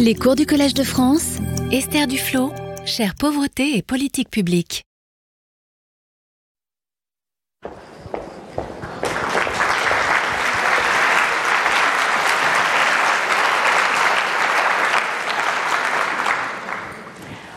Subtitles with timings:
[0.00, 1.38] Les cours du Collège de France,
[1.72, 2.52] Esther Duflo,
[2.84, 4.84] chère pauvreté et politique publique.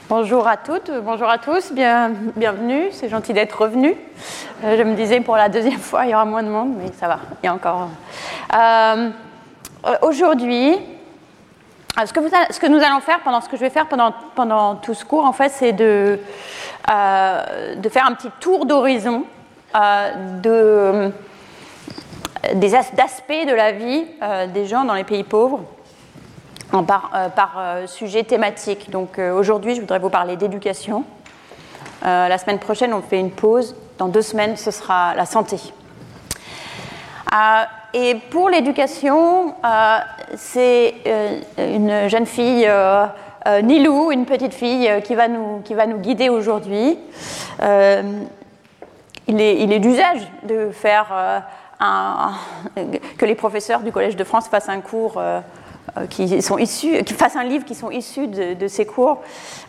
[0.09, 3.95] Bonjour à toutes, bonjour à tous, bien, bienvenue, c'est gentil d'être revenu.
[4.63, 6.91] Euh, je me disais pour la deuxième fois, il y aura moins de monde, mais
[6.99, 7.89] ça va, il y a encore.
[8.55, 9.09] Euh,
[9.85, 10.75] euh, Aujourd'hui,
[11.99, 15.03] euh, ce que, nous allons faire, pendant ce que je vais faire pendant, tout ce
[15.05, 16.19] cours, en fait, c'est de,
[16.89, 17.43] euh,
[17.89, 19.25] faire un petit tour d'horizon
[19.75, 21.09] euh,
[22.53, 24.05] d'aspects de la vie
[24.53, 25.61] des gens dans les pays pauvres
[26.81, 28.89] par, euh, par euh, sujet thématique.
[28.89, 31.03] Donc euh, aujourd'hui, je voudrais vous parler d'éducation.
[32.03, 33.75] la semaine prochaine, on fait une pause.
[33.97, 35.57] Dans deux semaines, ce sera la santé.
[37.93, 39.53] Et pour l'éducation,
[40.35, 40.93] c'est
[41.57, 42.69] une jeune fille,
[43.63, 46.97] Nilou, une petite fille qui va nous, qui va nous guider aujourd'hui.
[49.27, 51.43] il est, est d'usage de faire
[53.17, 55.21] que les professeurs du Collège de France fassent un cours
[55.97, 59.19] euh, qui sont issus, qui fassent un livre qui sont issus de, ces cours.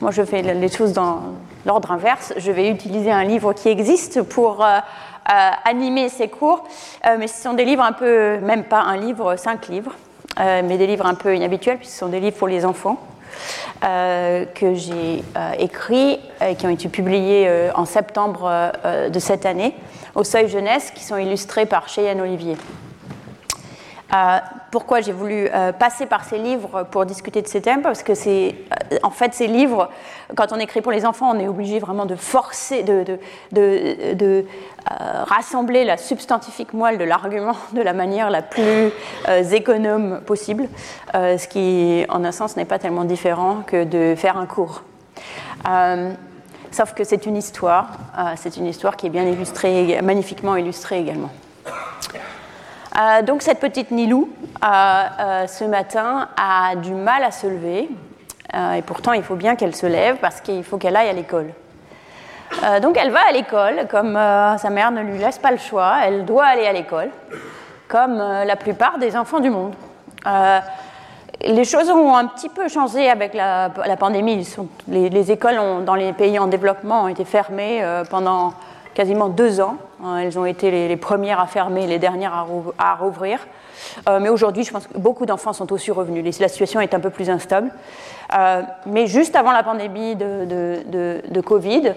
[0.01, 1.21] Moi, je fais les choses dans
[1.67, 2.33] l'ordre inverse.
[2.37, 4.79] Je vais utiliser un livre qui existe pour euh, euh,
[5.25, 6.65] animer ces cours,
[7.19, 9.95] mais ce sont des livres un peu, même pas un livre, cinq livres,
[10.39, 12.99] mais des livres un peu inhabituels, puisque ce sont des livres pour les enfants.
[13.81, 15.25] que j'ai
[15.59, 18.73] écrits et qui ont été publiés en septembre
[19.11, 19.75] de cette année
[20.15, 22.57] au Seuil Jeunesse, qui sont illustrés par Cheyenne Olivier.
[24.15, 24.39] Euh,
[24.71, 27.81] pourquoi j'ai voulu euh, passer par ces livres pour discuter de ces thèmes?
[27.81, 28.55] Parce que c'est,
[28.93, 29.89] euh, en fait, ces livres,
[30.37, 34.45] quand on écrit pour les enfants, on est obligé vraiment de forcer, de,
[35.27, 38.93] rassembler la substantifique moelle de l'argument de la manière la plus
[39.53, 40.69] économe possible,
[41.15, 44.83] ce qui, en un sens, n'est pas tellement différent que de faire un cours.
[46.71, 47.91] sauf que c'est une histoire,
[48.37, 51.31] c'est une histoire qui est bien illustrée, magnifiquement illustrée également.
[52.99, 54.29] Euh, donc cette petite Nilou,
[54.63, 57.89] euh, euh, ce matin, a du mal à se lever.
[58.55, 61.51] et pourtant, il faut bien qu'elle se lève parce qu'il faut qu'elle aille à l'école.
[62.83, 66.27] donc elle va à l'école, comme sa mère ne lui laisse pas le choix, elle
[66.27, 67.09] doit aller à l'école,
[67.89, 69.75] comme la plupart des enfants du monde.
[71.41, 74.47] les choses ont un petit peu changé avec la, pandémie.
[74.87, 78.53] les, écoles dans les pays en développement ont été fermées pendant
[78.95, 79.77] quasiment deux ans.
[80.03, 82.47] Hein, elles ont été les, premières à fermer, les dernières
[82.79, 83.39] à, rouvrir.
[84.09, 86.39] Euh, mais aujourd'hui, je pense que beaucoup d'enfants sont aussi revenus.
[86.41, 87.71] La situation est un peu plus instable.
[88.37, 91.93] Euh, mais juste avant la pandémie de, Covid,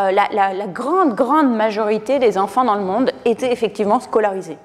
[0.00, 4.58] euh, la, grande, grande majorité des enfants dans le monde étaient effectivement scolarisés.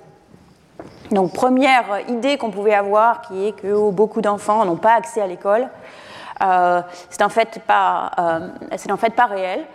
[1.11, 5.27] Donc, première idée qu'on pouvait avoir, qui est que beaucoup d'enfants n'ont pas accès à
[5.27, 5.67] l'école,
[7.09, 9.65] c'est en, fait pas, en fait pas réel.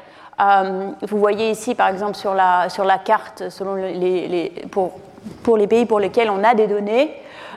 [0.41, 2.69] Euh, vous voyez ici, par exemple, sur la,
[3.05, 3.43] carte,
[5.43, 7.13] pour, les pays pour lesquels on a des données,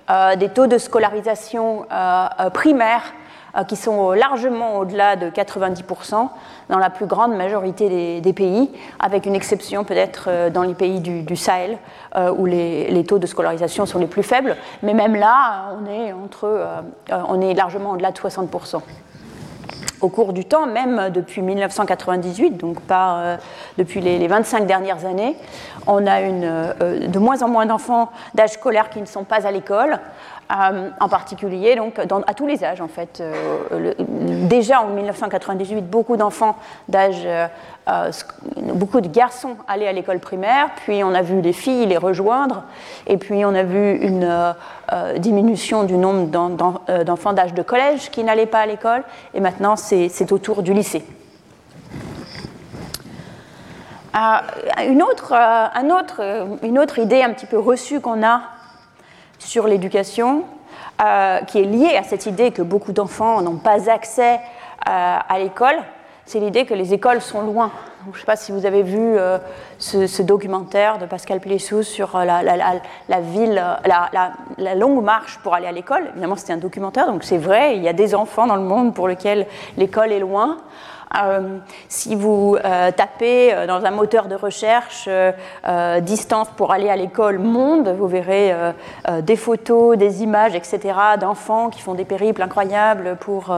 [0.10, 3.02] euh, des taux de scolarisation euh, primaire
[3.68, 6.28] qui sont largement au-delà de 90%
[6.70, 11.36] dans la plus grande majorité des, pays, avec une exception peut-être dans les pays du,
[11.36, 11.78] Sahel,
[12.36, 14.58] où les, les, taux de scolarisation sont les plus faibles.
[14.82, 16.66] Mais même là, on est, entre,
[17.12, 18.82] on est largement au-delà de 60%
[20.04, 23.38] au cours du temps, même depuis 1998, donc pas euh,
[23.78, 25.36] depuis les, 25 dernières années,
[25.88, 29.52] on a euh, de moins en moins d'enfants d'âge scolaire qui ne sont pas à
[29.52, 30.00] l'école,
[30.52, 33.24] euh, en particulier donc, à tous les âges en fait.
[34.48, 36.56] déjà en 1998, beaucoup d'enfants
[36.88, 37.28] d'âge,
[38.58, 42.64] beaucoup de garçons allaient à l'école primaire, puis on a vu les filles les rejoindre,
[43.08, 44.56] et puis on a vu une
[45.18, 46.28] diminution du nombre
[47.04, 51.06] d'enfants d'âge de collège qui n'allaient pas à l'école, et maintenant c'est autour du lycée.
[54.16, 55.68] Euh, une, autre, euh,
[56.20, 58.42] euh, une autre idée un petit peu reçue qu'on a
[59.40, 60.44] sur l'éducation,
[61.48, 64.40] qui est liée à cette idée que beaucoup d'enfants n'ont pas accès
[64.86, 65.76] à l'école,
[66.26, 67.72] c'est l'idée que les écoles sont loin.
[68.06, 69.18] je ne sais pas si vous avez vu
[69.80, 72.76] ce, documentaire de Pascal Plessou sur la,
[74.76, 76.06] longue marche pour aller à l'école.
[76.12, 78.94] Évidemment, c'était un documentaire, donc c'est vrai, il y a des enfants dans le monde
[78.94, 79.46] pour lesquels
[79.76, 80.60] l'école est loin.
[81.16, 85.08] Euh, si vous euh, tapez euh, dans un moteur de recherche
[86.02, 88.54] distance pour aller à l'école monde, vous verrez
[89.22, 90.80] des photos, des images, etc.
[91.20, 93.56] d'enfants qui font des périples incroyables pour,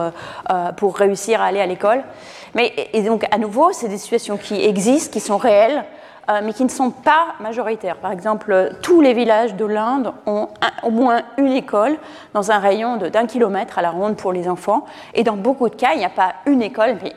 [0.76, 2.02] pour réussir à aller à l'école.
[2.54, 5.84] Mais et donc à nouveau, c'est des situations qui existent, qui sont réelles.
[6.42, 7.96] Mais qui ne sont pas majoritaires.
[7.96, 10.48] Par exemple, tous les villages de l'Inde ont
[10.82, 11.96] au moins une école
[12.34, 14.84] dans un rayon d'un kilomètre à la ronde pour les enfants.
[15.14, 17.14] Et dans beaucoup de cas, il n'y a pas une école, mais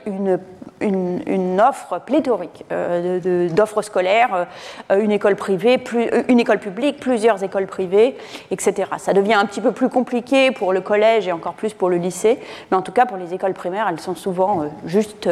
[0.81, 4.47] une offre pléthorique euh, d'offres scolaires,
[4.91, 8.15] euh, une école privée, euh, une école publique, plusieurs écoles privées,
[8.51, 8.89] etc.
[8.97, 11.97] Ça devient un petit peu plus compliqué pour le collège et encore plus pour le
[11.97, 12.39] lycée,
[12.71, 15.27] mais en tout cas pour les écoles primaires, elles sont souvent juste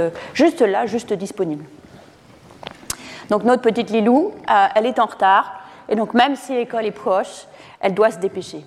[0.61, 1.63] là, juste disponibles.
[3.29, 4.33] Donc notre petite Lilou,
[4.75, 5.59] elle est en retard,
[5.89, 7.45] et donc même si l'école est proche,
[7.79, 8.63] elle doit se dépêcher.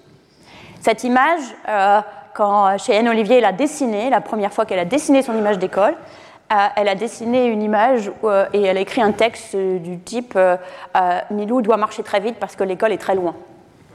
[0.80, 1.40] Cette image,
[2.34, 5.94] quand Cheyenne Olivier l'a dessinée, la première fois qu'elle a dessiné son image d'école,
[6.76, 10.56] elle a dessiné une image euh, et elle a écrit un texte du type euh,
[10.96, 13.34] euh, Milou doit marcher très vite parce que l'école est très loin.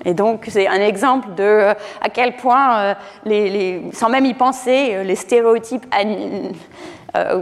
[0.03, 2.95] Et donc, c'est un exemple de à quel point,
[3.93, 5.85] sans même y penser, les stéréotypes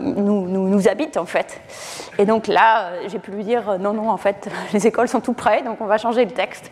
[0.01, 1.61] nous, nous, habitent en fait.
[2.17, 5.33] Et donc là, j'ai pu lui dire non, non, en fait, les écoles sont tout
[5.33, 6.71] près, donc on va changer le texte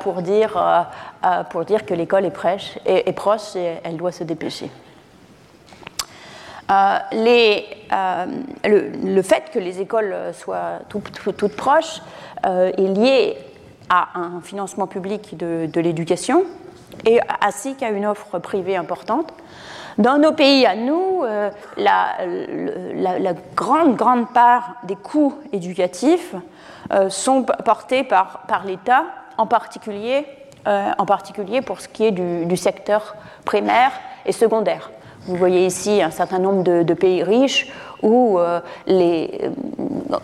[0.00, 0.88] pour, dire,
[1.50, 2.32] pour dire que l'école est,
[2.86, 4.70] est proche et elle doit se dépêcher.
[6.72, 6.98] Euh,
[7.92, 8.26] euh,
[8.64, 12.00] le, fait que les écoles soient toutes proches
[12.46, 13.36] euh, est lié
[13.88, 16.44] à un financement public de, l'éducation
[17.04, 19.34] et ainsi qu'à une offre privée importante.
[19.98, 21.22] Dans nos pays à nous,
[21.76, 22.16] la,
[23.54, 26.34] grande, grande part des coûts éducatifs
[27.08, 29.04] sont portés par, par l'État,
[29.38, 30.26] en particulier,
[30.66, 33.92] en particulier pour ce qui est du secteur primaire
[34.24, 34.90] et secondaire.
[35.26, 37.70] Vous voyez ici un certain nombre de, pays riches
[38.02, 40.16] où euh, les, euh,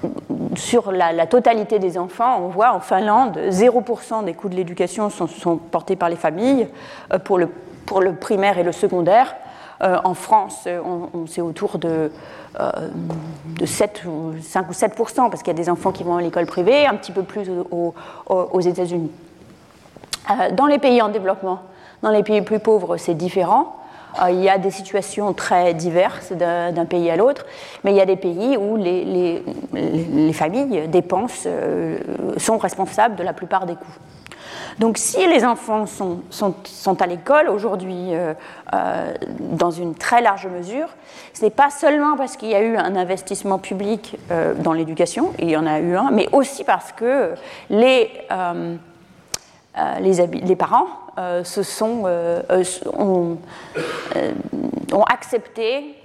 [0.56, 5.56] sur la, totalité des enfants, on voit en Finlande, 0% des coûts de l'éducation sont,
[5.56, 6.66] portés par les familles
[7.12, 7.48] euh, pour, le,
[7.86, 9.36] pour, le, primaire et le secondaire.
[9.80, 12.10] En France, on, c'est autour de,
[12.58, 14.02] de 7,
[14.42, 16.96] 5 ou 7%, parce qu'il y a des enfants qui vont à l'école privée, un
[16.96, 19.10] petit peu plus aux, États-Unis.
[20.52, 21.60] dans les pays en développement,
[22.02, 23.78] dans les pays plus pauvres, c'est différent.
[24.22, 27.44] Euh, il y a des situations très diverses d'un pays à l'autre,
[27.84, 29.42] mais il y a des pays où les,
[30.32, 31.98] familles dépensent, euh,
[32.36, 33.98] sont responsables de la plupart des coûts.
[34.78, 36.22] Donc si les enfants sont,
[37.00, 38.34] à l'école aujourd'hui euh,
[39.40, 40.88] dans une très large mesure,
[41.34, 44.16] ce n'est pas seulement parce qu'il y a eu un investissement public
[44.58, 47.34] dans l'éducation, il y en a eu un, mais aussi parce que
[47.70, 48.10] les,
[50.00, 50.86] les parents
[51.18, 52.62] euh, se sont, euh, euh,
[54.92, 55.96] ont, accepté,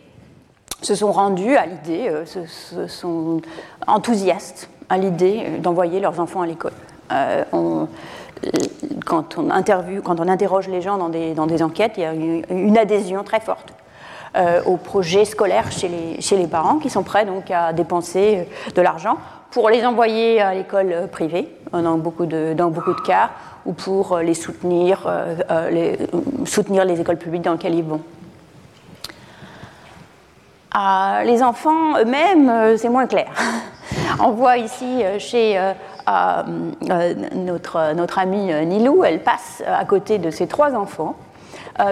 [0.81, 3.39] se sont rendus à l'idée, se, sont
[3.85, 6.73] enthousiastes à l'idée d'envoyer leurs enfants à l'école.
[9.05, 12.05] Quand, on interview, quand on interroge les gens dans des, dans des enquêtes, il y
[12.05, 13.73] a une, adhésion très forte
[14.65, 18.81] au projet scolaire chez les, chez les, parents qui sont prêts donc à dépenser de
[18.81, 19.17] l'argent
[19.51, 23.29] pour les envoyer à l'école privée dans beaucoup de, dans beaucoup de cas
[23.65, 25.97] ou pour euh, les soutenir, euh, euh, les,
[26.45, 28.01] soutenir les écoles publiques dans lesquelles ils vont.
[30.73, 33.31] Ah, les enfants eux-mêmes, c'est moins clair.
[34.19, 35.73] On voit ici chez
[36.07, 41.15] notre, notre amie Nilou, elle passe à côté de ses trois enfants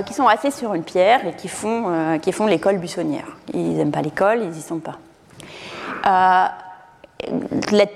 [0.05, 2.15] qui sont assis sur une pierre et qui font,
[2.47, 3.25] l'école buissonnière.
[3.53, 4.97] Ils n'aiment pas l'école, ils n'y sont pas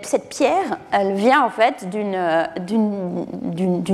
[0.01, 2.13] cette pierre, elle vient en fait d'une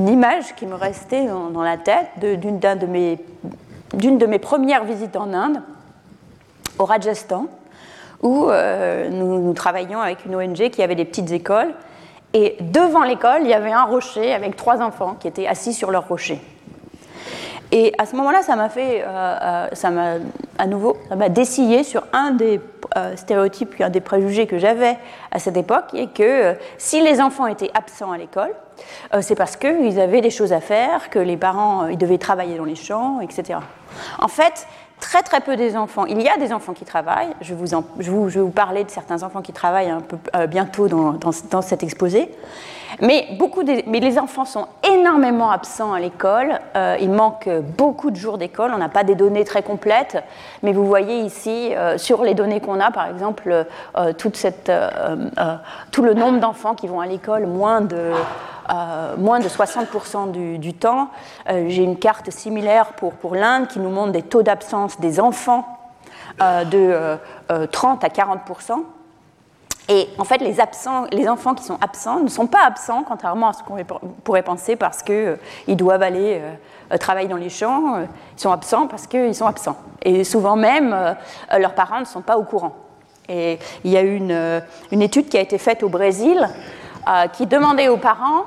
[0.07, 5.61] image qui me restait dans, la tête d'une de, mes, premières visites en Inde,
[6.79, 7.47] au Rajasthan,
[8.21, 11.73] où euh, nous, travaillions avec une ONG qui avait des petites écoles.
[12.33, 15.91] Et devant l'école, il y avait un rocher avec trois enfants qui étaient assis sur
[15.91, 16.41] leur rocher.
[17.73, 20.15] Et à ce moment-là, ça m'a fait, euh, euh, ça m'a
[20.57, 22.59] à nouveau, ça m'a dessillé sur un des
[22.97, 24.97] euh, stéréotypes, un des préjugés que j'avais
[25.31, 28.53] à cette époque, et que si les enfants étaient absents à l'école,
[29.21, 32.65] c'est parce qu'ils avaient des choses à faire, que les parents, ils devaient travailler dans
[32.65, 33.59] les champs, etc.
[34.17, 34.67] En fait,
[35.01, 36.05] très très peu des enfants.
[36.05, 37.33] Il y a des enfants qui travaillent.
[37.41, 37.65] Je, vous
[37.99, 40.17] je, vais vous parler de certains enfants qui travaillent un peu
[40.47, 42.29] bientôt dans, dans, dans, cet exposé.
[42.99, 46.59] Mais, beaucoup mais les enfants sont énormément absents à l'école.
[46.75, 48.71] Euh, il manque beaucoup de jours d'école.
[48.73, 50.21] On n'a pas des données très complètes.
[50.63, 53.65] Mais vous voyez ici, euh, sur les données qu'on a, par exemple,
[53.97, 58.11] euh, tout le nombre d'enfants qui vont à l'école, moins de,
[59.17, 61.09] moins de 60% du, du, temps.
[61.47, 65.65] J'ai une carte similaire pour, pour l'Inde qui nous montre des taux d'absence des enfants
[66.39, 67.17] de
[67.71, 68.83] 30 à 40%.
[69.89, 73.63] Et en fait, les, enfants qui sont absents ne sont pas absents, contrairement à ce
[73.63, 73.77] qu'on
[74.23, 76.39] pourrait penser, parce qu'ils euh, doivent aller
[76.91, 77.95] euh, travailler dans les champs.
[77.95, 78.05] Euh,
[78.37, 79.77] ils sont absents parce qu'ils sont absents.
[80.03, 80.95] Et souvent même,
[81.57, 82.75] leurs parents ne sont pas au courant.
[83.27, 84.61] Et il y a une,
[84.91, 86.49] une étude qui a été faite au Brésil
[87.33, 88.45] qui demandait aux parents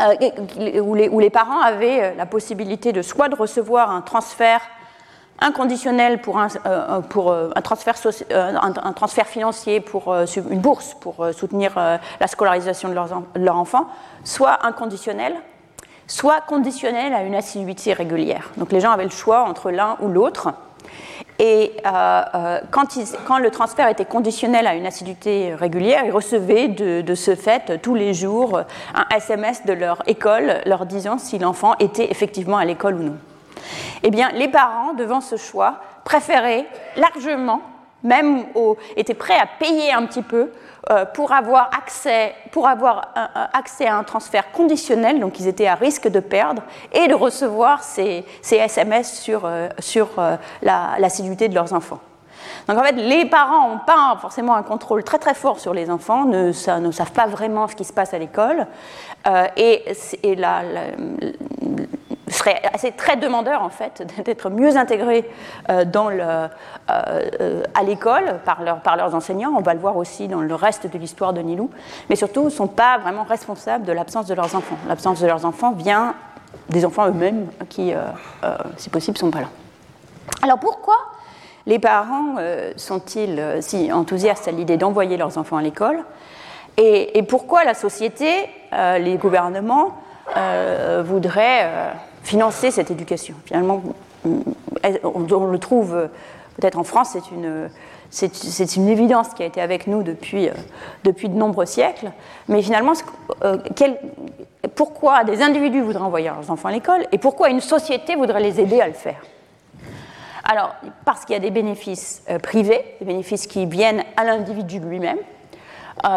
[0.00, 4.60] où les, où, les, parents avaient la possibilité de soit de recevoir un transfert
[5.42, 7.94] inconditionnel pour un, euh, euh, transfert,
[8.32, 13.66] euh, financier, pour une bourse pour soutenir la scolarisation de leurs,
[14.24, 15.34] soit inconditionnel,
[16.06, 18.50] soit conditionnel à une assiduité régulière.
[18.56, 20.52] Donc les gens avaient le choix entre l'un ou l'autre.
[21.38, 21.72] Et
[22.70, 27.94] quand, le transfert était conditionnel à une assiduité régulière, ils recevaient de, ce fait tous
[27.94, 28.60] les jours
[28.94, 33.16] un SMS de leur école leur disant si l'enfant était effectivement à l'école ou non.
[34.02, 36.66] Eh bien, les parents, devant ce choix, préféraient
[36.96, 37.60] largement,
[38.02, 38.44] même
[38.96, 40.50] étaient prêts à payer un petit peu
[40.90, 43.14] euh, pour avoir accès, pour avoir
[43.52, 47.84] accès à un transfert conditionnel, donc ils étaient à risque de perdre, et de recevoir
[47.84, 52.00] ces, SMS sur, euh, sur euh, l'assiduité de leurs enfants.
[52.66, 55.88] Donc en fait, les parents n'ont pas forcément un contrôle très très fort sur les
[55.88, 58.66] enfants, ne, savent pas vraiment ce qui se passe à l'école,
[59.56, 59.84] et,
[60.24, 60.62] et la,
[62.32, 65.28] serait assez très demandeur en fait d'être mieux intégrés
[65.70, 66.48] euh, euh,
[66.90, 69.52] euh, à l'école par, par, leurs enseignants.
[69.56, 71.70] On va le voir aussi dans le reste de l'histoire de Nilou.
[72.08, 74.76] Mais surtout, ne sont pas vraiment responsables de l'absence de leurs enfants.
[74.88, 76.14] L'absence de leurs enfants vient
[76.68, 77.92] des enfants eux-mêmes qui,
[78.76, 79.48] si possible, ne sont pas là.
[80.42, 80.96] Alors pourquoi
[81.66, 82.36] les parents
[82.76, 86.04] sont-ils si enthousiastes à l'idée d'envoyer leurs enfants à l'école?
[86.76, 89.96] Et, pourquoi la société, les gouvernements,
[91.04, 93.34] voudraient financer cette éducation.
[93.44, 93.82] Finalement,
[94.24, 96.08] on, le trouve
[96.56, 97.68] peut-être en France, c'est une,
[98.12, 100.52] c'est, une évidence qui a été avec nous depuis, euh,
[101.02, 102.12] depuis de nombreux siècles.
[102.48, 102.92] Mais finalement,
[103.42, 103.56] euh,
[104.76, 108.60] pourquoi des individus voudraient envoyer leurs enfants à l'école et pourquoi une société voudrait les
[108.60, 109.22] aider à le faire?
[110.44, 110.74] Alors,
[111.06, 115.18] parce qu'il y a des bénéfices euh, privés, des bénéfices qui viennent à l'individu lui-même,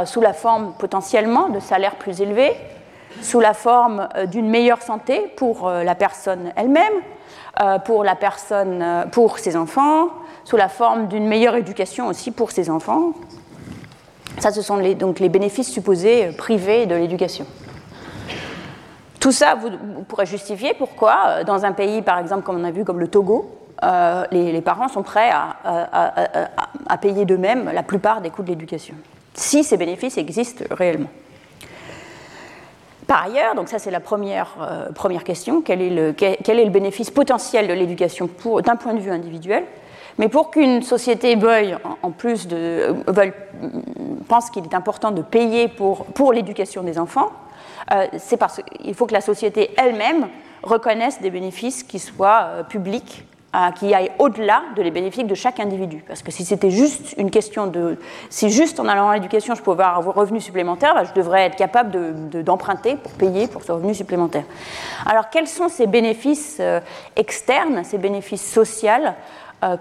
[0.05, 2.53] sous la forme potentiellement de salaires plus élevés,
[3.21, 6.93] sous la forme euh, d'une meilleure santé pour euh, la personne elle-même,
[7.61, 10.09] euh, pour la personne, pour ses enfants,
[10.43, 13.13] sous la forme d'une meilleure éducation aussi pour ses enfants.
[14.39, 17.45] Ça, ce sont les, donc les bénéfices supposés privés de l'éducation.
[19.19, 19.69] Tout ça, vous,
[20.07, 23.49] pourrez justifier pourquoi, dans un pays, par exemple, comme on a vu, comme le Togo,
[24.31, 28.93] les, parents sont prêts à payer d'eux-mêmes la plupart des coûts de l'éducation,
[29.33, 31.09] si ces bénéfices existent réellement.
[33.07, 37.73] Par ailleurs, donc ça c'est la première, euh, question, quel est, le, bénéfice potentiel de
[37.73, 38.29] l'éducation
[38.63, 39.63] d'un point de vue individuel?
[40.17, 43.33] Mais pour qu'une société veuille, en, plus euh, veuille,
[44.27, 47.31] pense qu'il est important de payer pour, l'éducation des enfants,
[47.93, 50.27] euh, c'est parce qu'il faut que la société elle-même
[50.63, 53.25] reconnaisse des bénéfices qui soient publics
[53.75, 56.03] qui aille au-delà de les bénéfices de chaque individu.
[56.07, 57.97] Parce que si c'était juste une question de...
[58.29, 61.45] Si juste en allant à l'éducation, je pouvais avoir un revenu supplémentaire, bah, je devrais
[61.45, 61.91] être capable
[62.43, 64.43] d'emprunter pour payer pour ce revenu supplémentaire.
[65.05, 66.79] Alors quels sont ces bénéfices euh,
[67.15, 68.85] externes, ces bénéfices sociaux
[69.63, 69.77] euh,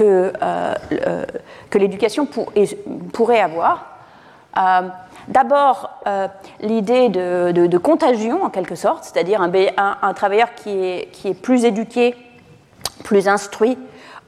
[0.00, 1.24] euh,
[1.70, 2.26] que l'éducation
[3.12, 3.86] pourrait avoir
[5.28, 6.28] D'abord, euh,
[6.60, 12.14] l'idée de, contagion, en quelque sorte, c'est-à-dire un, travailleur qui est, plus éduqué,
[13.04, 13.78] plus instruit,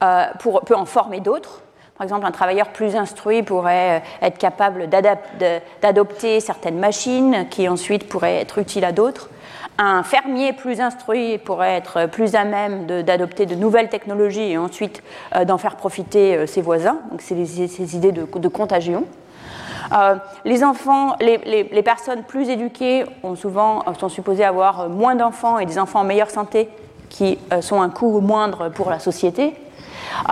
[0.02, 1.62] euh, pour, peut en former d'autres.
[1.96, 8.08] Par exemple, un travailleur plus instruit pourrait euh, être capable d'adopter certaines machines qui ensuite
[8.08, 9.30] pourraient être utiles à d'autres.
[9.78, 15.02] Un fermier plus instruit pourrait être plus à même d'adopter de, nouvelles technologies et ensuite
[15.46, 16.98] d'en faire profiter ses voisins.
[17.10, 19.04] Donc, c'est ces idées de contagion.
[19.92, 25.66] Euh, les enfants, les, personnes plus éduquées ont souvent, sont supposées avoir moins d'enfants et
[25.66, 26.68] des enfants en meilleure santé
[27.10, 29.54] qui euh, sont un coût moindre pour la société.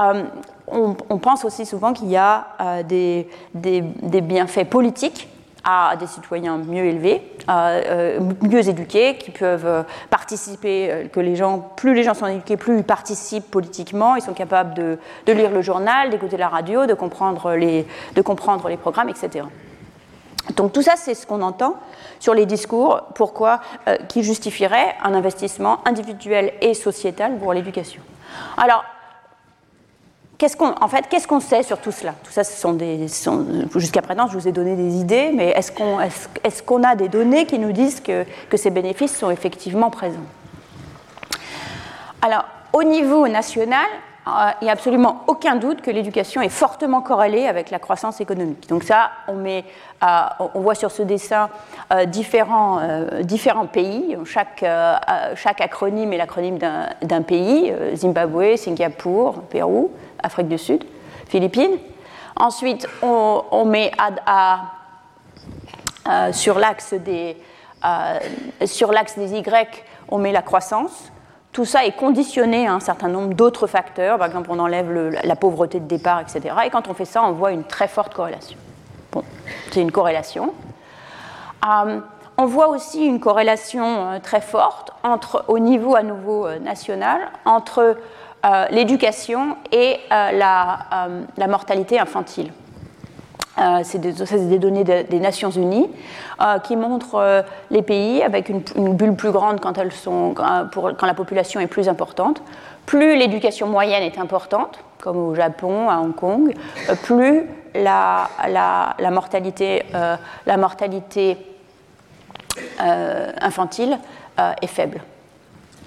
[0.00, 0.24] Euh,
[0.68, 2.46] on, pense aussi souvent qu'il y a
[2.84, 5.28] des, bienfaits politiques
[5.64, 11.36] à des citoyens mieux élevés, euh, mieux éduqués, qui peuvent euh, participer, euh, que les
[11.36, 15.50] gens, plus les gens sont éduqués, plus ils participent politiquement, ils sont capables de, lire
[15.50, 19.46] le journal, d'écouter la radio, de comprendre les, de comprendre les programmes, etc.
[20.56, 21.76] Donc tout ça, c'est ce qu'on entend
[22.18, 23.60] sur les discours, pourquoi,
[24.08, 28.02] qui justifieraient un investissement individuel et sociétal pour l'éducation?
[28.56, 28.84] Alors,
[30.60, 32.14] en fait, qu'est-ce qu'on sait sur tout cela?
[32.24, 33.06] Tout ça, ce sont des,
[33.76, 37.58] jusqu'à présent, je vous ai donné des idées, mais est-ce qu'on a des données qui
[37.58, 38.24] nous disent que,
[38.56, 40.18] ces bénéfices sont effectivement présents?
[42.20, 43.86] Alors, au niveau national,
[44.26, 44.30] euh,
[44.60, 48.68] il n'y a absolument aucun doute que l'éducation est fortement corrélée avec la croissance économique.
[48.68, 49.50] Donc ça, on, euh,
[50.54, 51.50] voit sur ce dessin
[51.92, 52.80] euh, différents,
[53.22, 54.16] différents, pays.
[54.24, 54.64] Chaque,
[55.34, 59.90] chaque acronyme est l'acronyme d'un pays, Zimbabwe, Singapour, Pérou.
[60.22, 60.84] Afrique du Sud.
[61.28, 61.78] Philippines.
[62.36, 63.90] Ensuite, on, met
[66.32, 67.36] sur l'axe des,
[68.64, 71.12] sur l'axe des Y, on met la croissance.
[71.52, 74.18] Tout ça est conditionné à un certain nombre d'autres facteurs.
[74.18, 74.90] Par exemple, on enlève
[75.22, 76.54] la pauvreté de départ, etc.
[76.64, 78.56] Et quand on fait ça, on voit une très forte corrélation.
[79.12, 79.22] Bon,
[79.70, 80.54] c'est une corrélation.
[81.66, 82.00] Euh,
[82.38, 87.20] on voit aussi une corrélation euh, très forte entre, au niveau à nouveau euh, national
[87.44, 87.96] entre
[88.70, 91.18] l'éducation et la,
[91.48, 92.52] mortalité infantile.
[93.84, 95.90] c'est des, données des Nations Unies
[96.64, 98.62] qui montrent les pays avec une,
[98.94, 102.42] bulle plus grande quand, la population est plus importante.
[102.86, 106.52] Plus l'éducation moyenne est importante, comme au Japon, à Hong Kong,
[107.04, 107.44] plus
[107.74, 108.28] la,
[109.10, 109.84] mortalité,
[110.46, 111.38] la mortalité
[112.80, 113.98] euh, infantile
[114.38, 115.00] euh, est faible.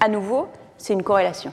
[0.00, 0.48] À nouveau,
[0.78, 1.52] c'est une corrélation.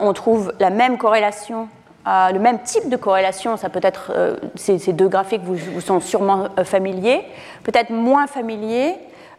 [0.00, 1.68] On trouve la même corrélation,
[2.06, 4.12] euh, le même type de corrélation, ça peut être,
[4.54, 7.24] ces, deux graphiques vous, sont sûrement familiers,
[7.62, 8.94] peut-être moins familiers,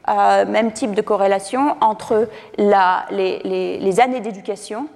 [0.07, 2.27] même type de corrélation entre
[2.57, 4.87] les, années d'éducation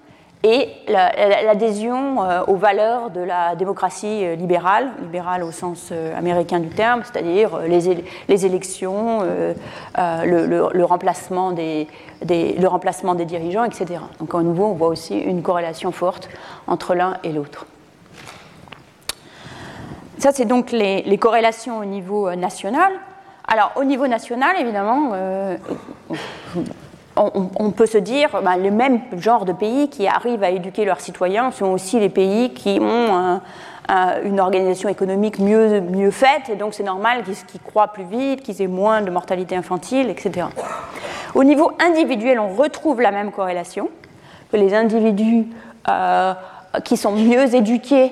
[0.44, 6.60] et l'adhésion euh, aux valeurs de la démocratie euh, libérale, libérale au sens euh, américain
[6.60, 9.22] du terme, c'est-à-dire les, élections,
[9.96, 11.88] le, remplacement des,
[13.26, 14.02] dirigeants, etc.
[14.20, 16.30] Donc à nouveau, on voit aussi une corrélation forte
[16.68, 17.66] entre l'un et l'autre.
[20.20, 22.92] Ça, c'est donc les, corrélations au niveau national.
[23.48, 25.12] Alors, au niveau national, évidemment,
[27.18, 31.00] on, peut se dire, ben, les mêmes genres de pays qui arrivent à éduquer leurs
[31.00, 33.40] citoyens sont aussi les pays qui ont
[34.24, 38.62] une organisation économique mieux, mieux faite, et donc c'est normal qu'ils croient plus vite, qu'ils
[38.62, 40.48] aient moins de mortalité infantile, etc.
[41.36, 43.90] Au niveau individuel, on retrouve la même corrélation,
[44.52, 45.48] que les individus
[45.90, 46.34] euh,
[46.84, 48.12] qui sont mieux éduqués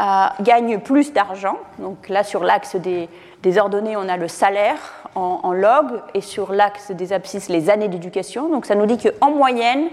[0.00, 1.58] euh, gagnent plus d'argent.
[1.78, 3.08] Donc là, sur l'axe des,
[3.42, 4.78] des ordonnées, on a le salaire
[5.14, 8.48] en, log et sur l'axe des abscisses les années d'éducation.
[8.48, 9.88] Donc ça nous dit qu'en moyenne,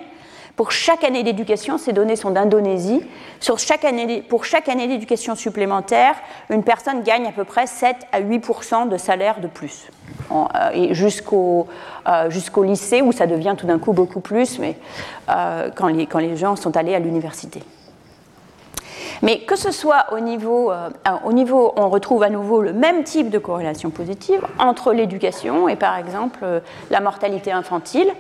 [0.55, 3.03] pour chaque année d'éducation, ces données sont d'Indonésie,
[3.47, 3.85] pour chaque
[4.69, 6.15] année d'éducation supplémentaire,
[6.49, 9.87] une personne gagne à peu près 7 à 8% de salaire de plus.
[10.31, 11.67] Euh, et jusqu'au
[12.07, 14.77] euh, jusqu'au lycée, où ça devient tout d'un coup beaucoup plus, mais
[15.29, 17.61] euh, quand les gens sont allés à l'université.
[19.21, 20.89] Mais que ce soit au niveau, euh,
[21.25, 25.75] au niveau, on retrouve à nouveau le même type de corrélation positive entre l'éducation et
[25.75, 26.59] par exemple euh,
[26.91, 28.11] la mortalité infantile.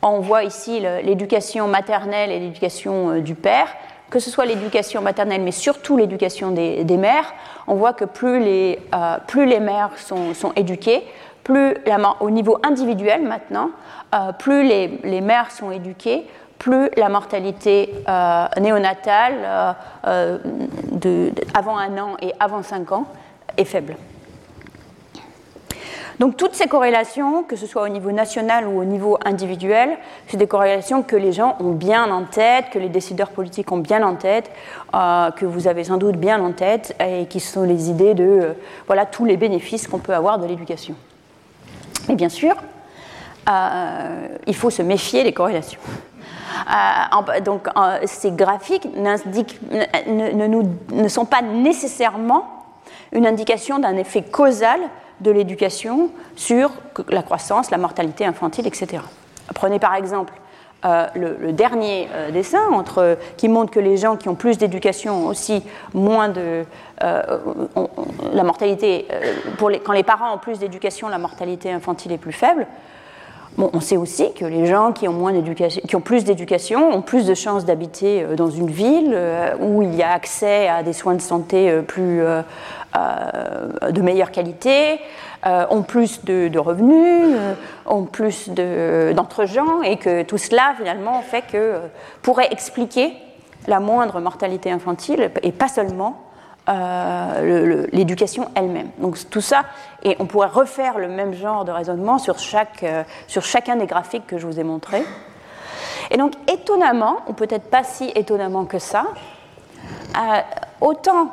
[0.00, 3.68] On voit ici l'éducation maternelle et l'éducation euh, du père.
[4.10, 7.34] Que ce soit l'éducation maternelle, mais surtout l'éducation des, mères,
[7.66, 8.80] on voit que plus les,
[9.60, 11.04] mères sont, éduquées,
[11.44, 11.74] plus
[12.20, 13.68] au niveau individuel maintenant,
[14.38, 16.24] plus les, mères sont éduquées,
[16.58, 19.72] plus la mortalité euh, néonatale euh,
[20.06, 23.06] euh, avant un an et avant cinq ans
[23.56, 23.96] est faible.
[26.18, 30.36] Donc toutes ces corrélations, que ce soit au niveau national ou au niveau individuel, c'est
[30.36, 34.02] des corrélations que les gens ont bien en tête, que les décideurs politiques ont bien
[34.02, 34.50] en tête,
[34.92, 38.56] que vous avez sans doute bien en tête, et qui sont les idées de
[38.88, 40.96] voilà tous les bénéfices qu'on peut avoir de l'éducation.
[42.08, 42.56] Et bien sûr,
[43.46, 45.78] il faut se méfier des corrélations.
[46.70, 47.68] Euh, donc
[48.04, 52.44] ces graphiques ne, sont pas nécessairement
[53.12, 54.80] une indication d'un effet causal
[55.20, 56.70] de l'éducation sur
[57.08, 59.02] la croissance, la mortalité infantile, etc.
[59.54, 60.34] Prenez par exemple
[60.84, 62.60] euh, le, dernier euh, dessin
[63.36, 66.64] qui montre que les gens qui ont plus d'éducation ont aussi moins de...
[67.00, 69.08] la mortalité,
[69.58, 72.66] quand les parents ont plus d'éducation, la mortalité infantile est plus faible
[73.58, 77.26] on sait aussi que les gens qui ont, moins qui ont plus d'éducation ont plus
[77.26, 80.92] de chances d'habiter euh, dans une ville euh, où il y a accès à des
[80.92, 82.22] soins de santé euh, plus,
[82.94, 84.98] de meilleure qualité,
[85.44, 87.36] ont plus de, revenus,
[87.86, 91.74] ont plus d'entre-gens, et que tout cela finalement fait que
[92.22, 93.12] pourrait expliquer
[93.68, 96.27] la moindre mortalité infantile, et pas seulement
[96.68, 98.90] euh, l'éducation elle-même.
[98.98, 99.64] Donc tout ça,
[100.02, 103.86] et on pourrait refaire le même genre de raisonnement sur, chaque, euh, sur chacun des
[103.86, 105.02] graphiques que je vous ai montrés.
[106.10, 109.06] Et donc étonnamment, ou peut-être pas si étonnamment que ça,
[110.16, 110.40] euh,
[110.80, 111.32] autant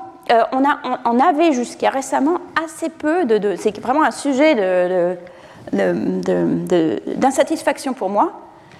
[0.52, 3.56] on, a, on, avait jusqu'à récemment assez peu de...
[3.58, 4.56] c'est vraiment un sujet
[5.71, 8.32] d'insatisfaction pour moi,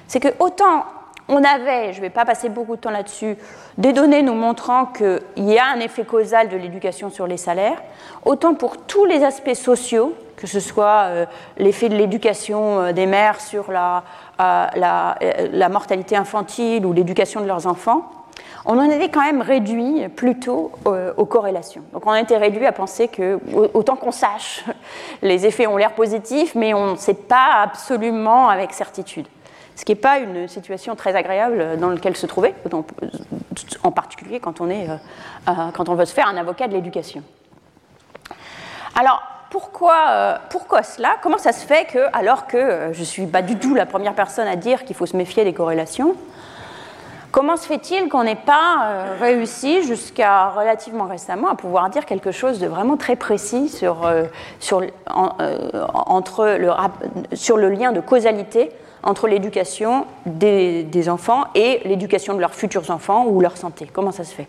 [0.08, 0.86] c'est que autant
[1.28, 3.36] on avait, je ne vais pas passer beaucoup de temps là-dessus,
[3.78, 7.82] des données nous montrant qu'il y a un effet causal de l'éducation sur les salaires,
[8.24, 11.26] autant pour tous les aspects sociaux, que ce soit euh,
[11.58, 14.04] l'effet de l'éducation euh, des mères sur la,
[14.40, 15.16] euh,
[15.52, 18.12] la, mortalité infantile ou l'éducation de leurs enfants,
[18.66, 20.72] on en était quand même réduit plutôt
[21.18, 21.84] aux corrélations.
[21.94, 23.40] Donc on a été réduit à penser que,
[23.76, 24.66] autant qu'on sache,
[25.22, 29.28] les effets ont l'air positifs, mais on ne sait pas absolument avec certitude.
[29.76, 32.54] Ce qui n'est pas une situation très agréable dans laquelle se trouver,
[33.84, 34.88] en particulier quand on, est,
[35.74, 37.24] quand on veut se faire un avocat de l'éducation.
[38.96, 40.38] Alors, pourquoi, euh,
[40.84, 41.16] cela?
[41.22, 43.86] Comment ça se fait que, alors que euh, je ne suis pas du tout la
[43.86, 46.16] première personne à dire qu'il faut se méfier des corrélations,
[47.32, 52.32] comment se fait-il qu'on n'ait pas euh, réussi jusqu'à relativement récemment à pouvoir dire quelque
[52.32, 54.10] chose de vraiment très précis sur
[57.58, 58.72] le lien de causalité
[59.06, 63.88] entre l'éducation des, enfants et l'éducation de leurs futurs enfants ou leur santé.
[63.92, 64.48] Comment ça se fait?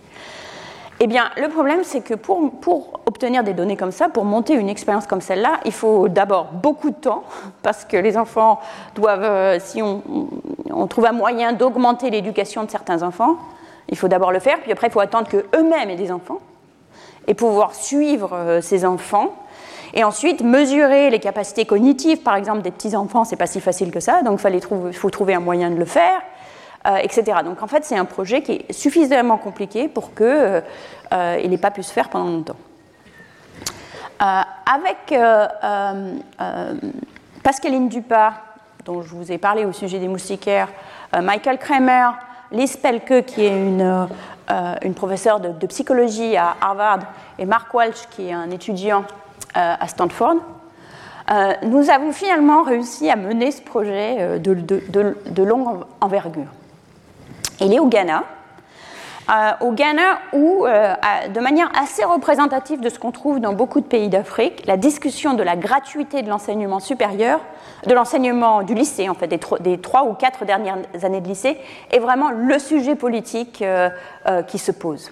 [0.99, 4.55] Eh bien, le problème, c'est que pour, pour, obtenir des données comme ça, pour monter
[4.55, 7.23] une expérience comme celle-là, il faut d'abord beaucoup de temps,
[7.63, 8.61] parce que les enfants
[8.95, 10.03] doivent, euh, si on,
[10.71, 13.37] on trouve un moyen d'augmenter l'éducation de certains enfants,
[13.91, 16.41] il faut d'abord le faire, puis après, il faut attendre qu'eux-mêmes aient des enfants,
[17.27, 19.35] et pouvoir suivre euh, ces enfants,
[19.97, 23.99] et ensuite mesurer les capacités cognitives, par exemple, des petits-enfants, c'est pas si facile que
[23.99, 26.21] ça, donc il faut trouver un moyen de le faire.
[26.87, 27.39] Euh, etc.
[27.45, 30.61] Donc en fait, c'est un projet qui est suffisamment compliqué pour qu'il euh,
[31.13, 32.57] euh, n'ait pas pu se faire pendant longtemps.
[34.21, 35.13] avec
[37.43, 38.35] Pascaline Dupas,
[38.85, 40.69] dont je vous ai parlé au sujet des moustiquaires,
[41.21, 42.11] Michael Kramer,
[42.53, 44.07] Liz Pelke, qui est une,
[44.95, 47.01] professeure de, de, psychologie à Harvard,
[47.37, 49.03] et Mark Walsh, qui est un étudiant
[49.57, 50.37] à Stanford,
[51.63, 56.47] nous avons finalement réussi à mener ce projet de, de, longue envergure.
[57.61, 58.23] Il est au Ghana.
[59.29, 60.95] Euh, au Ghana où, euh,
[61.35, 65.35] de manière assez représentative de ce qu'on trouve dans beaucoup de pays d'Afrique, la discussion
[65.35, 67.41] de la gratuité de l'enseignement supérieur,
[67.87, 71.59] de l'enseignement du lycée, en fait, des, trois ou quatre dernières années de lycée,
[71.91, 73.91] est vraiment le sujet politique euh,
[74.47, 75.11] qui se pose.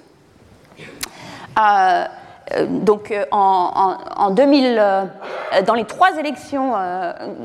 [2.69, 4.83] Donc, en, en 2000,
[5.67, 6.75] dans les trois élections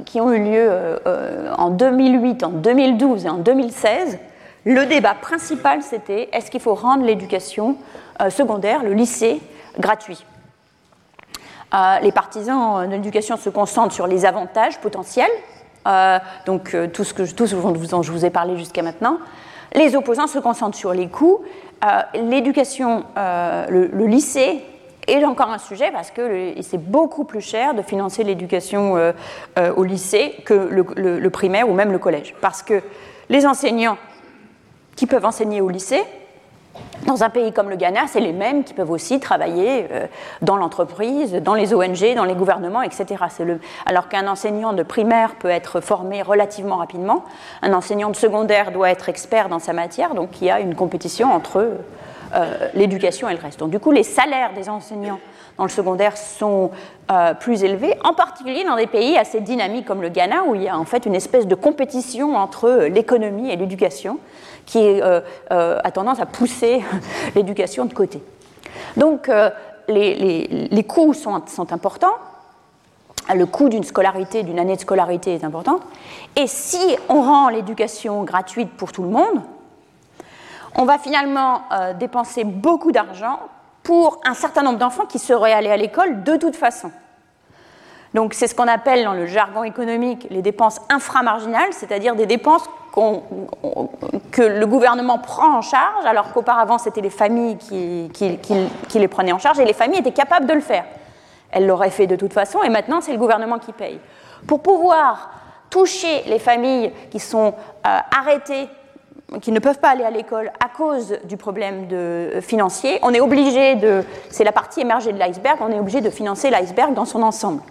[0.05, 0.99] qui ont eu lieu
[1.57, 4.19] en 2008, en 2012 et en 2016,
[4.65, 7.77] le débat principal, c'était est-ce qu'il faut rendre l'éducation
[8.21, 9.41] euh, secondaire, le lycée,
[9.79, 10.25] gratuit?
[11.73, 15.31] Euh, Les partisans de l'éducation se concentrent sur les avantages potentiels,
[15.87, 19.17] euh, donc tout ce, que, tout dont je vous ai parlé jusqu'à maintenant.
[19.73, 21.39] Les opposants se concentrent sur les coûts.
[22.13, 24.65] L'éducation, le, lycée
[25.09, 29.13] est encore un sujet parce que c'est beaucoup plus cher de financer l'éducation
[29.75, 32.35] au lycée que le, primaire ou même le collège.
[32.41, 32.81] Parce que
[33.29, 33.97] les enseignants
[34.99, 36.03] qui peuvent enseigner au lycée.
[37.05, 40.07] Dans un pays comme le Ghana, c'est les mêmes qui peuvent aussi travailler euh,
[40.41, 43.23] dans l'entreprise, dans les ONG, dans les gouvernements, etc.
[43.85, 47.23] Alors qu'un enseignant de primaire peut être formé relativement rapidement,
[47.61, 50.75] un enseignant de secondaire doit être expert dans sa matière, donc il y a une
[50.75, 51.75] compétition entre euh,
[52.73, 53.59] l'éducation et le reste.
[53.59, 55.19] Donc du coup, les salaires des enseignants
[55.57, 56.71] dans le secondaire sont
[57.11, 60.63] euh, plus élevés, en particulier dans des pays assez dynamiques comme le Ghana, où il
[60.63, 64.19] y a en fait une espèce de compétition entre l'économie et l'éducation
[64.65, 65.19] qui euh,
[65.51, 66.81] euh, a tendance à pousser
[67.35, 68.23] l'éducation de côté.
[68.95, 69.49] Donc euh,
[69.87, 72.15] les, coûts sont, sont, importants,
[73.33, 75.79] le coût d'une scolarité, d'une année de scolarité est important,
[76.35, 79.41] et si on rend l'éducation gratuite pour tout le monde,
[80.79, 81.63] on va finalement
[81.99, 83.39] dépenser beaucoup d'argent
[83.83, 86.89] pour un certain nombre d'enfants qui seraient allés à l'école de toute façon.
[88.13, 92.63] Donc c'est ce qu'on appelle dans le jargon économique les dépenses inframarginales, c'est-à-dire des dépenses
[94.31, 98.09] que le gouvernement prend en charge, alors qu'auparavant c'était les familles qui,
[98.95, 100.85] les prenaient en charge, et les familles étaient capables de le faire.
[101.51, 103.99] Elles l'auraient fait de toute façon, et maintenant c'est le gouvernement qui paye.
[104.47, 105.31] Pour pouvoir
[105.69, 107.53] toucher les familles qui sont
[107.85, 108.69] euh, arrêtées
[109.41, 113.13] qui ne peuvent pas aller à l'école à cause du problème de, euh, financier, on
[113.13, 116.93] est obligé de, c'est la partie émergée de l'iceberg, on est obligé de financer l'iceberg
[116.93, 117.61] dans son ensemble.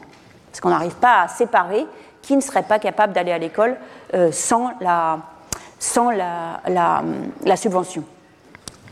[0.51, 1.87] Parce qu'on n'arrive pas à séparer
[2.23, 3.77] qui ne serait pas capable d'aller à l'école
[4.15, 5.19] euh, sans, la,
[5.79, 8.05] sans la, la, subvention.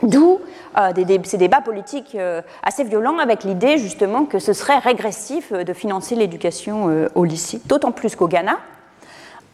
[0.02, 0.40] D'où
[0.78, 0.92] euh,
[1.24, 2.16] ces débats politiques
[2.62, 7.92] assez violents avec l'idée justement que ce serait régressif de financer l'éducation au lycée, d'autant
[7.92, 8.58] plus qu'au Ghana,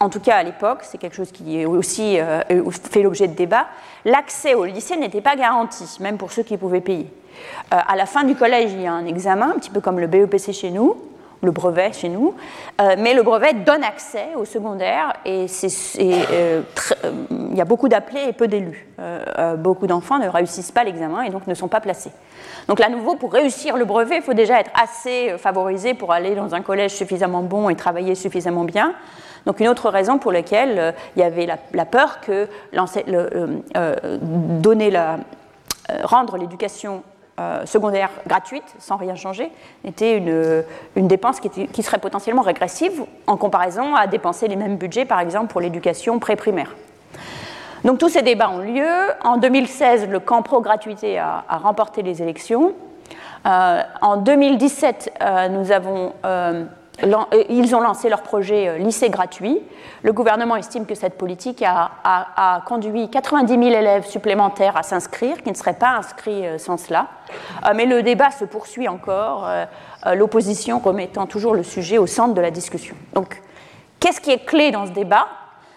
[0.02, 2.18] en tout cas à l'époque, c'est quelque chose qui est aussi
[2.90, 3.66] fait l'objet de débats,
[4.04, 7.08] l'accès au lycée n'était pas garanti, même pour ceux qui pouvaient payer.
[7.70, 10.08] à la fin du collège, il y a un examen, un petit peu comme le
[10.08, 10.96] BEPC chez nous,
[11.42, 12.34] le brevet chez nous,
[12.80, 15.46] euh, mais le brevet donne accès au secondaire et
[15.98, 16.62] euh,
[17.30, 18.86] il y a beaucoup d'appelés et peu d'élus.
[19.00, 22.12] Euh, beaucoup d'enfants ne réussissent pas l'examen et donc ne sont pas placés.
[22.68, 26.36] Donc là, nouveau, pour réussir le brevet, il faut déjà être assez favorisé pour aller
[26.36, 28.94] dans un collège suffisamment bon et travailler suffisamment bien.
[29.46, 32.48] Donc une autre raison pour laquelle il y avait la, peur que
[34.60, 35.18] donner la,
[36.04, 37.02] rendre l'éducation
[37.64, 39.50] secondaire gratuite, sans rien changer,
[39.84, 40.62] était une,
[40.94, 45.48] une dépense qui, serait potentiellement régressive en comparaison à dépenser les mêmes budgets, par exemple,
[45.48, 46.72] pour l'éducation pré-primaire.
[47.84, 48.86] Donc tous ces débats ont lieu.
[49.24, 52.74] En 2016, le camp pro-gratuité a, remporté les élections.
[53.44, 56.64] Euh, en 2017, euh, nous avons, euh,
[57.48, 59.60] ils ont lancé leur projet lycée gratuit.
[60.02, 65.42] Le gouvernement estime que cette politique a, a conduit 90 000 élèves supplémentaires à s'inscrire,
[65.42, 67.08] qui ne seraient pas inscrits sans cela.
[67.74, 69.48] mais le débat se poursuit encore,
[70.14, 72.94] l'opposition remettant toujours le sujet au centre de la discussion.
[73.14, 73.40] Donc,
[73.98, 75.28] qu'est-ce qui est clé dans ce débat?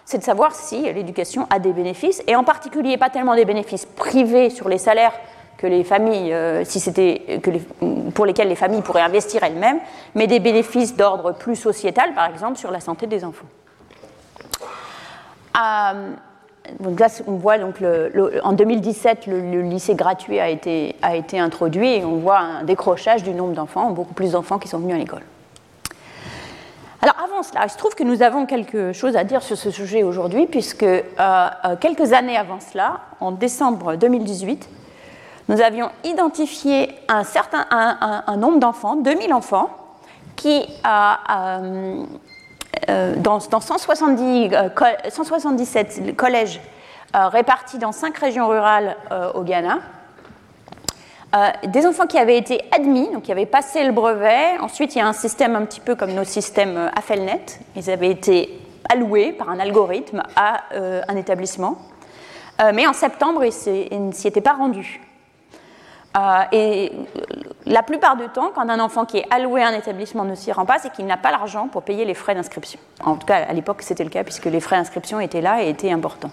[0.04, 3.86] C'est de savoir si l'éducation a des bénéfices, et en particulier pas tellement des bénéfices
[3.86, 5.14] privés sur les salaires
[5.58, 7.40] que les familles, euh, si c'était
[8.14, 9.78] pour lesquels les familles pourraient investir elles-mêmes,
[10.14, 13.46] mais des bénéfices d'ordre plus sociétal, par exemple sur la santé des enfants.
[15.56, 16.10] Euh,
[16.80, 17.76] donc là, on voit donc
[18.42, 23.22] en 2017, le, lycée gratuit a été, a été introduit et on voit un décrochage
[23.22, 25.22] du nombre d'enfants, beaucoup plus d'enfants qui sont venus à l'école.
[27.02, 29.70] Alors avant cela, il se trouve que nous avons quelque chose à dire sur ce
[29.70, 31.04] sujet aujourd'hui, puisque euh,
[31.80, 34.68] quelques années avant cela, en décembre 2018,
[35.48, 39.70] nous avions identifié un, certain, un, nombre d'enfants, 2000 enfants,
[40.34, 42.04] qui, euh,
[43.16, 44.50] dans, 170,
[45.08, 46.60] 177 collèges
[47.14, 48.96] répartis dans 5 régions rurales
[49.34, 49.78] au Ghana,
[51.34, 54.58] euh, des enfants qui avaient été admis, donc qui avaient passé le brevet.
[54.60, 57.60] Ensuite, il y a un système un petit peu comme nos systèmes euh, AFELNet.
[57.74, 61.78] Ils avaient été alloués par un algorithme à euh, un établissement.
[62.72, 65.00] mais en septembre, ils ne s'y étaient pas rendus.
[66.52, 66.92] Et
[67.66, 70.52] la plupart du temps, quand un enfant qui est alloué à un établissement ne s'y
[70.52, 72.78] rend pas, c'est qu'il n'a pas l'argent pour payer les frais d'inscription.
[73.04, 75.68] En tout cas, à l'époque, c'était le cas, puisque les frais d'inscription étaient là et
[75.68, 76.30] étaient importants.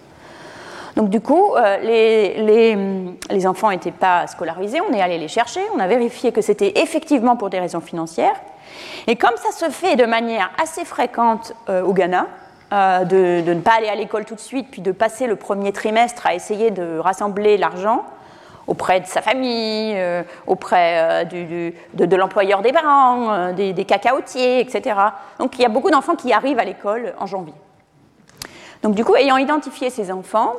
[0.95, 1.77] Donc du coup, euh,
[3.29, 6.73] les, enfants n'étaient pas scolarisés, on est allé les chercher, on a vérifié que c'était
[6.81, 8.35] effectivement pour des raisons financières.
[9.07, 12.27] Et comme ça se fait de manière assez fréquente euh, au Ghana,
[12.71, 15.71] euh, de, ne pas aller à l'école tout de suite, puis de passer le premier
[15.71, 18.03] trimestre à essayer de rassembler l'argent
[18.67, 19.97] auprès de sa famille,
[20.47, 24.95] auprès de, l'employeur des parents, des, des, cacaotiers, etc.
[25.39, 27.53] Donc il y a beaucoup d'enfants qui arrivent à l'école en janvier.
[28.83, 30.53] Donc du coup, ayant identifié ces enfants,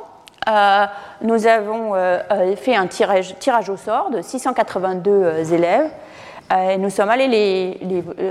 [0.47, 0.85] euh,
[1.21, 3.33] nous avons euh, euh, fait un tirage,
[3.69, 5.89] au sort de 682 élèves.
[6.55, 7.77] et nous sommes allés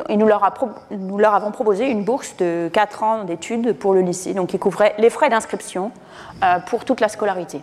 [0.09, 4.49] et nous leur, avons proposé une bourse de 4 ans d'études pour le lycée, donc
[4.49, 5.91] qui couvrait les frais d'inscription
[6.67, 7.61] pour toute la scolarité.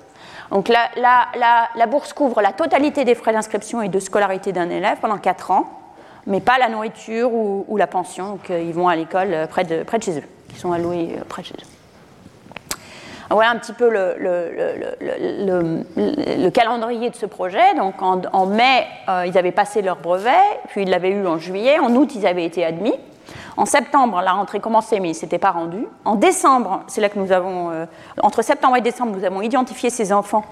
[0.51, 5.17] Donc la, bourse couvre la totalité des frais d'inscription et de scolarité d'un élève pendant
[5.17, 5.65] 4 ans,
[6.27, 8.31] mais pas la nourriture ou, la pension.
[8.31, 11.41] Donc ils vont à l'école près de, près de chez eux, ils sont alloués près
[11.41, 11.71] de chez eux.
[13.33, 14.19] Voilà un petit peu le,
[16.49, 17.73] calendrier de ce projet.
[17.75, 20.31] Donc en, mai, euh, ils avaient passé leur brevet,
[20.69, 21.79] puis ils l'avaient eu en juillet.
[21.79, 22.93] En août, ils avaient été admis.
[23.57, 25.87] En septembre, la rentrée commençait, mais ils ne s'étaient pas rendus.
[26.05, 27.85] En décembre, c'est là que nous avons, euh,
[28.21, 30.45] entre septembre et décembre, nous avons identifié ces enfants.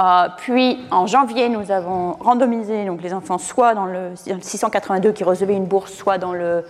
[0.00, 5.54] Euh, puis en janvier, nous avons randomisé les enfants soit dans le 682 qui recevaient
[5.54, 6.64] une bourse, soit dans le,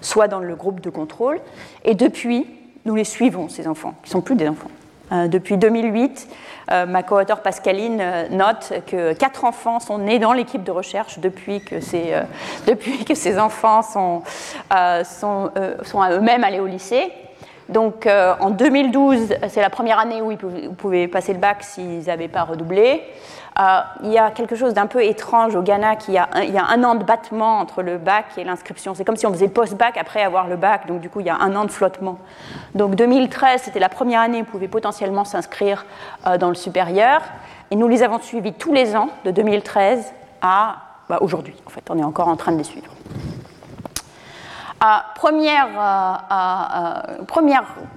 [0.00, 1.40] soit dans le groupe de contrôle.
[1.84, 2.46] Et depuis,
[2.86, 4.70] nous les suivons, ces enfants, qui ne sont plus des enfants.
[5.12, 6.28] Euh, depuis 2008,
[6.70, 11.18] euh, ma co-auteure Pascaline euh, note que quatre enfants sont nés dans l'équipe de recherche
[11.18, 12.14] depuis que ces,
[13.38, 14.22] enfants sont,
[15.04, 15.50] sont
[16.10, 17.12] eux-mêmes allés au lycée.
[17.68, 20.38] Donc en 2012, c'est la première année où ils
[20.76, 23.04] pouvaient passer le bac s'ils n'avaient pas redoublé.
[23.60, 26.42] Euh, il y a quelque chose d'un peu étrange au Ghana, qu'il y, a un,
[26.42, 28.94] il y a un an de battement entre le bac et l'inscription.
[28.94, 31.30] C'est comme si on faisait post-bac après avoir le bac, donc du coup il y
[31.30, 32.18] a un an de flottement.
[32.74, 35.84] Donc 2013, c'était la première année où on pouvait potentiellement s'inscrire
[36.26, 37.20] euh, dans le supérieur,
[37.70, 40.76] et nous les avons suivis tous les ans, de 2013 à
[41.10, 41.54] bah, aujourd'hui.
[41.66, 42.90] En fait, on est encore en train de les suivre.
[44.82, 44.96] Euh,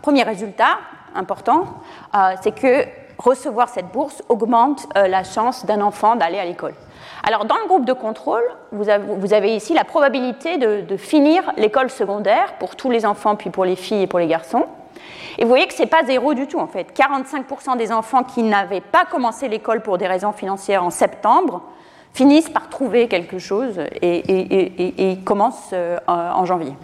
[0.01, 0.79] premier résultat
[1.15, 1.65] important,
[2.41, 2.85] c'est que
[3.23, 6.75] recevoir cette bourse augmente euh, la chance d'un enfant d'aller à l'école.
[7.23, 12.55] Alors, dans le groupe de contrôle, vous avez, ici la probabilité de, finir l'école secondaire
[12.59, 14.65] pour tous les enfants, puis pour les filles et pour les garçons.
[15.37, 16.93] Et vous voyez que ce n'est pas zéro du tout, en fait.
[16.95, 21.61] 45% des enfants qui n'avaient pas commencé l'école pour des raisons financières en septembre
[22.13, 26.75] finissent par trouver quelque chose et, commencent euh, en janvier.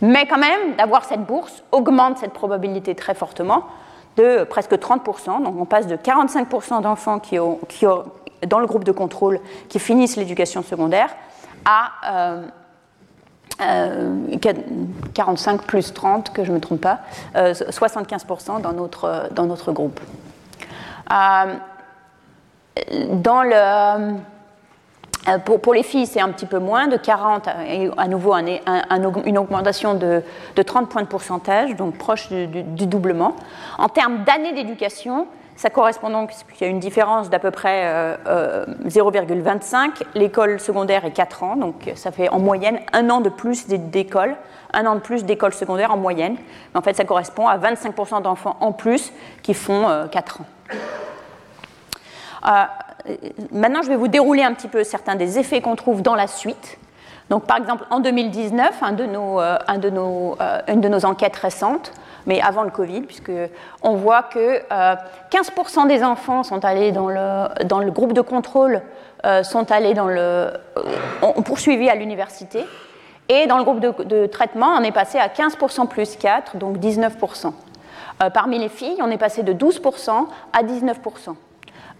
[0.00, 3.64] Mais quand même, d'avoir cette bourse augmente cette probabilité très fortement
[4.48, 5.42] presque 30%.
[5.42, 8.04] Donc on passe de 45% d'enfants qui ont, qui ont,
[8.46, 11.10] dans le groupe de contrôle qui finissent l'éducation secondaire
[11.64, 11.90] à,
[15.12, 17.00] 45 plus 30, que je ne me trompe pas,
[17.34, 20.00] 75% dans notre, dans notre groupe.
[21.10, 21.60] dans
[23.42, 24.14] le
[25.28, 29.38] euh, pour, les filles, c'est un petit peu moins, de 40, et à nouveau une
[29.38, 30.22] augmentation de,
[30.64, 33.36] 30 points de pourcentage, donc proche du, doublement.
[33.78, 38.16] En termes d'années d'éducation, ça correspond donc, il y a une différence d'à peu près
[38.24, 38.24] 0,25.
[38.24, 43.28] Euh, euh, L'école secondaire est 4 ans, donc ça fait en moyenne un an de
[43.28, 44.36] plus d'école,
[44.72, 46.36] un an de plus d'école secondaire en moyenne.
[46.72, 50.46] Mais en fait, ça correspond à 25% d'enfants en plus qui font 4 ans.
[53.10, 53.16] Euh,
[53.52, 56.26] maintenant, je vais vous dérouler un petit peu certains des effets qu'on trouve dans la
[56.26, 56.78] suite.
[57.46, 61.92] Par exemple, en 2019, un de nos, euh, euh, une de nos enquêtes récentes,
[62.26, 64.60] mais avant le Covid, puisqu'on voit que
[65.30, 68.82] 15% des enfants sont allés dans le, groupe de contrôle,
[69.44, 70.50] sont allés dans le,
[71.22, 72.66] ont poursuivi à l'université,
[73.28, 77.52] et dans le groupe de, traitement, on est passé à 15% plus 4, donc 19%.
[78.34, 81.36] parmi les filles, on est passé de 12% à 19%.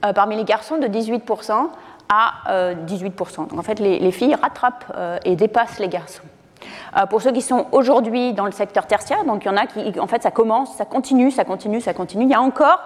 [0.05, 1.69] Euh, parmi les garçons de 18%
[2.09, 2.33] à
[2.87, 3.43] 18%.
[3.43, 6.23] Euh, Donc en fait, les, filles rattrapent euh, et dépassent les garçons.
[7.11, 10.01] pour ceux qui sont aujourd'hui dans le secteur tertiaire, donc il y en a qui,
[10.01, 12.25] en fait, ça commence, ça continue, ça continue, ça continue.
[12.25, 12.81] Il y a encore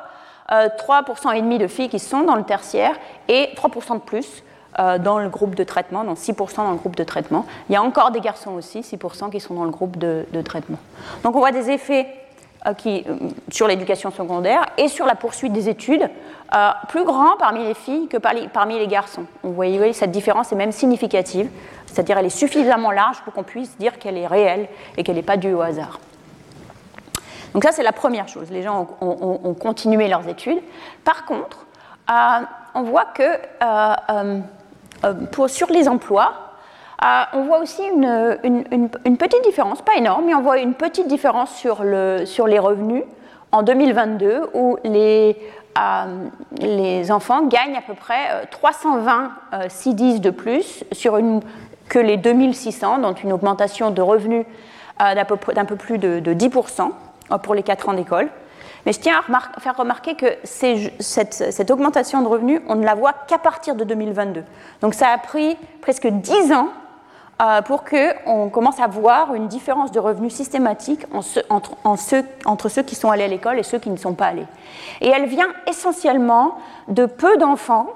[0.51, 2.95] 3% et demi de filles qui sont dans le tertiaire
[3.29, 4.43] et 3% de plus
[4.77, 7.47] dans le groupe de traitement, donc 6% dans le groupe de traitement.
[7.71, 10.43] Il y a encore des garçons aussi, 6% qui sont dans le groupe de, de
[10.43, 10.79] traitement.
[11.23, 12.09] Donc on voit des effets
[12.73, 13.05] qui,
[13.51, 16.09] sur l'éducation secondaire et sur la poursuite des études,
[16.55, 19.27] euh, plus grand parmi les filles que parmi les garçons.
[19.43, 21.51] Vous voyez, cette différence est même significative,
[21.87, 25.23] c'est-à-dire elle est suffisamment large pour qu'on puisse dire qu'elle est réelle et qu'elle n'est
[25.23, 25.99] pas due au hasard.
[27.55, 28.51] Donc ça, c'est la première chose.
[28.51, 30.59] Les gens ont, continué leurs études.
[31.05, 31.67] Par contre,
[32.09, 33.39] on voit que
[35.31, 36.35] pour, sur les emplois,
[37.33, 41.85] on voit aussi une, petite différence, pas énorme, mais on voit une petite différence sur,
[41.85, 43.05] les revenus
[43.53, 45.64] en 2022 où les, euh,
[46.59, 51.19] les enfants gagnent à peu près 320 euh, CDs de plus sur
[51.89, 54.47] que les 2600, donc une augmentation de revenus
[55.03, 55.25] euh, d'un
[55.65, 56.91] peu, plus de, 10%
[57.43, 58.29] pour les 4 ans d'école.
[58.87, 62.95] Mais je tiens à faire remarquer que cette, cette, augmentation de revenus, on ne la
[62.95, 64.45] voit qu'à partir de 2022.
[64.83, 66.84] Donc ça a pris presque 10 ans euh,
[67.67, 73.25] pour qu'on commence à voir une différence de revenus systématique entre, ceux, qui sont allés
[73.25, 74.47] à l'école et ceux qui ne sont pas allés.
[75.01, 77.89] Et elle vient essentiellement de peu d'enfants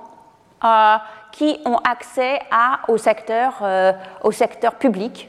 [0.64, 0.96] euh,
[1.32, 2.40] qui ont accès
[2.88, 3.92] au, secteur, euh,
[4.24, 5.28] au secteur public.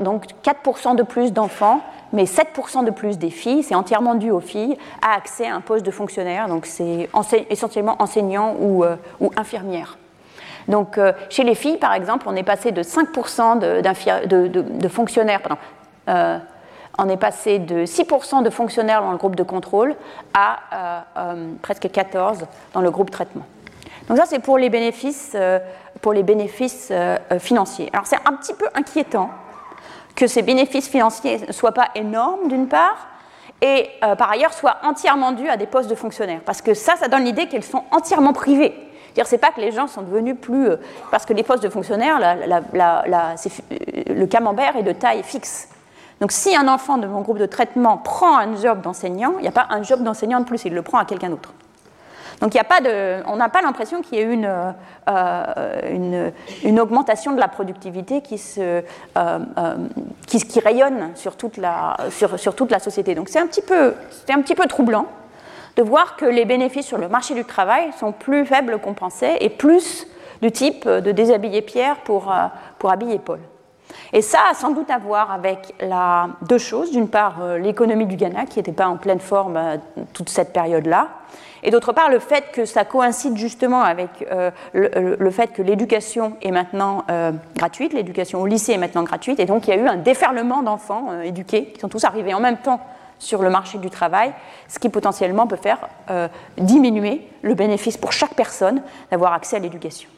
[0.00, 1.80] donc 4% de plus d'enfants,
[2.12, 5.60] mais 7% de plus des filles, c'est entièrement dû aux filles, à accès à un
[5.60, 7.08] poste de fonctionnaire, donc c'est
[7.50, 8.84] essentiellement enseignant ou,
[9.20, 9.96] ou infirmière.
[10.68, 15.60] Donc, euh, chez les filles, par exemple, on est passé de 5% de, fonctionnaires, pardon,
[16.08, 16.38] euh,
[16.98, 19.94] on de 6% de fonctionnaires dans le groupe de contrôle
[20.32, 23.44] à euh, presque 14% dans le groupe traitement.
[24.08, 25.34] Donc ça, c'est pour les bénéfices,
[26.02, 26.92] pour les bénéfices
[27.38, 27.88] financiers.
[27.94, 29.30] Alors c'est un petit peu inquiétant
[30.14, 33.08] que ces bénéfices financiers ne soient pas énormes, d'une part,
[33.62, 36.42] et par ailleurs soient entièrement dus à des postes de fonctionnaires.
[36.44, 38.74] Parce que ça, ça donne l'idée qu'elles sont entièrement privées
[39.24, 40.68] c'est pas que les gens sont devenus plus.
[40.68, 40.76] Euh,
[41.10, 42.18] parce que les postes de fonctionnaires,
[42.72, 45.68] le camembert est de taille fixe.
[46.20, 49.48] Donc si un enfant de mon groupe de traitement prend un job d'enseignant, il n'y
[49.48, 51.52] a pas un job d'enseignant de plus, il le prend à quelqu'un d'autre.
[52.40, 54.74] Donc y a pas de, on n'a pas l'impression qu'il y ait une,
[55.08, 56.32] euh,
[56.64, 58.82] une, augmentation de la productivité qui, se,
[59.16, 59.38] euh,
[60.26, 63.14] qui, rayonne sur toute la, sur toute la société.
[63.14, 63.94] Donc c'est un, petit peu,
[64.28, 65.06] un petit peu troublant
[65.76, 69.38] de voir que les bénéfices sur le marché du travail sont plus faibles qu'on pensait
[69.40, 70.06] et plus
[70.42, 72.46] du type de déshabiller Pierre pour, euh,
[72.78, 73.40] pour habiller Paul.
[74.12, 75.74] Et ça a sans doute à voir avec
[76.48, 76.90] deux choses.
[76.90, 79.76] D'une part, euh, l'économie du Ghana, qui n'était pas en pleine forme euh,
[80.12, 81.08] toute cette période-là.
[81.62, 84.28] Et d'autre part, le fait que ça coïncide justement avec
[84.74, 87.06] le, fait que l'éducation est maintenant
[87.56, 90.62] gratuite, l'éducation au lycée est maintenant gratuite, et donc il y a eu un déferlement
[90.62, 92.80] d'enfants éduqués qui sont tous arrivés en même temps
[93.18, 94.32] sur le marché du travail,
[94.68, 95.78] ce qui potentiellement peut faire
[96.10, 100.08] euh, diminuer le bénéfice pour chaque personne d'avoir accès à l'éducation.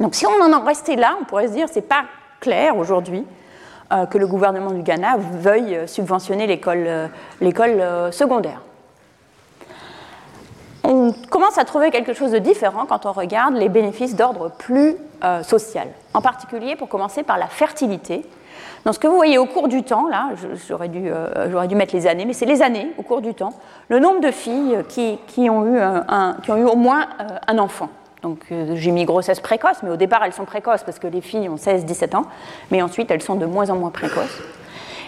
[0.00, 2.04] Donc si on en restait là, on pourrait se dire c'est pas
[2.40, 3.24] clair aujourd'hui
[3.92, 6.86] euh, que le gouvernement du Ghana veuille subventionner l'école
[7.80, 8.62] euh, secondaire.
[10.84, 14.96] On commence à trouver quelque chose de différent quand on regarde les bénéfices d'ordre plus
[15.44, 18.24] social, en particulier pour commencer par la fertilité,
[18.84, 20.30] dans ce que vous voyez au cours du temps, là,
[20.68, 23.52] j'aurais dû, euh, mettre les années, mais c'est les années au cours du temps,
[23.88, 25.18] le nombre de filles qui,
[25.48, 27.88] ont, eu au moins euh, un enfant.
[28.22, 31.48] Donc j'ai mis grossesse précoce, mais au départ elles sont précoces parce que les filles
[31.48, 32.26] ont 16-17 ans,
[32.70, 34.40] mais ensuite elles sont de moins en moins précoces.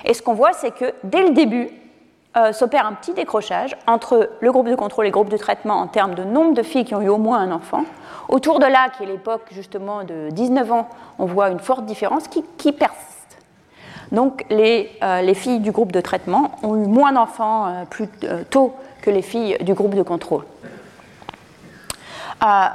[0.05, 1.69] Et ce qu'on voit, c'est que dès le début,
[2.51, 5.87] s'opère un petit décrochage entre le groupe de contrôle et le groupe de traitement en
[5.87, 7.85] termes de nombre de filles qui ont eu au moins un enfant.
[8.29, 10.89] Autour de là, qui est l'époque justement de 19 ans,
[11.21, 13.14] on voit une forte différence qui, qui persiste.
[14.15, 14.91] Donc les,
[15.23, 18.09] les, filles du groupe de traitement ont eu moins d'enfants plus
[18.51, 20.45] tôt que les filles du groupe de contrôle.
[22.45, 22.67] Euh,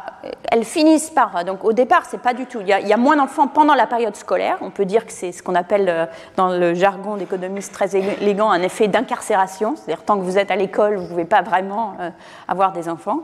[0.52, 1.44] elles finissent par.
[1.46, 2.60] Donc au départ, c'est pas du tout.
[2.62, 4.58] Il y, a, moins d'enfants pendant la période scolaire.
[4.62, 6.06] On peut dire que c'est ce qu'on appelle euh,
[6.38, 9.76] dans le jargon d'économistes très élégant un effet d'incarcération.
[9.76, 12.10] C'est-à-dire tant que vous êtes à l'école, vous ne pouvez pas vraiment euh,
[12.48, 13.20] avoir des enfants.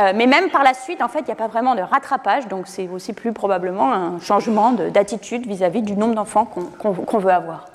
[0.00, 2.48] Euh, mais même par la suite, en fait, il n'y a pas vraiment de rattrapage.
[2.48, 7.32] Donc c'est aussi plus probablement un changement d'attitude vis-à-vis du nombre d'enfants qu'on qu veut
[7.32, 7.66] avoir.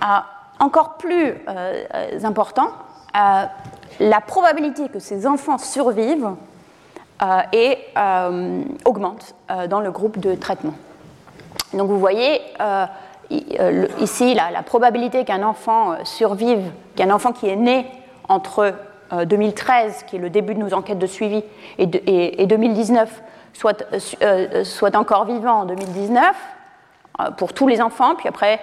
[0.00, 0.26] Ah,
[0.60, 1.34] encore plus
[2.22, 2.68] important,
[3.12, 6.30] la probabilité que ces enfants survivent
[7.22, 10.74] euh, et, euh, augmente euh, dans le groupe de traitement.
[11.72, 12.40] Donc vous voyez
[13.98, 17.86] ici la probabilité qu'un enfant survive, qu'un enfant qui est né
[18.28, 18.74] entre
[19.24, 21.42] 2013, qui est le début de nos enquêtes de suivi,
[21.78, 26.36] et, de, et, et 2019, soit, encore vivant en 2019
[27.36, 28.60] pour tous les enfants, puis après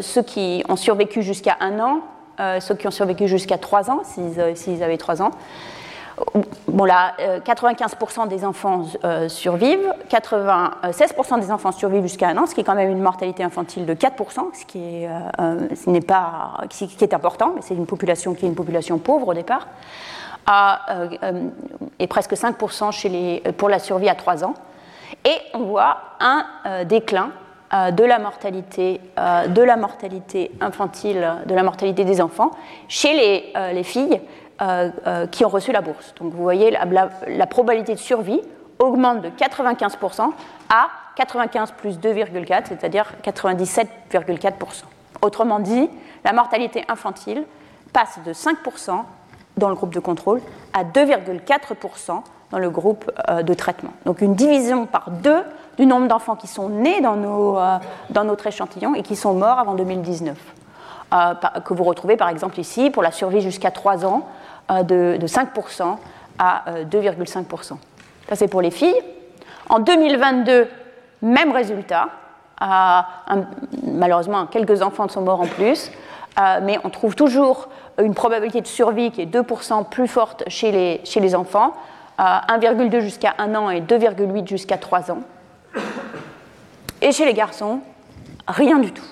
[0.00, 2.00] ceux qui ont survécu jusqu'à un an
[2.40, 5.32] euh, ceux qui ont survécu jusqu'à 3 ans, s'ils avaient 3 ans.
[6.68, 7.14] Bon là,
[7.44, 12.60] 95% euh, des enfants euh, survivent, 96% des enfants survivent jusqu'à un an, ce qui
[12.60, 15.08] est quand même une mortalité infantile de 4%, ce qui est,
[15.38, 19.28] ce n'est pas, qui, est important, mais c'est une population qui est une population pauvre
[19.28, 19.66] au départ,
[21.98, 24.54] et presque 5% chez les, pour la survie à 3 ans.
[25.24, 27.30] Et on voit un déclin
[27.74, 29.46] euh, de la mortalité, euh,
[30.60, 32.52] infantile, de la mortalité des enfants
[32.88, 34.22] chez euh, les filles
[35.30, 36.14] qui ont reçu la bourse.
[36.20, 38.40] Donc vous voyez, la, probabilité de survie
[38.78, 40.30] augmente de 95%
[40.68, 44.52] à 95 plus 2,4, c'est-à-dire 97,4%.
[45.22, 45.88] Autrement dit,
[46.24, 47.44] la mortalité infantile
[47.92, 49.02] passe de 5%
[49.56, 50.40] dans le groupe de contrôle
[50.72, 53.10] à 2,4% dans le groupe
[53.42, 53.92] de traitement.
[54.06, 55.42] Donc une division par deux
[55.78, 59.74] du nombre d'enfants qui sont nés dans, euh, notre échantillon et qui sont morts avant
[59.74, 60.57] 2019, euh,
[61.10, 64.28] que vous retrouvez par exemple ici pour la survie jusqu'à 3 ans
[64.70, 65.96] euh, de, de, 5%
[66.38, 67.76] à 2,5%.
[68.28, 69.00] Ça c'est pour les filles.
[69.68, 70.68] En 2022,
[71.22, 72.08] même résultat.
[73.84, 75.90] Malheureusement, quelques enfants sont morts en plus,
[76.62, 77.68] mais on trouve toujours
[78.02, 81.74] une probabilité de survie qui est 2% plus forte chez les, chez les enfants,
[82.18, 85.20] 1,2 jusqu'à 1 an et 2,8 jusqu'à 3 ans.
[87.00, 87.80] Et chez les garçons,
[88.46, 89.04] rien du tout.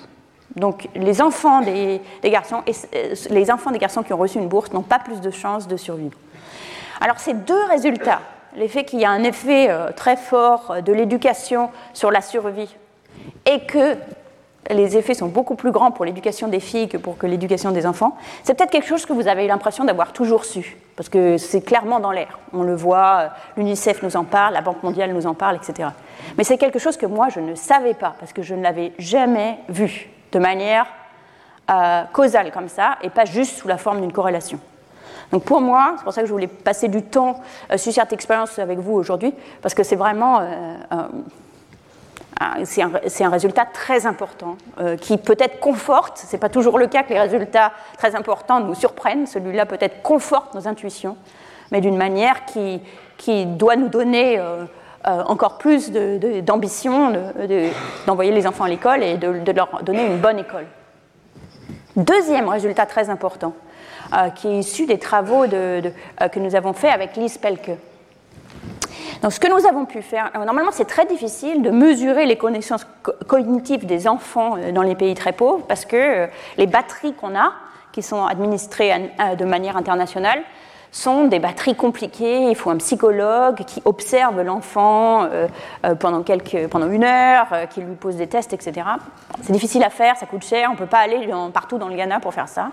[0.56, 4.72] Donc les enfants des, garçons euh, les enfants des garçons qui ont reçu une bourse
[4.72, 6.16] n'ont pas plus de chances de survivre.
[7.00, 8.20] Alors ces deux résultats,
[8.56, 12.74] l'effet qu'il y a un effet euh, très fort euh, de l'éducation sur la survie
[13.44, 13.96] et que
[14.70, 17.86] les effets sont beaucoup plus grands pour l'éducation des filles que pour que l'éducation des
[17.86, 21.36] enfants, c'est peut-être quelque chose que vous avez eu l'impression d'avoir toujours su, parce que
[21.36, 22.40] c'est clairement dans l'air.
[22.52, 25.90] On le voit, l'UNICEF nous en parle, la Banque mondiale nous en parle, etc.
[26.36, 28.92] Mais c'est quelque chose que moi, je ne savais pas, parce que je ne l'avais
[28.98, 30.86] jamais vu de manière
[31.70, 34.60] euh, causale comme ça, et pas juste sous la forme d'une corrélation.
[35.32, 37.40] Donc pour moi, c'est pour ça que je voulais passer du temps
[37.72, 39.32] euh, sur cette expérience avec vous aujourd'hui,
[39.62, 40.40] parce que c'est vraiment...
[40.40, 41.06] Euh,
[42.64, 44.58] c'est un, résultat très important
[45.00, 48.74] qui peut-être conforte, ce n'est pas toujours le cas que les résultats très importants nous
[48.74, 51.16] surprennent, celui-là peut-être conforte nos intuitions,
[51.72, 52.82] mais d'une manière qui,
[53.16, 54.38] qui, doit nous donner
[55.06, 57.68] encore plus d'ambition de, de,
[58.06, 60.66] d'envoyer de, les enfants à l'école et de, leur donner une bonne école.
[61.96, 63.54] Deuxième résultat très important,
[64.12, 67.70] euh, qui est issu des travaux que nous avons faits avec Lise Pelke.
[69.22, 72.86] Donc, ce que nous avons pu faire, normalement, c'est très difficile de mesurer les connaissances
[73.02, 76.26] co cognitives des enfants euh, dans les pays très pauvres parce que euh,
[76.58, 77.52] les batteries qu'on a,
[77.92, 78.92] qui sont administrées
[79.38, 80.42] de manière internationale,
[80.96, 82.48] sont des batteries compliquées.
[82.48, 85.48] Il faut un psychologue qui observe l'enfant euh,
[86.00, 88.86] pendant, quelques, pendant une heure, qui lui pose des tests, etc.
[89.42, 91.96] C'est difficile à faire, ça coûte cher, on ne peut pas aller partout dans le
[91.96, 92.70] Ghana pour faire ça.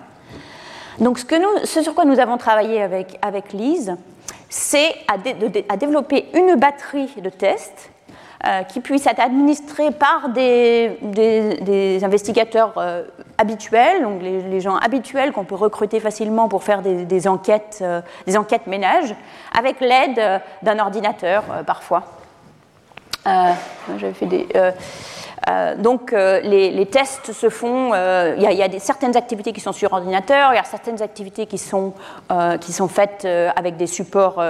[0.99, 3.95] Donc ce, sur quoi nous avons travaillé avec, avec Lise,
[4.49, 7.92] c'est à, développer une batterie de tests euh,
[8.67, 13.03] qui puisse être administrée par des, des, investigateurs euh,
[13.37, 18.37] habituels, donc les, gens habituels qu'on peut recruter facilement pour faire des, enquêtes, euh, des
[18.37, 19.15] enquêtes ménages,
[19.57, 22.03] avec l'aide euh, d'un ordinateur euh, parfois.
[23.25, 24.71] J'avais fait des Euh,
[25.77, 29.73] donc euh, les, tests se font, euh, il y a, des, certaines activités qui sont
[29.73, 31.93] sur ordinateur, il y a certaines activités qui sont,
[32.61, 33.25] qui sont faites
[33.55, 34.41] avec des supports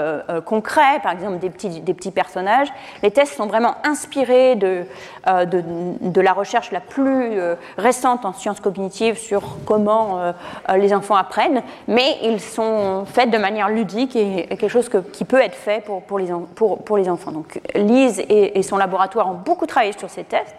[0.46, 2.68] concrets, par exemple des petits, des petits personnages.
[3.02, 4.84] Les tests sont vraiment inspirés de,
[5.26, 7.40] de, la recherche la plus
[7.78, 10.34] récente en sciences cognitives sur comment
[10.76, 15.42] les enfants apprennent, mais ils sont faits de manière ludique et, quelque chose qui peut
[15.42, 17.32] être fait pour, pour, les, pour, les enfants.
[17.32, 20.56] Donc Lise et son laboratoire ont beaucoup travaillé sur ces tests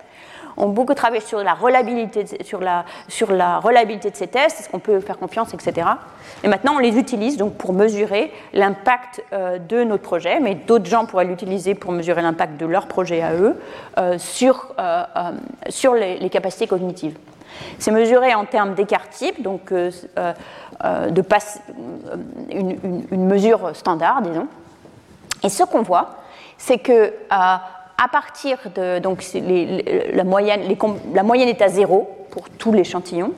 [0.57, 5.88] ont beaucoup travaillé sur la reliabilité, de ces tests, est-ce qu'on peut faire confiance, etc.
[6.42, 10.86] Et maintenant, on les utilise donc pour mesurer l'impact euh, de notre projet, mais d'autres
[10.86, 13.57] gens pourraient l'utiliser pour mesurer l'impact de leur projet à eux
[13.98, 15.05] euh, sur, euh,
[15.94, 17.16] les, capacités cognitives.
[17.78, 19.92] C'est mesuré en termes d'écart type, donc de
[22.50, 24.48] une, mesure standard, disons.
[25.44, 26.16] Et ce qu'on voit,
[26.59, 27.12] c'est que
[28.03, 28.99] à partir de.
[28.99, 30.62] Donc, la, moyenne,
[31.14, 33.32] la moyenne est à zéro pour tout l'échantillon.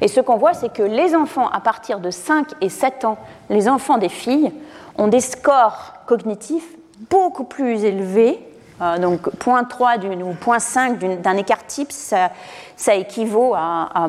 [0.00, 3.18] Et ce qu'on voit, c'est que les enfants à partir de 5 et 7 ans,
[3.48, 4.52] les enfants des filles,
[4.98, 6.76] ont des scores cognitifs
[7.10, 8.38] beaucoup plus élevés.
[8.82, 12.30] Euh, donc 0.3 ou 0.5 d'un écart type, ça,
[12.76, 14.06] ça équivaut à,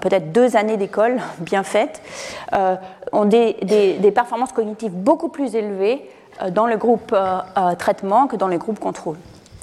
[0.00, 2.02] peut-être deux années d'école bien faites,
[2.52, 2.74] euh,
[3.12, 6.10] ont des, des, performances cognitives beaucoup plus élevées
[6.50, 9.16] dans le groupe euh, euh, traitement que dans les groupes contrôle.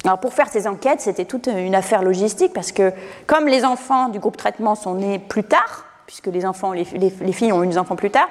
[0.04, 2.92] Alors pour faire ces enquêtes, c'était toute une affaire logistique parce que
[3.26, 7.52] comme les enfants du groupe traitement sont nés plus tard, puisque les, enfants, les, filles
[7.52, 8.28] ont eu des enfants plus tard,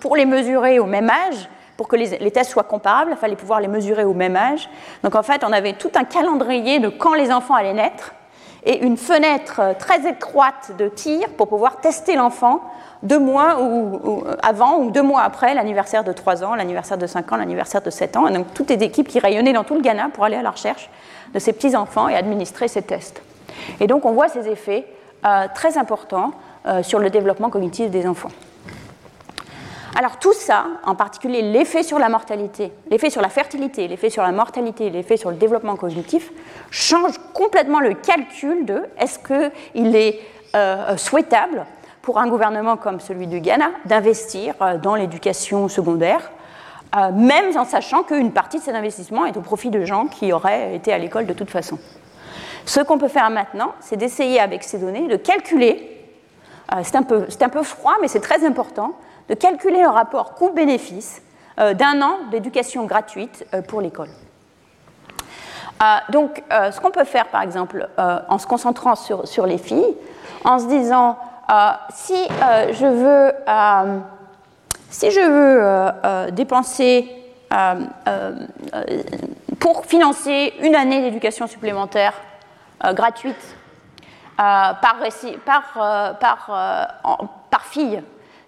[0.00, 3.60] pour les mesurer au même âge, pour que les, tests soient comparables, il fallait pouvoir
[3.60, 4.70] les mesurer au même âge.
[5.02, 8.14] Donc en fait, on avait tout un calendrier de quand les enfants allaient naître
[8.66, 12.60] et une fenêtre très étroite de tir pour pouvoir tester l'enfant
[13.02, 17.32] deux mois ou, avant ou deux mois après l'anniversaire de 3 ans, l'anniversaire de 5
[17.32, 18.26] ans, l'anniversaire de 7 ans.
[18.26, 20.50] Et donc toutes les équipes qui rayonnaient dans tout le Ghana pour aller à la
[20.50, 20.90] recherche
[21.32, 23.22] de ces petits-enfants et administrer ces tests.
[23.80, 24.86] Et donc on voit ces effets
[25.24, 26.32] euh, très importants
[26.66, 28.30] euh, sur le développement cognitif des enfants.
[29.98, 34.22] Alors tout ça, en particulier l'effet sur la mortalité, l'effet sur la fertilité, l'effet sur
[34.22, 36.32] la mortalité, l'effet sur le développement cognitif,
[36.70, 40.20] change complètement le calcul de est-ce qu'il est,
[40.54, 41.64] euh, souhaitable
[42.02, 46.30] pour un gouvernement comme celui du Ghana d'investir euh, dans l'éducation secondaire,
[46.94, 50.30] euh, même en sachant qu'une partie de cet investissement est au profit de gens qui
[50.30, 51.78] auraient été à l'école de toute façon.
[52.66, 55.90] Ce qu'on peut faire maintenant, c'est d'essayer avec ces données de calculer,
[56.82, 58.92] c'est un peu froid mais c'est très important,
[59.28, 61.22] de calculer un rapport coût-bénéfice
[61.56, 64.10] d'un an d'éducation gratuite pour l'école.
[66.10, 69.96] donc, ce qu'on peut faire, par exemple, en se concentrant sur, les filles,
[70.44, 71.16] en se disant,
[71.48, 73.98] euh, si euh, je veux, euh,
[74.90, 77.08] si je veux dépenser
[79.60, 82.14] pour financer une année d'éducation supplémentaire
[82.92, 83.56] gratuite
[84.36, 84.96] par,
[87.70, 88.02] fille,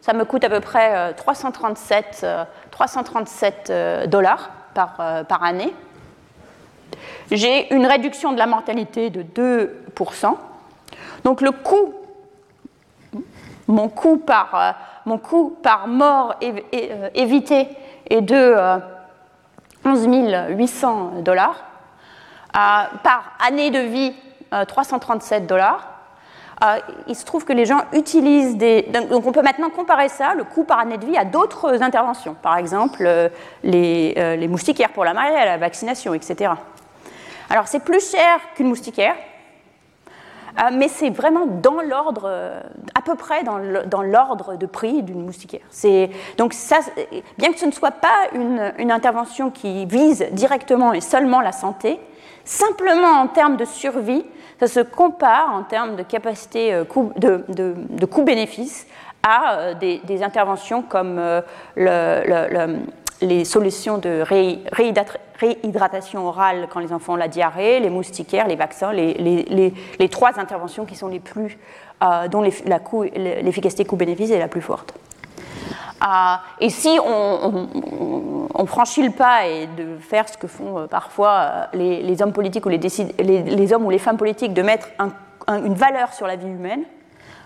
[0.09, 2.27] ça me coûte à peu près 337,
[2.71, 4.97] 337 dollars par,
[5.29, 5.75] par année.
[7.31, 10.35] J'ai une réduction de la mortalité de 2%.
[11.25, 11.93] Donc le coût
[13.69, 14.71] mon coût par, euh,
[15.05, 17.69] mon coût par mort euh, évité
[18.09, 18.57] est de
[19.85, 21.65] 11 euh, 800 dollars.
[22.53, 24.15] par année de vie,
[24.67, 25.98] 337 dollars.
[27.07, 28.83] Il se trouve que les gens utilisent des.
[29.11, 32.35] Donc on peut maintenant comparer ça, le coût par année de vie, à d'autres interventions.
[32.41, 33.09] Par exemple,
[33.63, 36.53] les, les, moustiquaires pour la malaria, la vaccination, etc.
[37.51, 39.15] Alors c'est plus cher qu'une moustiquaire,
[40.59, 42.61] euh, mais c'est vraiment dans l'ordre, euh,
[42.95, 45.61] à peu près dans l'ordre de prix d'une moustiquaire.
[46.37, 46.79] Donc ça,
[47.39, 52.01] bien que ce ne soit pas une, intervention qui vise directement et seulement la santé,
[52.45, 54.25] simplement en termes de survie,
[54.61, 56.85] ça se compare en termes de capacité euh,
[57.17, 58.87] de, coût-bénéfice
[59.23, 61.21] à des, interventions comme
[61.77, 62.79] le,
[63.21, 64.23] les solutions de
[65.41, 70.85] réhydratation orale quand les enfants ont la diarrhée, les moustiquaires, les vaccins, les, trois interventions
[70.85, 71.59] qui sont les plus,
[72.03, 74.95] euh, dont l'efficacité coût-bénéfice est la plus forte.
[76.03, 81.69] Euh, et si on, franchit le pas et de faire ce que font euh, parfois
[81.73, 84.89] les, hommes politiques ou les, hommes ou les femmes politiques, de mettre
[85.49, 86.83] une valeur sur la vie humaine,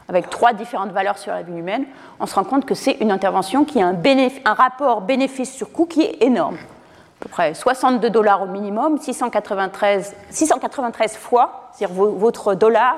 [0.09, 1.85] avec trois différentes valeurs sur la vie humaine,
[2.21, 3.97] on se rend compte que c'est une intervention qui a un,
[4.45, 6.57] un rapport bénéfice sur coût qui est énorme.
[6.57, 12.97] À peu près 62 dollars au minimum, 693, 693 fois, c'est-à-dire votre dollar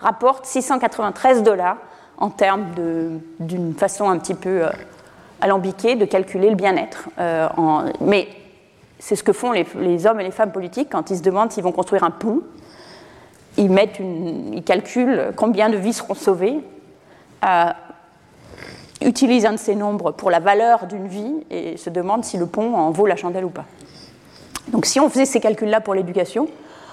[0.00, 1.76] rapporte 693 dollars
[2.20, 2.66] en termes
[3.40, 4.70] d'une façon un petit peu euh,
[5.40, 7.08] alambiquée de calculer le bien-être.
[7.18, 7.48] Euh,
[8.00, 8.28] mais
[8.98, 11.64] c'est ce que font les, hommes et les femmes politiques quand ils se demandent s'ils
[11.64, 12.42] vont construire un pont
[13.56, 16.60] ils, mettent ils calculent combien de vies seront sauvées,
[19.00, 22.46] utilisent un de ces nombres pour la valeur d'une vie et se demandent si le
[22.46, 23.64] pont en vaut la chandelle ou pas.
[24.68, 26.48] Donc si on faisait ces calculs-là pour l'éducation,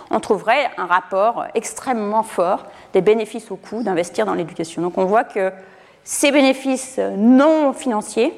[0.10, 4.82] on trouverait un rapport extrêmement fort des bénéfices au coût d'investir dans l'éducation.
[4.82, 5.52] Donc on voit que
[6.04, 8.34] ces bénéfices non financiers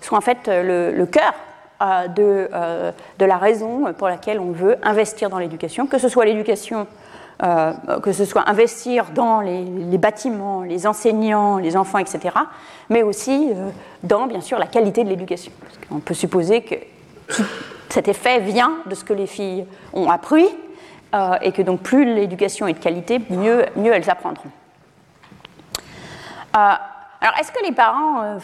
[0.00, 1.34] sont en fait le, cœur
[1.82, 6.08] euh, de, euh, de, la raison pour laquelle on veut investir dans l'éducation, que ce
[6.08, 6.86] soit l'éducation,
[7.42, 12.36] euh, que ce soit investir dans les, bâtiments, les enseignants, les enfants, etc.,
[12.90, 13.50] mais aussi
[14.02, 15.52] dans, bien sûr, la qualité de l'éducation.
[15.90, 16.76] On peut supposer que
[17.88, 20.46] cet effet vient de ce que les filles ont appris,
[21.42, 24.50] et que donc plus l'éducation est de qualité, mieux, mieux elles apprendront.
[27.24, 28.38] Alors, est-ce que les parents euh,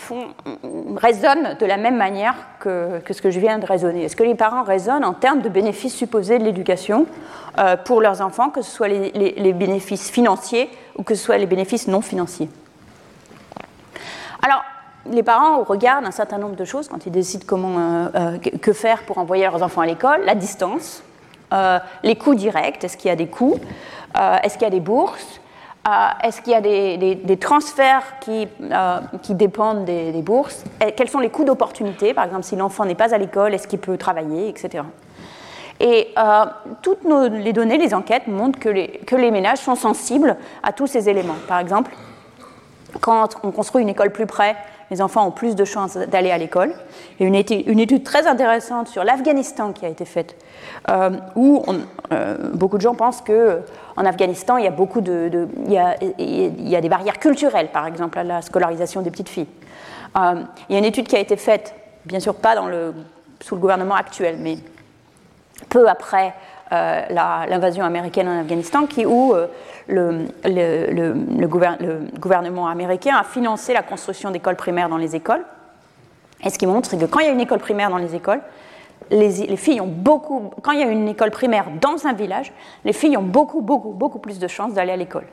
[0.97, 4.05] raisonnent de la même manière que, ce que je viens de raisonner?
[4.05, 7.05] Est-ce que les parents raisonnent en termes de bénéfices supposés de l'éducation
[7.59, 11.45] euh, pour leurs enfants, que ce soit les, bénéfices financiers ou que ce soit les
[11.45, 12.49] bénéfices non financiers?
[14.43, 14.63] Alors,
[15.11, 19.03] les parents regardent un certain nombre de choses quand ils décident comment, euh, que faire
[19.03, 21.03] pour envoyer leurs enfants à l'école, la distance,
[22.03, 23.59] les coûts directs, est-ce qu'il y a des coûts,
[24.15, 25.41] est-ce qu'il y a des bourses,
[25.89, 30.65] euh, est-ce qu'il y a des, transferts qui, euh, dépendent des, bourses?
[30.95, 32.13] Quels sont les coûts d'opportunité?
[32.13, 34.85] Par exemple, si l'enfant n'est pas à l'école, est-ce qu'il peut travailler, etc.
[35.81, 36.45] Et euh,
[36.83, 41.37] toutes les données, les enquêtes montrent que les, ménages sont sensibles à tous ces éléments.
[41.49, 41.93] Par exemple,
[43.01, 44.57] quand on construit une école plus près,
[44.91, 46.73] les enfants ont plus de chances d'aller à l'école.
[47.21, 50.37] A une étude, une étude très intéressante sur l'Afghanistan qui a été faite,
[51.37, 51.65] où
[52.55, 53.63] beaucoup de gens pensent que
[54.01, 55.73] en Afghanistan, il y a beaucoup de, il,
[56.69, 59.47] y a, des barrières culturelles, par exemple, à la scolarisation des petites filles.
[60.17, 61.75] Euh, il y a une étude qui a été faite,
[62.07, 62.95] bien sûr pas dans le,
[63.41, 64.57] sous le gouvernement actuel, mais
[65.69, 66.33] peu après
[66.73, 69.35] euh, l'invasion américaine en Afghanistan, qui, où
[69.91, 71.47] euh, le,
[72.19, 75.45] gouvernement américain a financé la construction d'écoles primaires dans les écoles.
[76.45, 78.41] Et ce qui montre, que quand il y a une école primaire dans les écoles,
[79.11, 82.53] les, filles ont beaucoup, quand il y a une école primaire dans un village,
[82.85, 85.27] les filles ont beaucoup, beaucoup, beaucoup plus de chances d'aller à l'école.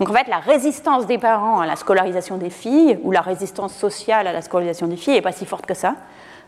[0.00, 3.74] Donc en fait, la résistance des parents à la scolarisation des filles, ou la résistance
[3.74, 5.94] sociale à la scolarisation des filles, n'est pas si forte que ça,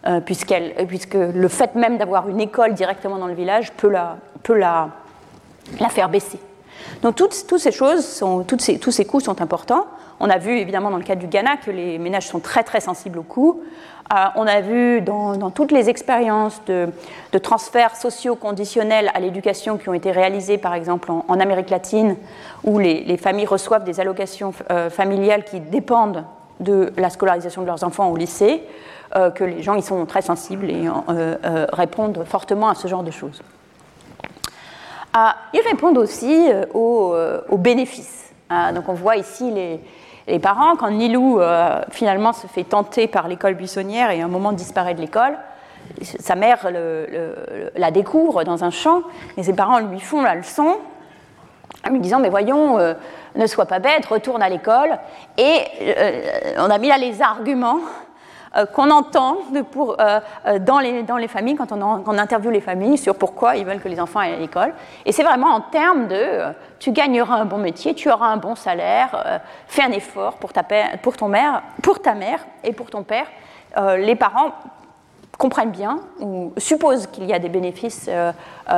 [0.07, 0.55] euh, puisque
[1.15, 3.91] le fait même d'avoir une école directement dans le village peut
[4.59, 4.91] la
[5.91, 6.41] faire baisser.
[7.03, 9.87] Donc toutes, ces choses, tous ces coûts sont importants.
[10.18, 12.80] On a vu évidemment dans le cas du Ghana que les ménages sont très très
[12.80, 13.61] sensibles aux coûts.
[14.12, 16.89] Euh, on a vu dans, toutes les expériences de,
[17.39, 22.16] transferts sociaux conditionnels à l'éducation qui ont été réalisées, par exemple en, Amérique latine,
[22.64, 26.24] où les, familles reçoivent des allocations euh, familiales qui dépendent
[26.61, 28.62] de la scolarisation de leurs enfants au lycée,
[29.16, 30.89] euh, que les gens y sont très sensibles et
[31.72, 33.43] répondent fortement à ce genre de choses.
[35.53, 37.14] Ils répondent aussi aux,
[37.49, 38.33] aux bénéfices.
[38.75, 39.51] donc on voit ici
[40.27, 44.29] les, parents, quand Nilou euh, finalement se fait tenter par l'école buissonnière et à un
[44.29, 45.39] moment disparaît de l'école,
[46.03, 46.69] sa mère
[47.77, 49.03] la découvre dans un champ
[49.37, 50.77] et ses parents lui font la leçon
[51.87, 52.95] en lui disant mais voyons, euh,
[53.35, 54.99] ne sois pas bête, retourne à l'école.
[55.39, 58.06] Et euh, on a mis là les arguments euh,
[58.73, 63.65] qu'on entend euh, euh, dans, les, familles, quand on, interviewe les familles sur pourquoi ils
[63.65, 64.73] veulent que les enfants aillent à l'école.
[65.05, 66.43] Et c'est vraiment en termes de
[66.79, 70.63] tu gagneras un bon métier, tu auras un bon salaire, fais un effort pour ta,
[71.03, 73.27] pour, ton mère, pour ta mère et pour ton père.
[73.99, 74.53] les parents
[75.39, 78.11] comprennent bien ou supposent qu'il y a des bénéfices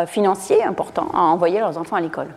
[0.06, 2.28] financiers importants à envoyer leurs enfants à l'école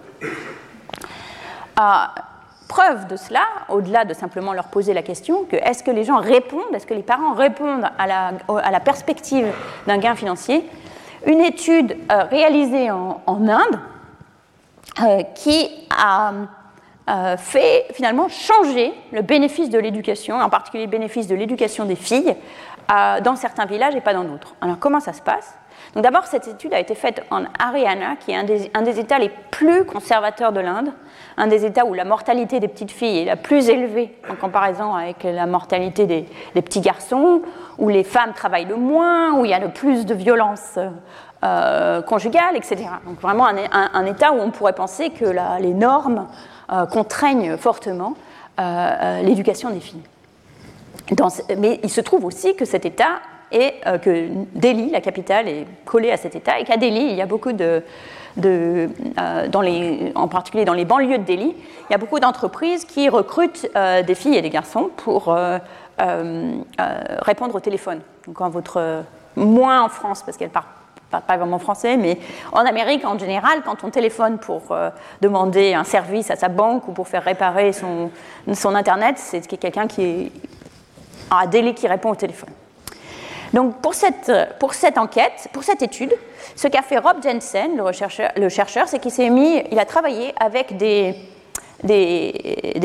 [2.72, 6.20] preuve de cela, au-delà de simplement leur poser la question, que est-ce que les gens
[6.20, 9.46] répondent, est-ce que les parents répondent à la, perspective
[9.88, 10.66] d'un gain financier
[11.26, 13.80] Une étude euh, réalisée en, Inde
[15.02, 16.32] euh, qui a
[17.10, 21.98] euh, fait finalement changer le bénéfice de l'éducation, en particulier le bénéfice de l'éducation des
[21.98, 22.36] filles,
[23.24, 24.54] dans certains villages et pas dans d'autres.
[24.60, 25.56] Alors comment ça se passe?
[25.96, 29.20] D'abord, cette étude a été faite en Haryana, qui est un des, un des États
[29.20, 30.94] les plus conservateurs de l'Inde,
[31.38, 34.94] un des États où la mortalité des petites filles est la plus élevée en comparaison
[34.94, 37.42] avec la mortalité des, petits garçons,
[37.78, 40.80] où les femmes travaillent le moins, où il y a le plus de violences
[41.44, 42.86] euh, conjugales, etc.
[43.06, 45.26] Donc vraiment un, État où on pourrait penser que
[45.60, 46.28] les normes
[46.72, 48.14] euh, contraignent fortement
[48.60, 50.04] euh, l'éducation des filles.
[51.58, 53.20] mais il se trouve aussi que cet État
[53.52, 57.22] et que Delhi, la capitale, est collée à cet État, et qu'à Delhi, il y
[57.22, 57.84] a beaucoup de,
[58.46, 58.88] euh,
[60.16, 61.56] en particulier dans les banlieues de Delhi,
[61.90, 65.58] il y a beaucoup d'entreprises qui recrutent euh, des filles et des garçons pour euh,
[67.22, 68.00] répondre au téléphone.
[68.26, 69.04] Donc, quand votre,
[69.36, 70.68] moins en France, parce qu'elle part
[71.10, 72.18] pas vraiment français, mais
[72.54, 74.74] en Amérique en général, quand on téléphone pour
[75.20, 78.10] demander un service à sa banque ou pour faire réparer son,
[78.74, 80.32] Internet, c'est quelqu'un qui
[81.30, 82.50] a un délai qui répond au téléphone.
[83.54, 86.14] Donc pour cette, pour cette enquête, pour cette étude,
[86.56, 87.82] ce qu'a fait Rob Jensen,
[88.38, 91.16] le chercheur, c'est qu'il s'est mis, il a travaillé avec des,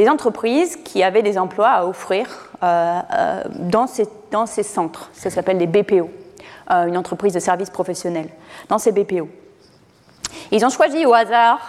[0.09, 2.27] entreprises qui avaient des emplois à offrir
[2.63, 5.11] euh, euh, dans, ces, centres.
[5.13, 6.11] Ça s'appelle des BPO,
[6.71, 8.29] euh, une entreprise de services professionnels,
[8.69, 9.29] dans ces BPO.
[10.51, 11.61] Ils ont choisi au hasard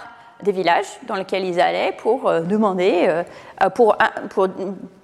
[0.43, 3.23] des villages dans lesquels ils allaient pour demander,
[3.73, 3.97] pour,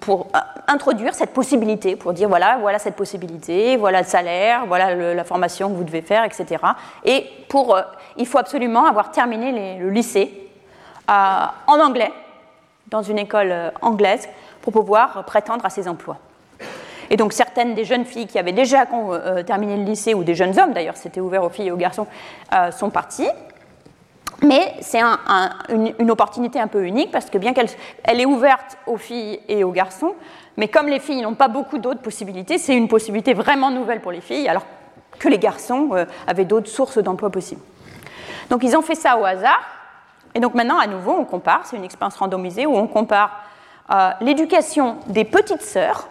[0.00, 0.26] pour,
[0.68, 5.70] introduire cette possibilité, pour dire voilà, voilà cette possibilité, voilà le salaire, voilà la formation
[5.70, 6.62] que vous devez faire, etc.
[7.04, 7.76] Et pour,
[8.16, 10.44] il faut absolument avoir terminé le lycée
[11.08, 12.12] en anglais,
[12.88, 14.28] dans une école euh, anglaise,
[14.62, 16.16] pour pouvoir prétendre à ces emplois.
[17.10, 20.34] Et donc certaines des jeunes filles qui avaient déjà euh, terminé le lycée, ou des
[20.34, 22.06] jeunes hommes d'ailleurs, c'était ouvert aux filles et aux garçons,
[22.54, 23.28] euh, sont partis.
[24.46, 25.00] Mais c'est
[25.70, 27.68] une, opportunité un peu unique parce que bien qu'elle
[28.02, 30.14] elle est ouverte aux filles et aux garçons,
[30.56, 34.12] mais comme les filles n'ont pas beaucoup d'autres possibilités, c'est une possibilité vraiment nouvelle pour
[34.12, 34.66] les filles, alors
[35.18, 37.62] que les garçons avaient d'autres sources d'emploi possibles.
[38.50, 39.62] Donc ils ont fait ça au hasard.
[40.34, 43.30] Et donc maintenant, à nouveau, on compare, c'est une expérience randomisée où on compare
[43.90, 46.08] euh, l'éducation des petites sœurs,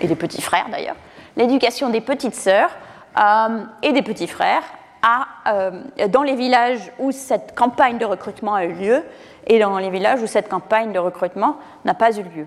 [0.00, 0.96] et des petits frères d'ailleurs,
[1.36, 2.70] l'éducation des petites sœurs
[3.18, 4.62] euh, et des petits frères
[5.04, 5.70] euh,
[6.08, 9.02] dans les villages où cette campagne de recrutement a eu lieu
[9.46, 12.46] et dans les villages où cette campagne de recrutement n'a pas eu lieu.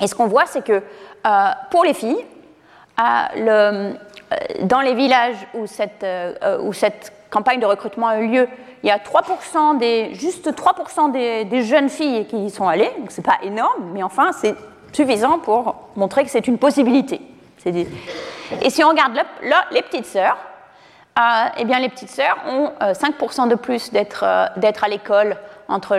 [0.00, 0.82] Et ce qu'on voit, c'est que
[1.70, 2.24] pour les filles,
[3.36, 3.94] le,
[4.62, 6.04] dans les villages où cette,
[7.30, 8.48] campagne de recrutement a eu lieu,
[8.82, 11.10] il y a 3% des, juste 3%
[11.48, 14.54] des, jeunes filles qui y sont allées, donc c'est pas énorme, mais enfin c'est
[14.92, 17.20] suffisant pour montrer que c'est une possibilité.
[17.66, 19.18] Et si on regarde
[19.72, 20.53] les petites sœurs, euh,
[21.16, 24.46] eh bien les petites sœurs ont 5% euh, de plus d'être euh,
[24.82, 25.36] à l'école
[25.68, 25.98] entre,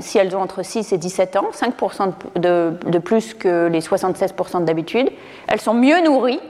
[0.00, 5.10] si elles ont entre 6 et 17 ans, 5% de, plus que les 76% d'habitude.
[5.46, 6.40] Elles sont mieux nourries,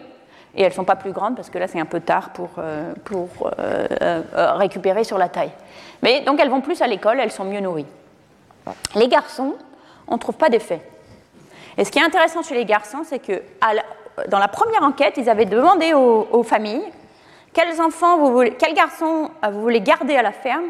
[0.58, 2.50] et elles ne sont pas plus grandes parce que là c'est un peu tard pour,
[2.58, 5.52] euh, euh, euh, récupérer sur la taille.
[6.02, 7.86] Mais donc elles vont plus à l'école, elles sont mieux nourries.
[8.96, 9.54] Les garçons,
[10.08, 10.80] on ne trouve pas d'effet.
[11.76, 13.40] Et ce qui est intéressant chez les garçons, c'est que
[14.28, 16.82] dans la première enquête, ils avaient demandé aux, familles
[17.52, 20.66] quels enfants vous voulez, quels garçons vous voulez garder à la ferme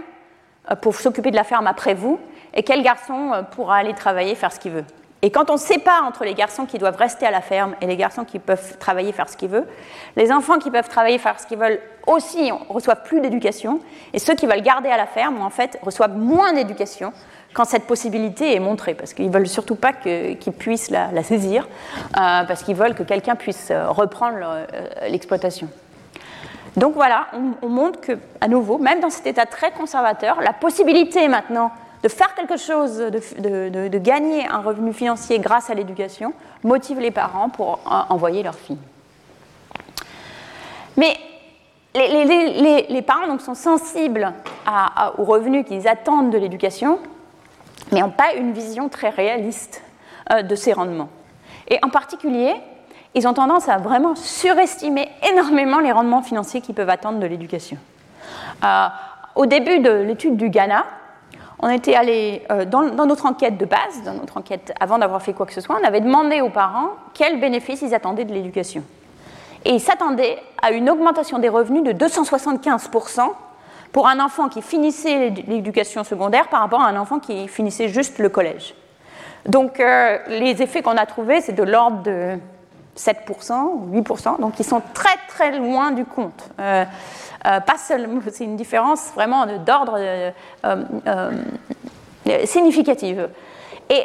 [0.83, 2.19] pour s'occuper de la ferme après vous,
[2.55, 4.85] et quel garçon pourra aller travailler, faire ce qu'il veut?
[5.21, 7.97] Et quand on sépare entre les garçons qui doivent rester à la ferme et les
[7.97, 9.67] garçons qui peuvent travailler, faire ce qu'ils veulent,
[10.15, 13.81] les enfants qui peuvent travailler, faire ce qu'ils veulent aussi reçoivent plus d'éducation,
[14.13, 17.13] et ceux qui veulent garder à la ferme, en fait, reçoivent moins d'éducation
[17.53, 21.67] quand cette possibilité est montrée, parce qu'ils ne veulent surtout pas qu'ils puissent la, saisir,
[21.67, 24.67] euh, parce qu'ils veulent que quelqu'un puisse euh, reprendre euh,
[25.09, 25.69] l'exploitation.
[26.79, 30.53] Donc voilà, on, on montre que, à nouveau, même dans cet état très conservateur, la
[30.53, 31.71] possibilité maintenant
[32.03, 37.49] de faire quelque chose, de, gagner un revenu financier grâce à l'éducation, motive les parents
[37.49, 38.79] pour envoyer leurs filles.
[40.97, 41.17] Mais
[41.95, 44.33] les, parents donc, sont sensibles
[45.19, 46.99] aux revenus qu'ils attendent de l'éducation,
[47.93, 49.83] mais n'ont pas une vision très réaliste
[50.31, 51.09] euh, de ces rendements.
[51.69, 52.55] Et en particulier,
[53.19, 57.77] ils ont tendance à vraiment surestimer énormément les rendements financiers qu'ils peuvent attendre de l'éducation.
[58.65, 58.87] Euh,
[59.35, 60.85] au début de l'étude du Ghana,
[61.61, 65.33] on était allé, euh, dans, notre enquête de base, dans notre enquête avant d'avoir fait
[65.33, 68.85] quoi que ce soit, on avait demandé aux parents quels bénéfices ils attendaient de l'éducation.
[69.65, 73.31] Et ils s'attendaient à une augmentation des revenus de 275%
[73.91, 78.21] pour un enfant qui finissait l'éducation secondaire par rapport à un enfant qui finissait juste
[78.21, 78.75] le collège.
[79.47, 82.39] Donc euh, les effets qu'on a trouvés, c'est de l'ordre de
[82.99, 86.51] 7%, 8%, donc ils sont très très loin du compte.
[86.59, 86.85] Euh,
[87.47, 91.31] euh, pas seulement, c'est une différence vraiment d'ordre euh,
[92.45, 93.29] significative.
[93.89, 94.03] Et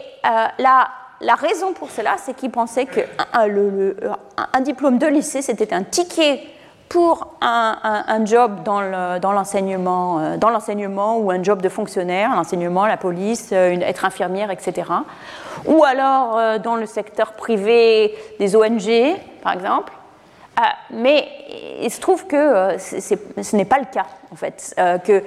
[0.59, 0.87] la,
[1.19, 3.03] la, raison pour cela, c'est qu'ils pensaient qu'un
[4.53, 6.41] un diplôme de lycée, c'était un ticket
[6.93, 8.79] pour un, job dans
[9.31, 14.91] l'enseignement dans l'enseignement ou un job de fonctionnaire, l'enseignement, la police, être infirmière, etc.
[15.65, 19.91] Ou alors dans le secteur privé des ONG, par exemple.
[20.59, 21.27] Euh, mais
[21.81, 24.75] il se trouve que euh, ce n'est pas le cas, en fait.
[24.77, 25.23] Euh, que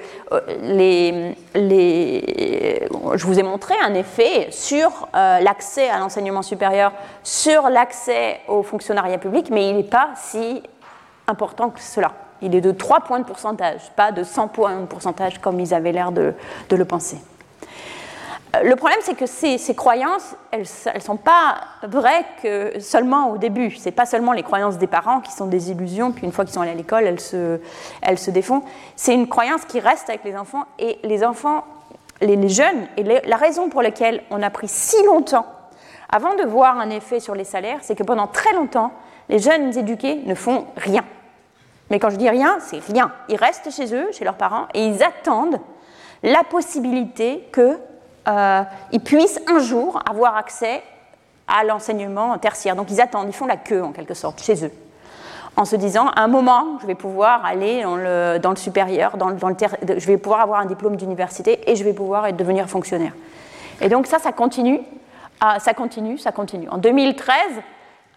[3.13, 6.93] je vous ai montré un effet sur l'accès à l'enseignement supérieur,
[7.23, 10.63] sur l'accès au fonctionnariat public, mais il n'est pas si
[11.27, 12.13] important que cela.
[12.41, 15.73] Il est de 3 points de pourcentage, pas de 100 points de pourcentage comme ils
[15.73, 16.33] avaient l'air de,
[16.69, 17.17] le penser.
[18.63, 23.71] le problème, c'est que ces, croyances, elles ne sont pas vraies que seulement au début.
[23.71, 26.45] Ce n'est pas seulement les croyances des parents qui sont des illusions, puis une fois
[26.45, 27.59] qu'ils sont allés à l'école, elles se,
[28.01, 28.61] elles défont.
[28.95, 31.65] C'est une croyance qui reste avec les enfants, et les enfants,
[32.21, 35.45] les, jeunes, et la raison pour laquelle on a pris si longtemps
[36.09, 38.91] avant de voir un effet sur les salaires, c'est que pendant très longtemps,
[39.29, 41.03] les jeunes éduqués ne font rien.
[41.89, 43.11] Mais quand je dis rien, c'est rien.
[43.29, 45.59] Ils restent chez eux, chez leurs parents, et ils attendent
[46.23, 47.77] la possibilité qu'ils
[48.27, 48.63] euh,
[49.03, 50.83] puissent un jour avoir accès
[51.47, 52.75] à l'enseignement tertiaire.
[52.75, 54.71] Donc ils attendent, ils font la queue en quelque sorte chez eux,
[55.55, 59.37] en se disant à un moment, je vais pouvoir aller dans le, supérieur, dans, le
[59.37, 63.13] je vais pouvoir avoir un diplôme d'université et je vais pouvoir devenir fonctionnaire.
[63.79, 64.81] Et donc ça, ça continue,
[65.59, 66.67] ça continue, ça continue.
[66.69, 67.35] En 2013,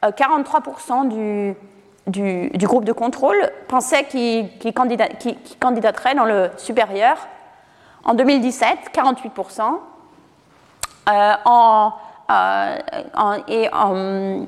[0.02, 1.52] 43% euh,
[2.06, 7.16] du, groupe de contrôle pensaient qu'ils candidateraient dans le supérieur.
[8.04, 9.78] En 2017, 48%.
[11.08, 11.92] Euh, en,
[12.30, 12.78] euh,
[13.48, 14.46] et en,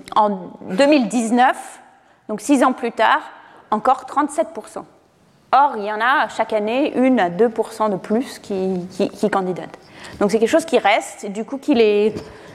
[0.71, 1.81] 2019,
[2.29, 3.21] donc six ans plus tard,
[3.71, 4.85] encore 37%.
[5.55, 9.29] Or, il y en a chaque année une à 2% de plus qui, qui, qui
[9.29, 9.79] candidatent.
[10.19, 12.15] Donc c'est quelque chose qui reste, du coup qui les,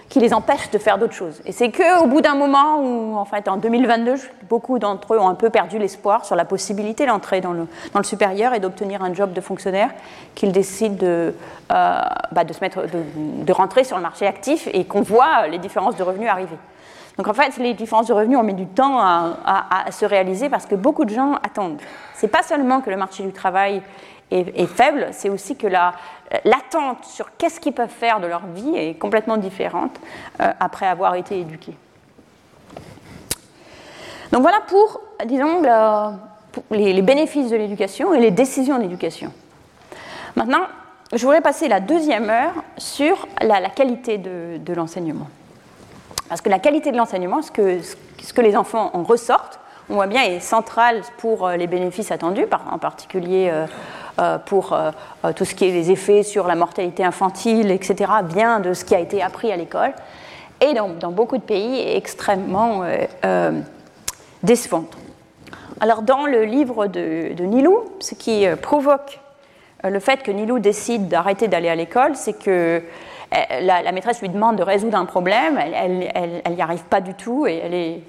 [0.09, 1.41] qui les empêche de faire d'autres choses.
[1.45, 4.15] Et c'est qu'au bout d'un moment où, en fait, en 2022,
[4.49, 7.99] beaucoup d'entre eux ont un peu perdu l'espoir sur la possibilité d'entrer dans le, dans
[7.99, 9.89] le supérieur et d'obtenir un job de fonctionnaire,
[10.33, 11.33] qu'ils décident de,
[11.71, 12.01] euh,
[12.31, 15.97] bah, de, se mettre, de, rentrer sur le marché actif et qu'on voit les différences
[15.97, 16.57] de revenus arriver.
[17.17, 19.35] Donc en fait, les différences de revenus, on met du temps à,
[19.87, 21.81] à se réaliser parce que beaucoup de gens attendent.
[22.13, 23.81] C'est pas seulement que le marché du travail
[24.31, 28.95] est, faible, c'est aussi que l'attente sur qu'est-ce qu'ils peuvent faire de leur vie est
[28.95, 29.97] complètement différente
[30.41, 31.75] euh, après avoir été éduqués.
[34.31, 35.61] Donc voilà pour, disons,
[36.71, 39.31] les, bénéfices de l'éducation et les décisions d'éducation.
[40.35, 40.63] Maintenant,
[41.13, 45.29] je voudrais passer la deuxième heure sur la, qualité de, l'enseignement.
[46.27, 49.59] Parce que la qualité de l'enseignement, ce que, ce que les enfants en ressortent,
[49.89, 53.65] on voit bien, est centrale pour euh, les bénéfices attendus, en particulier euh,
[54.45, 54.77] pour
[55.35, 58.95] tout ce qui est les effets sur la mortalité infantile, etc., vient de ce qui
[58.95, 59.93] a été appris à l'école.
[60.61, 62.83] Et dans, dans, beaucoup de pays, extrêmement
[64.43, 64.97] décevante.
[65.79, 69.19] Alors, dans le livre de, Nilou, ce qui provoque
[69.83, 72.81] le fait que Nilou décide d'arrêter d'aller à l'école, c'est que
[73.31, 77.61] la, maîtresse lui demande de résoudre un problème, elle n'y arrive pas du tout et
[77.63, 78.01] elle est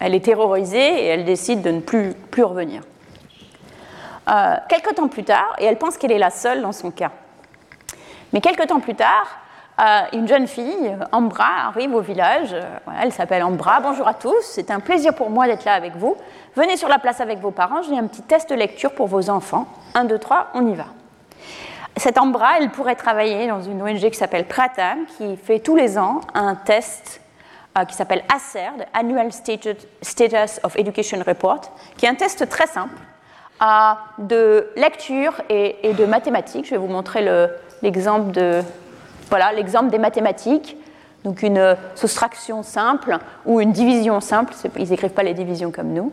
[0.00, 2.82] elle est terrorisée et elle décide de ne plus, plus revenir.
[4.28, 7.10] Euh, quelques temps plus tard, et elle pense qu'elle est la seule dans son cas,
[8.32, 9.26] mais quelques temps plus tard,
[9.80, 12.52] euh, une jeune fille, Ambra, arrive au village.
[12.52, 12.62] Euh,
[13.00, 13.78] elle s'appelle Ambra.
[13.80, 16.16] Bonjour à tous, c'est un plaisir pour moi d'être là avec vous.
[16.56, 19.30] Venez sur la place avec vos parents, j'ai un petit test de lecture pour vos
[19.30, 19.66] enfants.
[19.94, 20.86] 1, 2, 3, on y va.
[21.96, 25.96] Cette Ambra, elle pourrait travailler dans une ONG qui s'appelle Pratam, qui fait tous les
[25.96, 27.20] ans un test
[27.78, 31.60] euh, qui s'appelle ASER, Annual Status of Education Report,
[31.96, 32.98] qui est un test très simple
[33.62, 36.66] euh, de lecture et, de mathématiques.
[36.66, 37.26] Je vais vous montrer
[37.82, 38.62] l'exemple de
[39.28, 40.76] voilà des mathématiques.
[41.24, 44.54] Donc une soustraction simple ou une division simple.
[44.76, 46.12] Ils n'écrivent pas les divisions comme nous.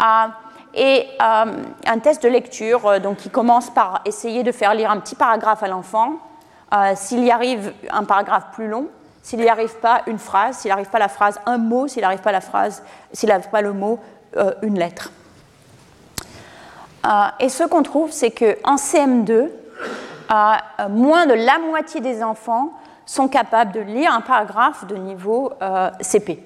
[0.00, 0.26] Euh,
[0.72, 5.16] et un test de lecture donc, qui commence par essayer de faire lire un petit
[5.16, 6.12] paragraphe à l'enfant.
[6.94, 8.86] S'il y arrive un paragraphe plus long,
[9.22, 12.20] s'il n'y arrive pas une phrase, s'il n'arrive pas la phrase un mot, s'il n'arrive
[12.20, 13.98] pas la phrase, s'il n'arrive pas le mot
[14.36, 15.12] euh, une lettre.
[17.04, 17.08] Euh,
[17.40, 22.72] et ce qu'on trouve, c'est qu'en CM2, euh, moins de la moitié des enfants
[23.06, 25.52] sont capables de lire un paragraphe de niveau
[26.00, 26.38] CP.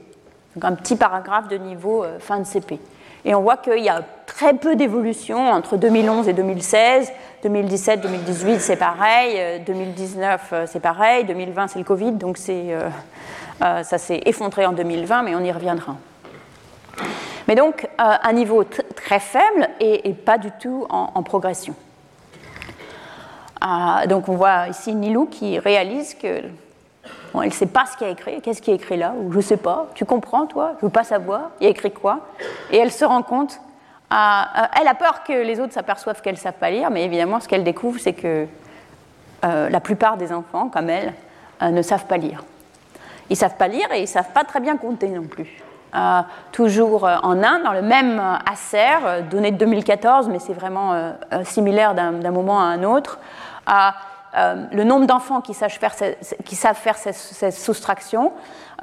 [0.55, 2.81] Donc un petit paragraphe de niveau fin de CP.
[3.25, 7.11] Et on voit qu'il y a très peu d'évolution entre 2011 et 2016.
[7.43, 9.63] 2017, 2018, c'est pareil.
[9.67, 11.25] 2019, euh, euh, c'est pareil.
[11.25, 12.13] 2020, c'est le Covid.
[12.13, 12.91] Donc euh,
[13.59, 15.97] ça s'est effondré en 2020, mais on y reviendra.
[17.47, 21.75] Mais donc, un niveau très faible et, pas du tout en, progression.
[24.07, 26.43] donc, on voit ici Nilou qui réalise que
[27.43, 28.41] elle ne sait pas ce qu'il y a écrit.
[28.41, 29.89] Qu'est-ce qui est écrit là Ou je ne sais pas.
[29.95, 30.73] Tu comprends, toi?
[30.75, 31.51] Je ne veux pas savoir.
[31.61, 32.21] Il y a écrit quoi?
[32.71, 33.61] Et elle se rend compte.
[34.13, 34.43] Euh,
[34.81, 37.49] elle a peur que les autres s'aperçoivent qu'elle ne savent pas lire, mais évidemment, ce
[37.49, 38.47] qu'elle découvre, c'est que
[39.45, 41.13] euh, la plupart des enfants, comme elle,
[41.63, 42.45] euh, ne savent pas lire.
[43.31, 45.64] Ils ne savent pas lire et ils ne savent pas très bien compter non plus.
[46.53, 48.21] Toujours en Inde, dans le même
[48.51, 51.13] ACER, donné de 2014, mais c'est vraiment
[51.45, 53.19] similaire d'un moment à un autre.
[54.37, 55.95] Euh, le nombre d'enfants qui, savent faire,
[56.45, 58.33] qui savent faire cette, soustraction,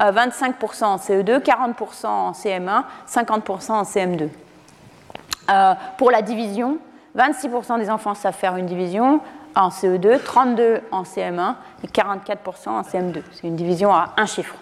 [0.00, 4.28] 25% en CE2, 40% en CM1, 50% en CM2.
[5.98, 6.78] pour la division,
[7.16, 9.20] 26% des enfants savent faire une division,
[9.54, 11.54] en CE2, 32% en CM1
[11.84, 13.22] et 44% en CM2.
[13.32, 14.54] C'est une division à un chiffre.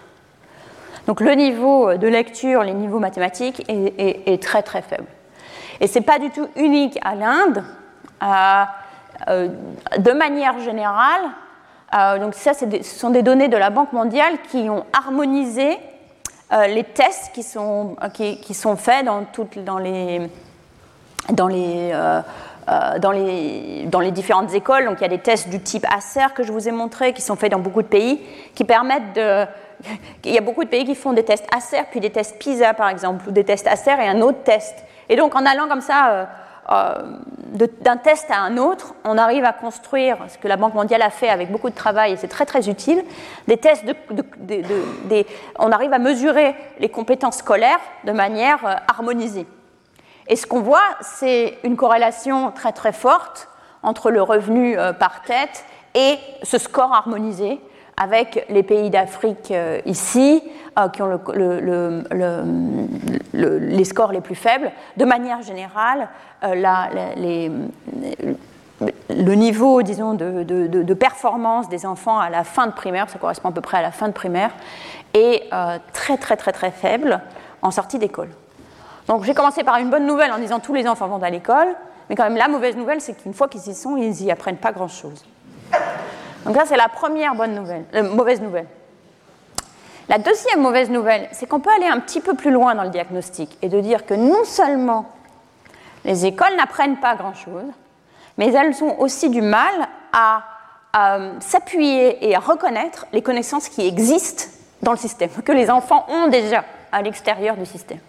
[1.07, 5.07] Donc le niveau de lecture, les niveaux mathématiques est, très très faible.
[5.79, 7.63] Et ce n'est pas du tout unique à l'Inde.
[9.27, 9.49] Euh,
[9.97, 11.21] de manière générale,
[11.95, 15.77] euh, donc ça, ce sont des données de la Banque mondiale qui ont harmonisé
[16.53, 20.29] euh, les tests qui sont, qui, sont faits dans, toutes, dans les,
[21.31, 21.93] dans les
[22.99, 24.85] dans, les, dans les différentes écoles.
[24.85, 27.21] Donc il y a des tests du type ACER que je vous ai montré, qui
[27.21, 28.21] sont faits dans beaucoup de pays,
[28.55, 29.45] qui permettent de...
[30.25, 32.73] Il y a beaucoup de pays qui font des tests ACER, puis des tests PISA
[32.73, 34.75] par exemple, ou des tests ACER et un autre test.
[35.09, 36.27] Et donc en allant comme ça
[36.71, 36.95] euh,
[37.81, 41.09] d'un test à un autre, on arrive à construire ce que la Banque mondiale a
[41.09, 43.03] fait avec beaucoup de travail, et c'est très très utile,
[43.47, 45.25] des tests, de,
[45.59, 49.47] on arrive à mesurer les compétences scolaires de manière euh, harmonisée.
[50.27, 53.49] Et ce qu'on voit, c'est une corrélation très très forte
[53.83, 57.59] entre le revenu euh, par tête et ce score harmonisé
[58.01, 59.53] avec les pays d'Afrique
[59.85, 60.43] ici,
[60.93, 61.19] qui ont
[63.33, 64.71] les scores les plus faibles.
[64.97, 66.09] De manière générale,
[66.43, 66.55] euh,
[69.09, 73.51] le niveau, disons, de, performance des enfants à la fin de primaire, ça correspond à
[73.51, 74.51] peu près à la fin de primaire,
[75.13, 77.21] est euh, très très très très faible
[77.61, 78.29] en sortie d'école.
[79.07, 81.67] Donc j'ai commencé par une bonne nouvelle en disant tous les enfants vont à l'école,
[82.09, 84.57] mais quand même la mauvaise nouvelle, c'est qu'une fois qu'ils y sont, ils n'y apprennent
[84.57, 85.25] pas grand-chose.
[86.45, 88.67] Donc ça, c'est la première bonne nouvelle, euh, mauvaise nouvelle.
[90.09, 92.89] La deuxième mauvaise nouvelle, c'est qu'on peut aller un petit peu plus loin dans le
[92.89, 95.05] diagnostic et de dire que non seulement
[96.03, 97.63] les écoles n'apprennent pas grand-chose,
[98.37, 100.43] mais elles ont aussi du mal à,
[101.39, 104.43] s'appuyer et à reconnaître les connaissances qui existent
[104.81, 107.99] dans le système, que les enfants ont déjà à l'extérieur du système.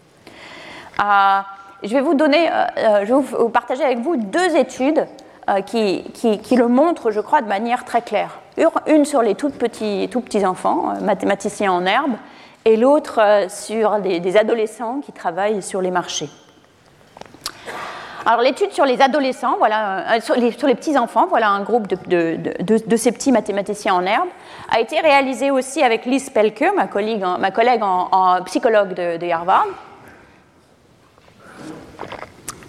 [1.01, 1.41] Euh,
[1.85, 5.07] je vais vous donner, euh, euh, je vais vous partager avec vous deux études
[5.67, 8.39] qui, qui, le montrent, je crois, de manière très claire.
[8.87, 12.13] Une sur les tout petits, tout petits enfants, mathématiciens en herbe,
[12.65, 16.29] et l'autre sur des adolescents qui travaillent sur les marchés.
[18.25, 23.11] Alors l'étude sur les adolescents, voilà, euh, sur, les, petits-enfants, voilà un groupe de, ces
[23.11, 24.29] petits mathématiciens en herbe,
[24.71, 29.67] a été réalisée aussi avec Liz Pelke, ma collègue ma collègue en, psychologue de, Harvard.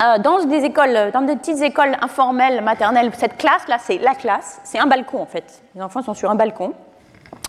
[0.03, 4.59] Euh, dans des écoles, dans des petites écoles informelles maternelles, cette classe-là, c'est la classe,
[4.63, 5.63] c'est un balcon en fait.
[5.75, 6.73] Les enfants sont sur un balcon.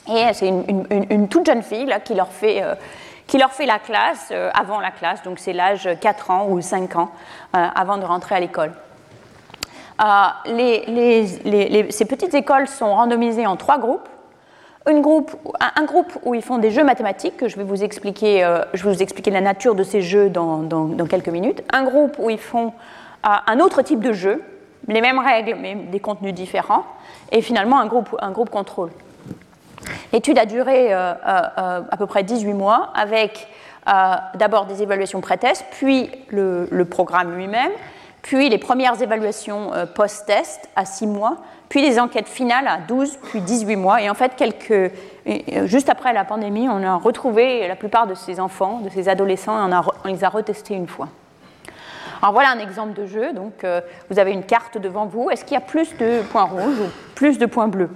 [0.08, 2.74] Et c'est une, toute jeune fille qui leur fait euh,
[3.26, 6.60] qui leur fait la classe euh, avant la classe, donc c'est l'âge 4 ans ou
[6.60, 7.10] 5 ans
[7.56, 8.72] euh, avant de rentrer à l'école.
[10.02, 14.08] Euh, ces petites écoles sont randomisées en trois groupes.
[14.86, 18.46] Un, groupe où ils font des jeux mathématiques, que je vais vous expliquer,
[19.00, 21.62] expliquer la nature de ces jeux dans, quelques minutes.
[21.72, 22.72] Un groupe où ils font
[23.22, 24.42] un autre type de jeu,
[24.88, 26.84] les mêmes règles mais des contenus différents.
[27.32, 28.90] Et finalement un groupe, un groupe contrôle.
[30.12, 31.14] L'étude a duré euh, euh,
[31.58, 33.48] euh, à peu près 18 mois avec
[34.34, 37.70] d'abord des évaluations pré-test, puis le, programme lui-même,
[38.22, 41.36] puis les premières évaluations post-test à 6 mois,
[41.74, 44.00] puis les enquêtes finales à 12, puis 18 mois.
[44.00, 44.92] Et en fait, quelques,
[45.64, 49.58] juste après la pandémie, on a retrouvé la plupart de ces enfants, de ces adolescents,
[49.58, 49.72] et
[50.04, 51.08] on, les a retestés une fois.
[52.22, 53.32] Alors voilà un exemple de jeu.
[53.32, 53.66] Donc,
[54.08, 55.30] vous avez une carte devant vous.
[55.30, 57.90] Est-ce qu'il y a plus de points rouges ou plus de points bleus?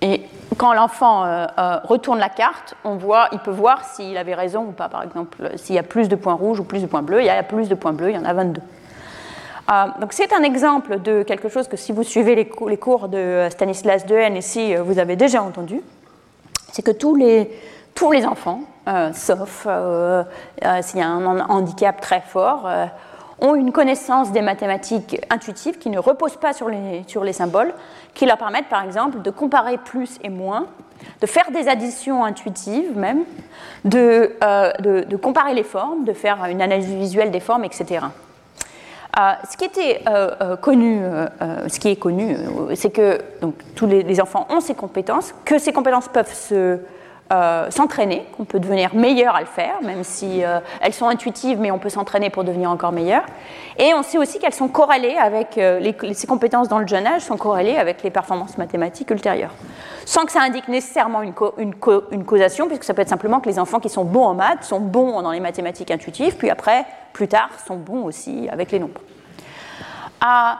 [0.00, 0.22] Et
[0.56, 4.62] quand l'enfant euh, euh, retourne la carte, on voit, il peut voir s'il avait raison
[4.68, 4.88] ou pas.
[4.88, 7.26] Par exemple, s'il y a plus de points rouges ou plus de points bleus, il
[7.26, 8.62] y a plus de points bleus, il y en a 22.
[9.70, 13.48] Euh, donc c'est un exemple de quelque chose que si vous suivez les, cours de
[13.50, 15.80] Stanislas Dehaene ici, vous avez déjà entendu.
[16.72, 17.50] C'est que tous les,
[17.94, 18.60] tous les enfants,
[19.14, 19.66] sauf
[20.82, 22.68] s'il y a un handicap très fort,
[23.40, 27.72] ont une connaissance des mathématiques intuitives qui ne repose pas sur les, sur les symboles,
[28.14, 30.66] qui leur permettent par exemple de comparer plus et moins,
[31.20, 33.24] de faire des additions intuitives même,
[33.84, 38.06] de, euh, de, comparer les formes, de faire une analyse visuelle des formes, etc.
[39.16, 41.00] Euh, ce qui était euh, connu,
[41.68, 42.36] ce qui est connu,
[42.74, 46.78] c'est que donc, tous les, enfants ont ces compétences, que ces compétences peuvent se
[47.34, 51.58] euh, s'entraîner, qu'on peut devenir meilleur à le faire, même si euh, elles sont intuitives,
[51.58, 53.22] mais on peut s'entraîner pour devenir encore meilleur.
[53.76, 57.22] Et on sait aussi qu'elles sont corrélées avec, euh, ces compétences dans le jeune âge
[57.22, 59.52] sont corrélées avec les performances mathématiques ultérieures.
[60.04, 63.58] Sans que ça indique nécessairement une, une, causation, puisque ça peut être simplement que les
[63.58, 67.26] enfants qui sont bons en maths sont bons dans les mathématiques intuitives, puis après, plus
[67.26, 69.00] tard, sont bons aussi avec les nombres.
[70.20, 70.58] Ah,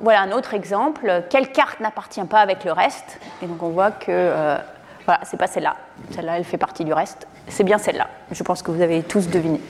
[0.00, 1.24] voilà un autre exemple.
[1.28, 3.20] Quelle carte n'appartient pas avec le reste?
[3.42, 4.56] Et donc on voit que
[5.04, 5.76] voilà, c'est pas celle-là.
[6.10, 7.26] Celle-là, elle fait partie du reste.
[7.48, 8.08] C'est bien celle-là.
[8.30, 9.60] Je pense que vous avez tous deviné.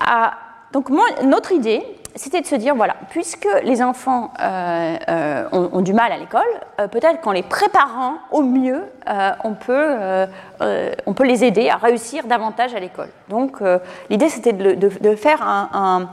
[0.00, 0.34] Ah,
[0.72, 0.90] donc,
[1.22, 1.82] notre idée,
[2.14, 4.32] c'était de se dire, voilà, puisque les enfants
[5.52, 6.42] ont, du mal à l'école,
[6.90, 8.82] peut-être qu'en les préparant au mieux,
[9.44, 10.26] on, peut,
[11.06, 13.08] on peut les aider à réussir davantage à l'école.
[13.28, 13.60] Donc
[14.10, 16.08] l'idée, c'était de, faire un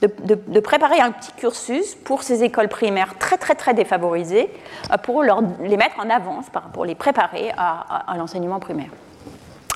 [0.00, 4.48] de, préparer un petit cursus pour ces écoles primaires très très très défavorisées,
[4.92, 8.90] euh, pour les mettre en avance, pour les préparer à, l'enseignement primaire.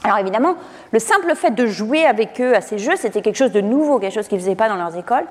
[0.04, 0.54] Alors évidemment,
[0.92, 3.98] le simple fait de jouer avec eux à ces jeux, c'était quelque chose de nouveau,
[3.98, 5.26] quelque chose qu'ils ne faisaient pas dans leurs écoles.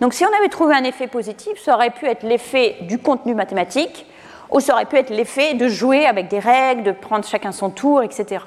[0.00, 3.34] Donc si on avait trouvé un effet positif, ça aurait pu être l'effet du contenu
[3.34, 4.06] mathématique,
[4.50, 7.70] ou ça aurait pu être l'effet de jouer avec des règles, de prendre chacun son
[7.70, 8.44] tour, etc.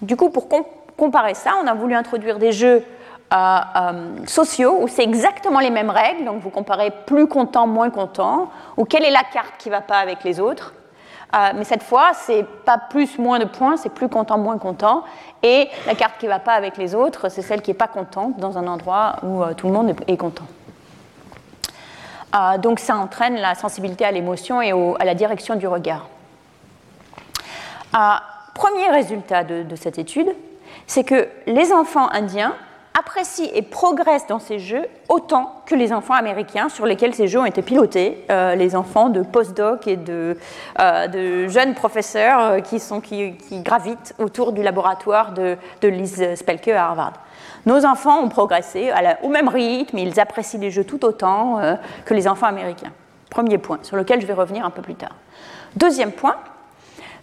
[0.00, 0.48] Du coup, pour
[0.96, 2.82] comparer ça, on a voulu introduire des jeux
[4.26, 8.84] sociaux où c'est exactement les mêmes règles, donc vous comparez plus content, moins content, ou
[8.84, 10.74] quelle est la carte qui ne va pas avec les autres.
[11.34, 15.02] Euh, mais cette fois, c'est pas plus, moins de points, c'est plus content, moins content.
[15.42, 17.88] Et la carte qui ne va pas avec les autres, c'est celle qui n'est pas
[17.88, 20.44] contente dans un endroit où euh, tout le monde est, content.
[22.58, 26.06] donc ça entraîne la sensibilité à l'émotion et à la direction du regard.
[28.54, 30.28] premier résultat de cette étude,
[30.86, 32.54] c'est que les enfants indiens
[32.98, 37.40] apprécient et progressent dans ces jeux autant que les enfants américains sur lesquels ces jeux
[37.40, 40.36] ont été pilotés, euh, les enfants de postdoc et de,
[40.78, 42.80] euh, jeunes professeurs euh, qui,
[43.62, 47.14] gravitent autour du laboratoire de, de Liz Spelke à Harvard.
[47.66, 48.92] Nos enfants ont progressé
[49.22, 51.60] au même rythme, ils apprécient les jeux tout autant
[52.04, 52.92] que les enfants américains.
[53.30, 55.16] Premier point, sur lequel je vais revenir un peu plus tard.
[55.74, 56.36] Deuxième point,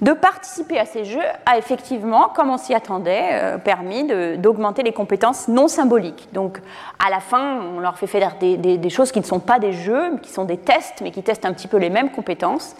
[0.01, 4.03] de participer à ces jeux a effectivement, comme on s'y attendait, euh, permis
[4.37, 6.29] d'augmenter les compétences non symboliques.
[6.33, 6.59] Donc
[7.03, 10.17] à la fin, on leur fait faire des, choses qui ne sont pas des jeux,
[10.23, 12.75] qui sont des tests, mais qui testent un petit peu les mêmes compétences.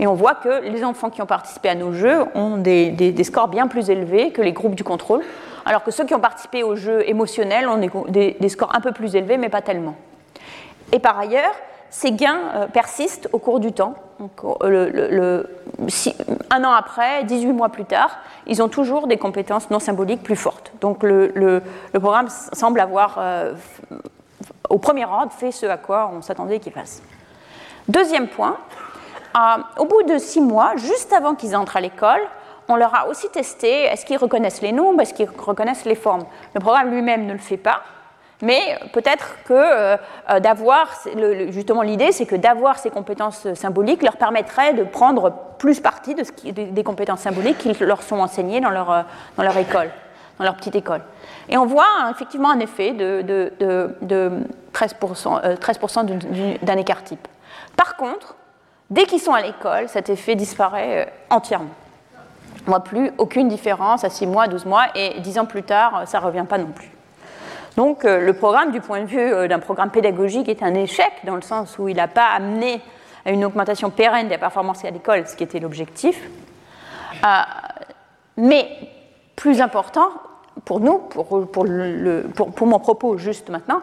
[0.00, 3.48] Et on voit que les enfants qui ont participé à nos jeux ont des, scores
[3.48, 5.22] bien plus élevés que les groupes du contrôle,
[5.64, 9.14] alors que ceux qui ont participé aux jeux émotionnels ont des scores un peu plus
[9.14, 9.94] élevés, mais pas tellement.
[10.92, 11.54] Et par ailleurs,
[11.94, 13.94] ces gains euh, persistent au cours du temps.
[14.64, 15.44] Euh,
[16.50, 18.18] un an après, 18 mois plus tard,
[18.48, 20.72] ils ont toujours des compétences non symboliques plus fortes.
[20.80, 23.52] Donc le, programme semble avoir, euh,
[24.70, 27.00] au premier ordre, fait ce à quoi on s'attendait qu'il fasse.
[27.86, 28.56] Deuxième point,
[29.78, 32.22] au bout de six mois, juste avant qu'ils entrent à l'école,
[32.68, 36.24] on leur a aussi testé est-ce qu'ils reconnaissent les nombres, est-ce qu'ils reconnaissent les formes.
[36.54, 37.82] Le programme lui-même ne le fait pas,
[38.44, 39.96] mais peut-être que euh,
[40.30, 40.88] euh, d'avoir,
[41.48, 46.24] justement l'idée, c'est que d'avoir ces compétences symboliques leur permettrait de prendre plus parti de
[46.24, 49.02] ce des compétences symboliques qui leur sont enseignées dans leur, euh,
[49.38, 49.90] dans leur école,
[50.38, 51.00] dans leur petite école.
[51.48, 54.30] Et on voit hein, effectivement un effet de, de, de,
[54.74, 55.78] 13%, 13
[56.62, 57.26] d'un écart type.
[57.78, 58.36] Par contre,
[58.90, 61.70] dès qu'ils sont à l'école, cet effet disparaît entièrement.
[62.66, 65.62] On ne voit plus aucune différence à 6 mois, 12 mois, et 10 ans plus
[65.62, 66.93] tard, ça ne revient pas non plus.
[67.76, 71.12] Donc euh, le programme, du point de vue euh, d'un programme pédagogique, est un échec
[71.24, 72.80] dans le sens où il n'a pas amené
[73.24, 76.20] à une augmentation pérenne des performances à l'école, ce qui était l'objectif.
[77.24, 77.26] Euh,
[78.36, 78.68] mais
[79.34, 80.08] plus important
[80.64, 83.80] pour nous, pour, pour mon propos juste maintenant,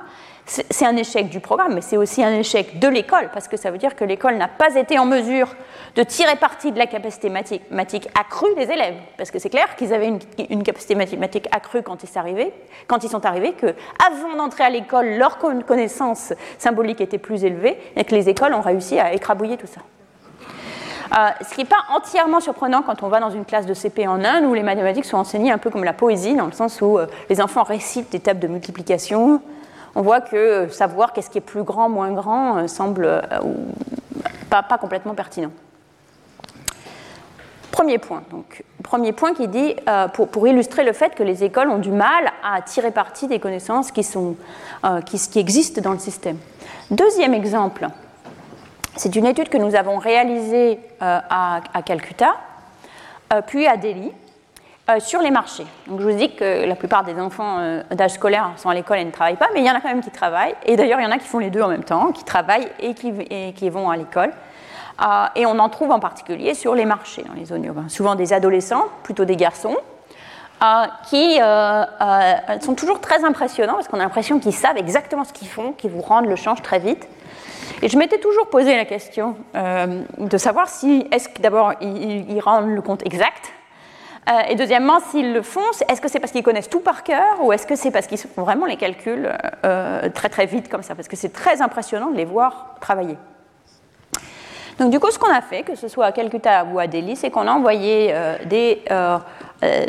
[0.51, 3.71] c'est un échec du programme, mais c'est aussi un échec de l'école, parce que ça
[3.71, 5.55] veut dire que l'école n'a pas été en mesure
[5.95, 8.95] de tirer parti de la capacité mathématique accrue des élèves.
[9.17, 10.11] Parce que c'est clair qu'ils avaient
[10.49, 12.53] une, capacité mathématique accrue quand ils, sont arrivés,
[13.23, 18.53] arrivés, qu'avant d'entrer à l'école, leur connaissance symbolique était plus élevée, et que les écoles
[18.53, 19.81] ont réussi à écrabouiller tout ça.
[21.17, 24.05] Euh, ce qui n'est pas entièrement surprenant quand on va dans une classe de CP
[24.07, 26.81] en Inde où les mathématiques sont enseignées un peu comme la poésie, dans le sens
[26.81, 29.41] où euh, les enfants récitent des tables de multiplication,
[29.95, 33.21] on voit que savoir qu'est-ce qui est plus grand, moins grand, euh, semble euh,
[34.49, 35.51] pas, complètement pertinent.
[37.71, 41.69] Premier point, donc, premier point qui dit, euh, pour, illustrer le fait que les écoles
[41.69, 44.01] ont du mal à tirer parti des connaissances qui,
[45.35, 46.37] existent dans le système.
[46.89, 47.87] Deuxième exemple,
[48.97, 52.35] c'est une étude que nous avons réalisée à, Calcutta,
[53.47, 54.20] puis à Delhi, euh,
[54.99, 55.65] sur les marchés.
[55.87, 58.99] Donc, je vous dis que la plupart des enfants euh, d'âge scolaire sont à l'école
[58.99, 60.55] et ne travaillent pas, mais il y en a quand même qui travaillent.
[60.65, 62.67] Et d'ailleurs, il y en a qui font les deux en même temps, qui travaillent
[62.79, 64.31] et qui, vont à l'école.
[65.01, 67.89] Euh, et on en trouve en particulier sur les marchés dans les zones urbaines.
[67.89, 69.77] Souvent des adolescents, plutôt des garçons,
[71.09, 75.71] qui sont toujours très impressionnants parce qu'on a l'impression qu'ils savent exactement ce qu'ils font,
[75.71, 77.07] qu'ils vous rendent le change très vite.
[77.81, 82.69] Et je m'étais toujours posé la question de savoir si, est-ce que d'abord ils rendent
[82.69, 83.60] le compte exact euh,
[84.49, 87.51] et deuxièmement, s'ils le font, est-ce que c'est parce qu'ils connaissent tout par cœur ou
[87.53, 89.31] est-ce que c'est parce qu'ils font vraiment les calculs
[89.65, 90.95] euh, très très vite comme ça?
[90.95, 93.17] Parce que c'est très impressionnant de les voir travailler.
[94.77, 97.15] Donc du coup, ce qu'on a fait, que ce soit à Calcutta ou à Delhi,
[97.15, 98.83] c'est qu'on a envoyé euh, des,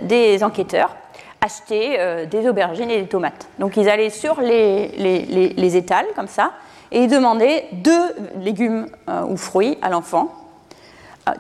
[0.02, 0.96] des, enquêteurs
[1.40, 3.48] acheter des aubergines et des tomates.
[3.58, 4.88] Donc ils allaient sur les,
[5.56, 6.52] les, étals, comme ça,
[6.92, 8.86] et ils demandaient deux légumes
[9.26, 10.41] ou fruits à l'enfant,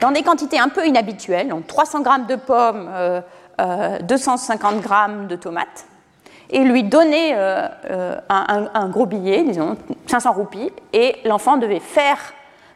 [0.00, 2.90] dans des quantités un peu inhabituelles, donc 300 grammes de pommes,
[4.02, 5.86] 250 grammes de tomates,
[6.50, 9.76] et lui donner un, un, gros billet, disons
[10.06, 12.18] 500 roupies, et l'enfant devait faire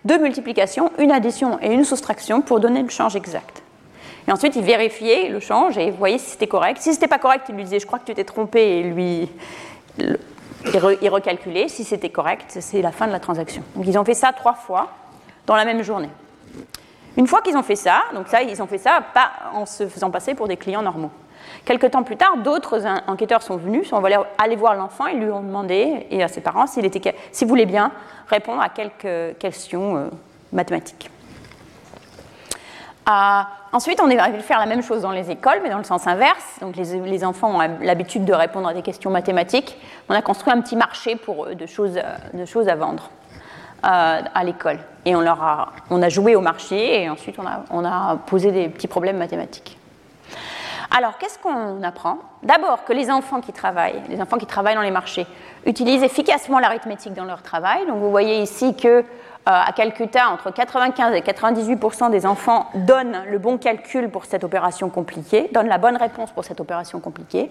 [0.05, 3.63] deux multiplications, une addition et une soustraction pour donner le change exact.
[4.29, 6.81] Et ensuite, il vérifiait le change et voyait si c'était correct.
[6.81, 9.29] Si c'était pas correct, il lui disait Je crois que tu t'es trompé et lui.
[9.99, 11.69] Il recalculait.
[11.69, 13.63] Si c'était correct, c'est la fin de la transaction.
[13.77, 14.89] Donc, ils ont fait ça trois fois
[15.47, 16.09] dans la même journée.
[17.17, 19.89] Une fois qu'ils ont fait ça, donc ça, ils ont fait ça pas en se
[19.89, 21.11] faisant passer pour des clients normaux.
[21.65, 24.03] Quelques temps plus tard, d'autres enquêteurs sont venus, sont
[24.39, 27.93] allés voir l'enfant et lui ont demandé, et à ses parents, s'il voulait bien
[28.29, 30.09] répondre à quelques questions euh,
[30.53, 31.11] mathématiques.
[33.09, 33.41] Euh,
[33.73, 35.85] ensuite, on est arrivé à faire la même chose dans les écoles, mais dans le
[35.85, 36.59] sens inverse.
[36.61, 39.79] Donc, les, enfants ont l'habitude de répondre à des questions mathématiques.
[40.09, 42.01] On a construit un petit marché pour eux de choses,
[42.47, 43.26] choses à vendre euh,
[43.83, 44.79] à l'école.
[45.05, 48.17] Et on, leur a, on a joué au marché et ensuite on a, on a
[48.27, 49.79] posé des petits problèmes mathématiques.
[50.97, 52.19] Alors, qu'est-ce qu'on apprend?
[52.43, 55.27] D'abord que les enfants qui travaillent, les enfants qui travaillent dans les marchés,
[55.65, 57.87] utilisent efficacement l'arithmétique dans leur travail.
[57.87, 59.03] Donc, vous voyez ici que euh,
[59.47, 64.91] à Calcutta, entre 95 et 98% des enfants donnent le bon calcul pour cette opération
[64.91, 67.51] compliquée, donnent la bonne réponse pour cette opération compliquée.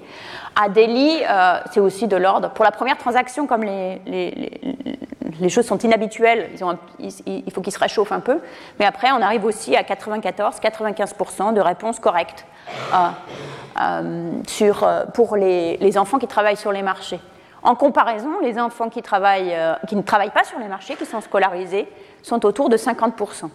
[0.61, 2.49] À Delhi, euh, c'est aussi de l'ordre.
[2.51, 4.39] Pour la première transaction, comme les,
[5.49, 6.49] choses sont inhabituelles,
[6.99, 8.39] il faut qu'ils se réchauffent un peu.
[8.79, 12.45] Mais après, on arrive aussi à 94-95% de réponses correctes
[12.93, 13.07] euh,
[13.81, 17.19] euh, euh, pour les, enfants qui travaillent sur les marchés.
[17.65, 21.19] En comparaison, les enfants qui, travaillent, qui ne travaillent pas sur les marchés, qui sont
[21.19, 21.87] scolarisés,
[22.21, 23.49] sont autour de 50%.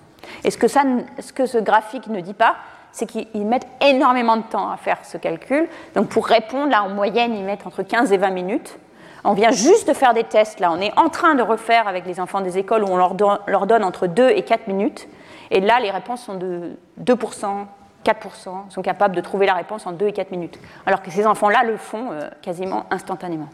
[0.45, 2.57] Et ce que, ce que ce graphique ne dit pas,
[2.93, 5.69] c'est qu'ils mettent énormément de temps à faire ce calcul.
[5.95, 8.79] Donc pour répondre, là en moyenne, ils mettent entre 15 et 20 minutes.
[9.23, 12.07] On vient juste de faire des tests, là on est en train de refaire avec
[12.07, 13.15] les enfants des écoles où on leur,
[13.47, 15.09] leur donne entre 2 et 4 minutes.
[15.51, 17.67] Et là, les réponses sont de 2%,
[18.05, 21.27] 4% sont capables de trouver la réponse en 2 et 4 minutes, alors que ces
[21.27, 23.49] enfants-là le font euh, quasiment instantanément.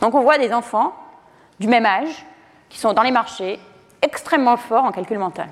[0.00, 0.94] Donc on voit des enfants
[1.58, 2.24] du même âge
[2.68, 3.60] qui sont dans les marchés
[4.02, 5.48] extrêmement forts en calcul mental.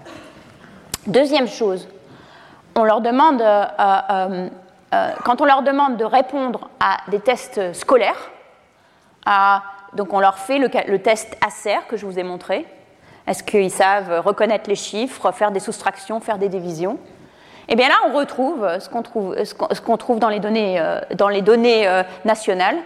[1.07, 1.89] Deuxième chose,
[2.75, 4.49] demande, euh,
[4.95, 8.31] euh, quand on leur demande de répondre à des tests scolaires,
[9.95, 12.67] donc on leur fait le, test ACER que je vous ai montré.
[13.27, 16.99] Est-ce qu'ils savent reconnaître les chiffres, faire des soustractions, faire des divisions?
[17.69, 22.79] Et eh bien là, on retrouve ce qu'on trouve, dans les données, euh, euh, nationales,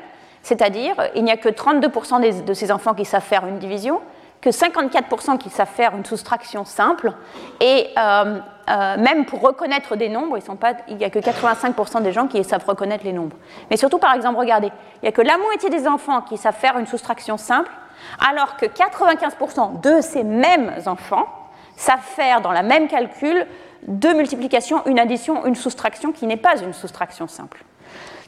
[0.42, 4.00] c'est-à-dire il n'y a que 32% de ces enfants qui savent faire une division,
[4.42, 7.12] que 54% qui savent faire une soustraction simple,
[7.60, 10.36] et euh, même pour reconnaître des nombres,
[10.88, 13.36] il n'y a que 85% des gens qui savent reconnaître les nombres.
[13.70, 16.56] Mais surtout, par exemple, regardez, il n'y a que la moitié des enfants qui savent
[16.56, 17.70] faire une soustraction simple,
[18.18, 21.26] alors que 95% de ces mêmes enfants
[21.76, 23.46] savent faire dans la même calcul
[23.86, 27.64] deux multiplications, une addition, une soustraction qui n'est pas une soustraction simple.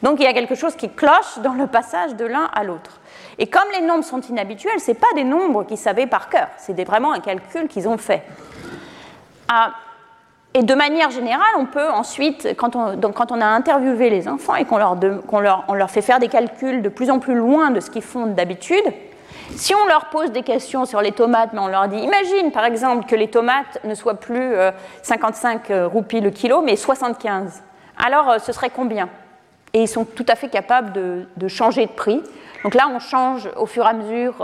[0.02, 3.00] Donc il y a quelque chose qui cloche dans le passage de l'un à l'autre.
[3.38, 6.84] Et comme les nombres sont inhabituels, ce pas des nombres qu'ils savaient par cœur, c'est
[6.84, 8.22] vraiment un calcul qu'ils ont fait.
[9.48, 9.72] Ah,
[10.56, 14.28] et de manière générale, on peut ensuite, quand on, donc quand on a interviewé les
[14.28, 14.96] enfants et qu'on leur,
[15.74, 18.84] leur, fait faire des calculs de plus en plus loin de ce qu'ils font d'habitude,
[19.56, 22.64] si on leur pose des questions sur les tomates, mais on leur dit, imagine par
[22.64, 24.54] exemple que les tomates ne soient plus
[25.02, 27.62] 55 euh, euh, roupies le kilo, mais 75.
[27.98, 29.08] Alors euh, ce serait combien?
[29.74, 32.22] Et ils sont tout à fait capables de, changer de prix.
[32.62, 34.36] Donc là, on change au fur et à mesure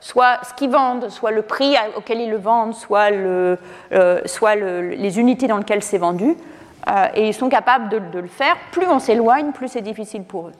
[0.00, 3.08] soit ce qu'ils vendent, soit le prix auquel ils le vendent, soit,
[4.26, 6.36] soit les unités dans lesquelles c'est vendu.
[7.14, 8.56] et ils sont capables de, de le faire.
[8.72, 10.52] Plus on s'éloigne, plus c'est difficile pour eux.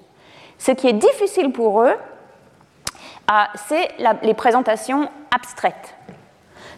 [0.57, 1.97] Ce qui est difficile pour eux,
[3.66, 3.89] c'est
[4.23, 5.94] les présentations abstraites.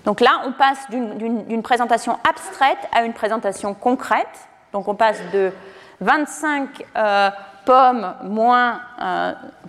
[0.05, 4.49] Donc là, on passe d'une présentation abstraite à une présentation concrète.
[4.73, 5.53] Donc on passe de
[6.01, 7.31] 25 euh,
[7.65, 8.81] pommes moins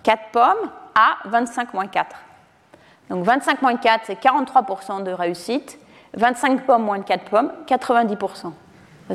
[0.04, 2.16] 4 euh, pommes à 25 moins 4.
[3.10, 5.80] Donc 25 moins 4, c'est 43% de réussite.
[6.16, 8.18] 25 pommes moins 4 pommes, 90%.
[8.36, 8.52] Ça,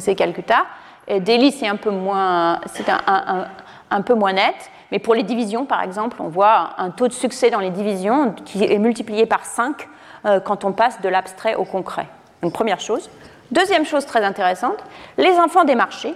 [0.01, 0.67] c'est Calcutta.
[1.09, 4.71] Et Delhi, c'est un peu moins, c'est un, peu moins net.
[4.93, 8.33] Mais pour les divisions, par exemple, on voit un taux de succès dans les divisions
[8.45, 9.89] qui est multiplié par 5
[10.27, 12.07] euh, quand on passe de l'abstrait au concret.
[12.43, 13.11] Donc première chose.
[13.51, 14.79] Deuxième chose très intéressante,
[15.19, 16.15] les enfants des marchés,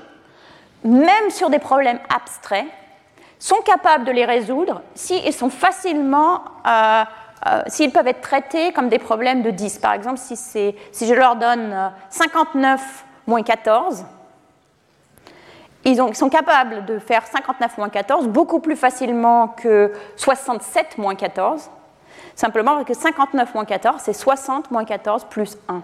[0.84, 2.66] même sur des problèmes abstraits,
[3.38, 7.04] sont capables de les résoudre s'ils sont facilement, euh,
[7.46, 9.78] euh, s'ils peuvent être traités comme des problèmes de 10.
[9.78, 14.04] Par exemple, si, si je leur donne 59 moins 14,
[15.84, 21.70] ils, sont capables de faire 59 moins 14 beaucoup plus facilement que 67 moins 14,
[22.34, 25.82] simplement parce que 59 moins 14, c'est 60 moins 14 plus 1.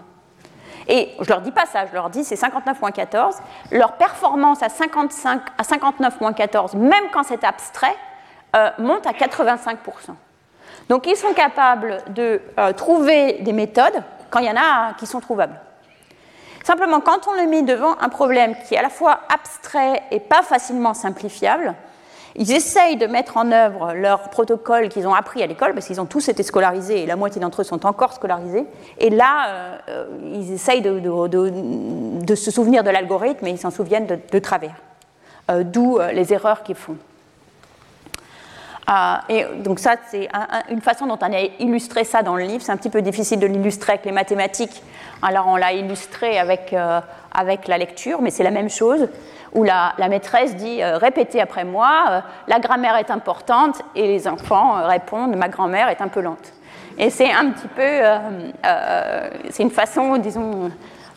[0.93, 3.37] Et je leur dis pas ça, je leur dis c'est 59 moins 14.
[3.71, 7.95] Leur performance à, 55, à 59 moins 14, même quand c'est abstrait,
[8.57, 9.77] euh, monte à 85%.
[10.89, 15.05] Donc ils sont capables de euh, trouver des méthodes quand il y en a qui
[15.05, 15.57] sont trouvables.
[16.65, 20.19] Simplement, quand on le met devant un problème qui est à la fois abstrait et
[20.19, 21.73] pas facilement simplifiable,
[22.35, 25.99] ils essayent de mettre en œuvre leur protocole qu'ils ont appris à l'école, parce qu'ils
[25.99, 28.65] ont tous été scolarisés et la moitié d'entre eux sont encore scolarisés.
[28.99, 34.39] Et là, euh, ils essayent de, se souvenir de l'algorithme et ils s'en souviennent de,
[34.39, 34.75] travers.
[35.49, 36.97] Euh, d'où euh, les erreurs qu'ils font.
[39.29, 40.27] Et donc ça, c'est
[40.69, 42.61] une façon dont on a illustré ça dans le livre.
[42.61, 44.83] C'est un petit peu difficile de l'illustrer avec les mathématiques.
[45.21, 46.75] Alors on l'a illustré avec,
[47.31, 49.07] avec la lecture, mais c'est la même chose
[49.53, 54.27] où la, maîtresse dit euh, répétez après moi, euh, la grammaire est importante, et les
[54.27, 56.53] enfants euh, répondent ma grand-mère est un peu lente.
[56.97, 58.01] Et c'est un petit peu,
[59.49, 60.69] c'est une façon, disons,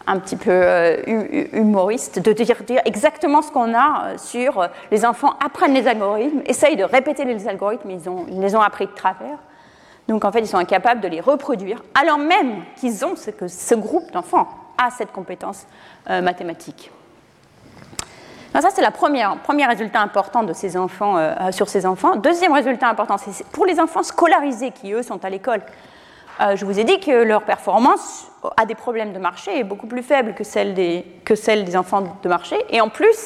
[0.07, 0.63] un petit peu
[1.53, 6.85] humoriste de dire, exactement ce qu'on a sur les enfants apprennent les algorithmes, essayent de
[6.85, 9.39] répéter les algorithmes, ils, ils les ont appris de travers.
[10.09, 13.49] Donc en fait, ils sont incapables de les reproduire, alors même qu'ils ont ce, que
[13.49, 15.67] ce groupe d'enfants a cette compétence
[16.07, 16.91] mathématique
[18.61, 22.17] ça, c'est le premier résultat important de ces enfants, euh, euh, sur ces enfants.
[22.17, 25.61] Deuxième résultat important, c'est pour les enfants scolarisés qui, eux, sont à l'école.
[26.41, 29.87] Euh, je vous ai dit que leur performance a des problèmes de marché est beaucoup
[29.87, 32.57] plus faible que celle, des, que celle des enfants de marché.
[32.71, 33.17] Et en plus,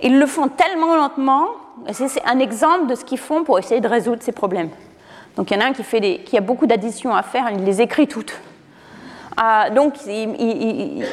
[0.00, 1.48] ils le font tellement lentement,
[1.92, 4.70] c'est un exemple de ce qu'ils font pour essayer de résoudre ces problèmes.
[5.36, 7.48] Donc il y en a un qui, fait des, qui a beaucoup d'additions à faire,
[7.50, 8.34] il les écrit toutes.
[9.36, 11.04] Ah, donc, ils,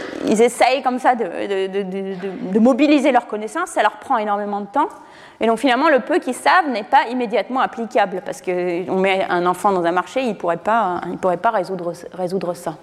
[0.41, 4.90] essayent comme ça de, mobiliser leurs connaissances, ça leur prend énormément de temps.
[5.41, 9.45] Et donc, finalement, le peu qu'ils savent n'est pas immédiatement applicable, parce qu'on met un
[9.45, 11.94] enfant dans un marché, il ne pourrait pas, pourrait pas résoudre,
[12.53, 12.76] ça.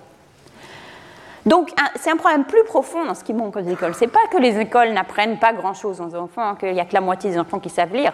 [1.45, 3.95] Donc, c'est un problème plus profond dans ce qui manque aux écoles.
[3.95, 6.95] Ce n'est pas que les écoles n'apprennent pas grand-chose aux enfants, qu'il n'y a que
[6.95, 8.13] la moitié des enfants qui savent lire,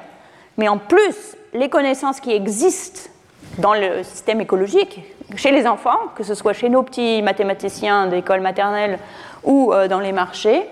[0.59, 3.10] mais en plus, les connaissances qui existent
[3.59, 5.01] dans le système écologique,
[5.36, 8.98] chez les enfants, que ce soit chez nos petits mathématiciens d'école maternelle
[9.44, 10.66] ou euh, dans les marchés,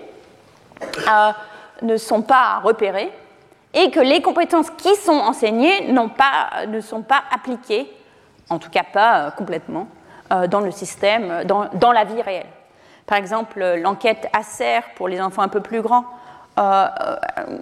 [0.81, 1.31] euh,
[1.81, 3.11] ne sont pas repérées
[3.73, 7.91] et que les compétences qui sont enseignées ne sont pas appliquées,
[8.49, 9.87] en tout cas pas euh, complètement,
[10.49, 12.47] dans le système, dans, dans, la vie réelle.
[13.05, 16.05] Par exemple, l'enquête ACER pour les enfants un peu plus grands
[16.59, 16.87] euh,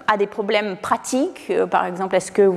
[0.08, 1.48] a des problèmes pratiques.
[1.52, 2.50] Euh, par exemple, est-ce que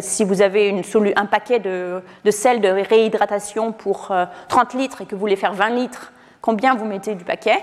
[0.00, 0.82] si vous avez
[1.16, 4.12] un paquet de, sel de réhydratation pour
[4.48, 6.12] 30 euh, litres et que vous voulez faire 20 litres,
[6.42, 7.58] combien vous mettez du paquet?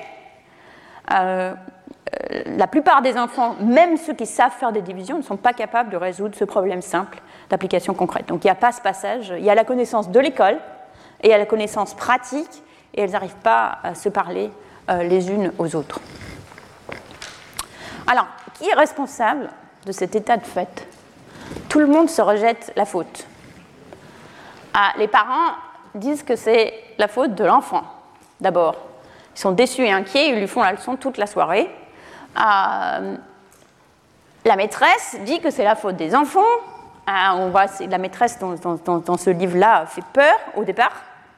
[2.45, 5.89] La plupart des enfants, même ceux qui savent faire des divisions, ne sont pas capables
[5.89, 7.19] de résoudre ce problème simple
[7.49, 8.27] d'application concrète.
[8.27, 10.57] Donc il n'y a pas ce passage, il y a la connaissance de l'école
[11.21, 12.63] et il y a la connaissance pratique,
[12.93, 14.51] et elles n'arrivent pas à se parler
[14.87, 15.99] les unes aux autres.
[18.07, 19.49] Alors, qui est responsable
[19.85, 20.87] de cet état de fait?
[21.69, 23.25] Tout le monde se rejette la faute.
[24.73, 25.53] Ah, les parents
[25.95, 27.83] disent que c'est la faute de l'enfant,
[28.39, 28.75] d'abord.
[29.35, 31.69] Ils sont déçus et inquiets, ils lui font la leçon toute la soirée.
[32.35, 32.99] Ah,
[34.43, 36.41] la maîtresse dit que c'est la faute des enfants.
[37.07, 40.93] Ah, on voit, la maîtresse dans, ce livre-là fait peur au départ.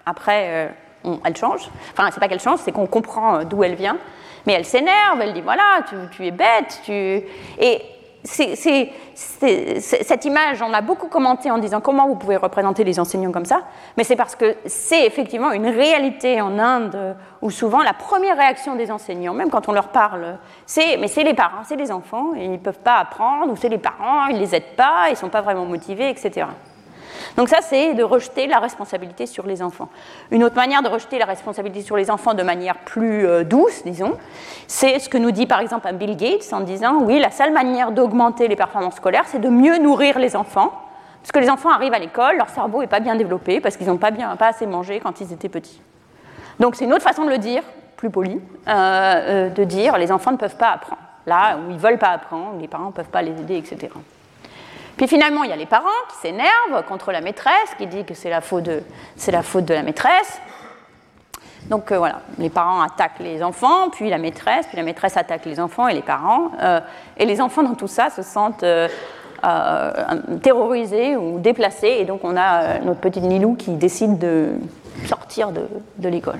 [0.06, 0.70] Après,
[1.06, 1.70] euh, elle change.
[1.92, 3.98] Enfin, c'est pas qu'elle change, c'est qu'on comprend d'où elle vient.
[4.46, 6.94] Mais elle s'énerve, elle dit voilà, tu, es bête, tu.
[6.94, 7.82] Et
[8.24, 13.46] cette image, on l'a beaucoup commenté en disant comment vous pouvez représenter les enseignants comme
[13.46, 13.64] ça,
[13.96, 18.76] mais c'est parce que c'est effectivement une réalité en Inde où souvent la première réaction
[18.76, 22.34] des enseignants, même quand on leur parle, c'est mais c'est les parents, c'est les enfants,
[22.36, 25.14] ils ne peuvent pas apprendre, ou c'est les parents, ils ne les aident pas, ils
[25.14, 26.48] ne sont pas vraiment motivés, etc.
[27.36, 29.90] Donc ça, c'est de rejeter la responsabilité sur les enfants.
[30.32, 33.84] Une autre manière de rejeter la responsabilité sur les enfants de manière plus euh, douce,
[33.86, 34.18] disons,
[34.68, 37.92] c'est ce que nous dit par exemple Bill Gates en disant, oui, la seule manière
[37.92, 40.72] d'augmenter les performances scolaires, c'est de mieux nourrir les enfants.
[41.22, 43.88] Parce que les enfants arrivent à l'école, leur cerveau n'est pas bien développé, parce qu'ils
[43.88, 45.82] n'ont pas, bien, pas assez mangé quand ils étaient petits.
[46.60, 47.64] Donc c'est une autre façon de le dire,
[47.98, 51.02] plus poli, euh, euh, de dire les enfants ne peuvent pas apprendre.
[51.26, 53.90] Là où ils ne veulent pas apprendre, les parents ne peuvent pas les aider, etc.
[54.98, 58.16] Puis finalement, il y a les parents qui s'énervent contre la maîtresse, qui dit que
[58.16, 60.42] c'est la faute de, la maîtresse.
[61.70, 65.46] Donc euh, voilà, les parents attaquent les enfants, puis la maîtresse, puis la maîtresse attaque
[65.46, 66.52] les enfants et les parents.
[66.62, 66.80] Euh,
[67.18, 68.88] et les enfants dans tout ça se sentent euh,
[70.42, 71.98] terrorisés ou déplacés.
[72.00, 74.54] Et donc on a notre petite Nilou qui décide de
[75.06, 75.68] sortir de,
[75.98, 76.40] de l'école.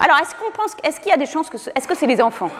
[0.00, 2.22] Alors est-ce qu'on pense, est-ce qu'il y a des chances que, est-ce que c'est les
[2.22, 2.50] enfants?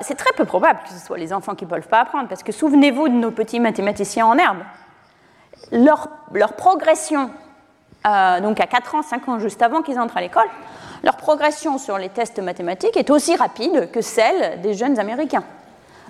[0.00, 2.42] C'est très peu probable que ce soit les enfants qui ne peuvent pas apprendre, parce
[2.42, 4.58] que souvenez-vous de nos petits mathématiciens en herbe.
[5.72, 6.08] Leur,
[6.56, 7.30] progression,
[8.04, 10.48] donc à 4 ans, 5 ans, juste avant qu'ils entrent à l'école,
[11.02, 15.44] leur progression sur les tests mathématiques est aussi rapide que celle des jeunes Américains.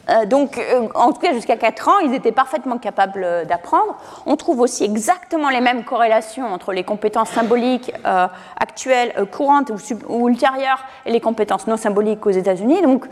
[0.09, 3.97] Euh, donc, euh, en tout cas, jusqu'à 4 ans, ils étaient parfaitement capables euh, d'apprendre.
[4.27, 7.93] On trouve aussi exactement les mêmes corrélations entre les compétences symboliques
[8.59, 9.71] actuelles, courantes
[10.09, 12.83] ou, ultérieures, et les compétences non symboliques aux États-Unis.
[12.83, 13.07] Donc,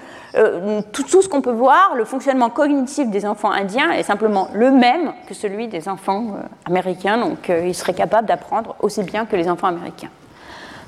[0.93, 5.12] tout, ce qu'on peut voir, le fonctionnement cognitif des enfants indiens est simplement le même
[5.27, 7.19] que celui des enfants américains.
[7.19, 10.10] Donc, ils seraient capables d'apprendre aussi bien que les enfants américains.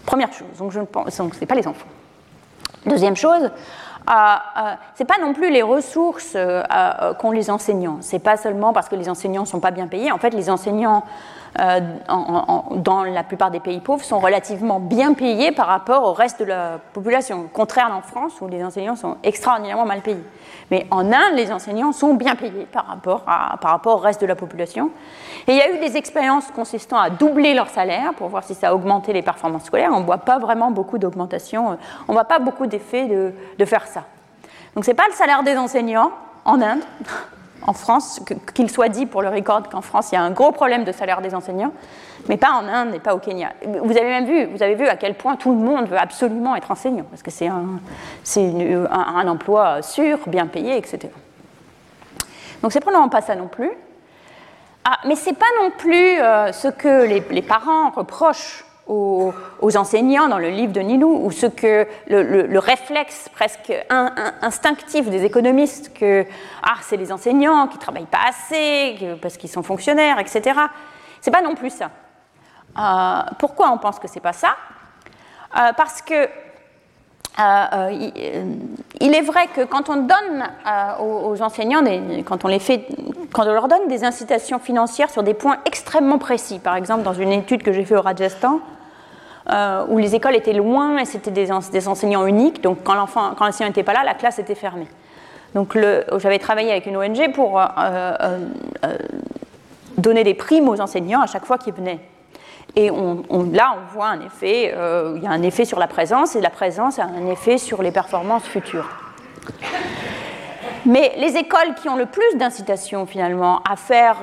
[0.06, 1.86] Première chose, donc ce n'est pas les enfants.
[2.86, 3.50] Deuxième chose,
[4.08, 7.98] euh, euh, ce n'est pas non plus les ressources euh, qu'ont les enseignants.
[8.00, 10.10] Ce n'est pas seulement parce que les enseignants sont pas bien payés.
[10.12, 11.04] En fait, les enseignants
[11.58, 11.80] euh,
[12.76, 16.44] dans la plupart des pays pauvres, sont relativement bien payés par rapport au reste de
[16.44, 17.48] la population.
[17.52, 20.22] Contraire en France, où les enseignants sont extraordinairement mal payés.
[20.70, 24.90] Mais en Inde, les enseignants sont bien payés par rapport, au reste de la population.
[25.46, 28.54] Et il y a eu des expériences consistant à doubler leur salaire pour voir si
[28.54, 29.90] ça a augmenté les performances scolaires.
[29.92, 33.64] On ne voit pas vraiment beaucoup d'augmentation, on ne voit pas beaucoup d'effets de, de
[33.64, 34.04] faire ça.
[34.74, 36.12] Donc ce n'est pas le salaire des enseignants
[36.44, 36.82] en Inde,
[37.66, 38.20] en France,
[38.54, 40.92] qu'il soit dit pour le record qu'en France, il y a un gros problème de
[40.92, 41.72] salaire des enseignants,
[42.28, 43.52] mais pas en Inde et pas au Kenya.
[43.64, 46.56] Vous avez même vu, vous avez vu à quel point tout le monde veut absolument
[46.56, 51.08] être enseignant, parce que c'est un, emploi sûr, bien payé, etc.
[52.62, 53.70] Donc c'est probablement pas ça non plus.
[54.84, 60.28] Ah, mais c'est pas non plus euh, ce que les, les parents reprochent aux, enseignants
[60.28, 63.72] dans le livre de Nilou, ou ce que le, réflexe presque
[64.42, 66.26] instinctif des économistes que
[66.62, 70.58] ah, c'est les enseignants qui ne travaillent pas assez, parce qu'ils sont fonctionnaires, etc.
[71.20, 71.90] C'est pas non plus ça.
[72.78, 74.56] Euh, pourquoi on pense que c'est pas ça?
[75.56, 76.28] Euh, Parce que
[77.38, 78.08] euh,
[79.00, 80.44] il, est vrai que quand on donne
[81.00, 81.82] aux, enseignants,
[82.24, 82.86] quand, on les fait,
[83.32, 87.14] quand on leur donne des incitations financières sur des points extrêmement précis, par exemple dans
[87.14, 88.60] une étude que j'ai faite au Rajasthan,
[89.88, 92.62] où les écoles étaient loin et c'était des, enseignants uniques.
[92.62, 94.88] Donc quand l'enseignant n'était pas là, la classe était fermée.
[95.54, 95.78] Donc
[96.18, 97.60] j'avais travaillé avec une ONG pour
[99.96, 102.00] donner des primes aux enseignants à chaque fois qu'ils venaient.
[102.76, 102.92] Et là,
[103.76, 104.74] on voit un effet,
[105.16, 107.82] il y a un effet sur la présence, et la présence a un effet sur
[107.82, 108.88] les performances futures.
[110.86, 114.16] Mais les écoles qui ont le plus d'incitation finalement à faire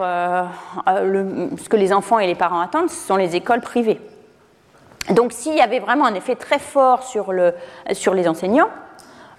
[0.87, 3.99] ce que les enfants et les parents attendent, ce sont les écoles privées.
[5.11, 7.53] Donc s'il y avait vraiment un effet très fort sur, le,
[7.93, 8.69] sur les enseignants,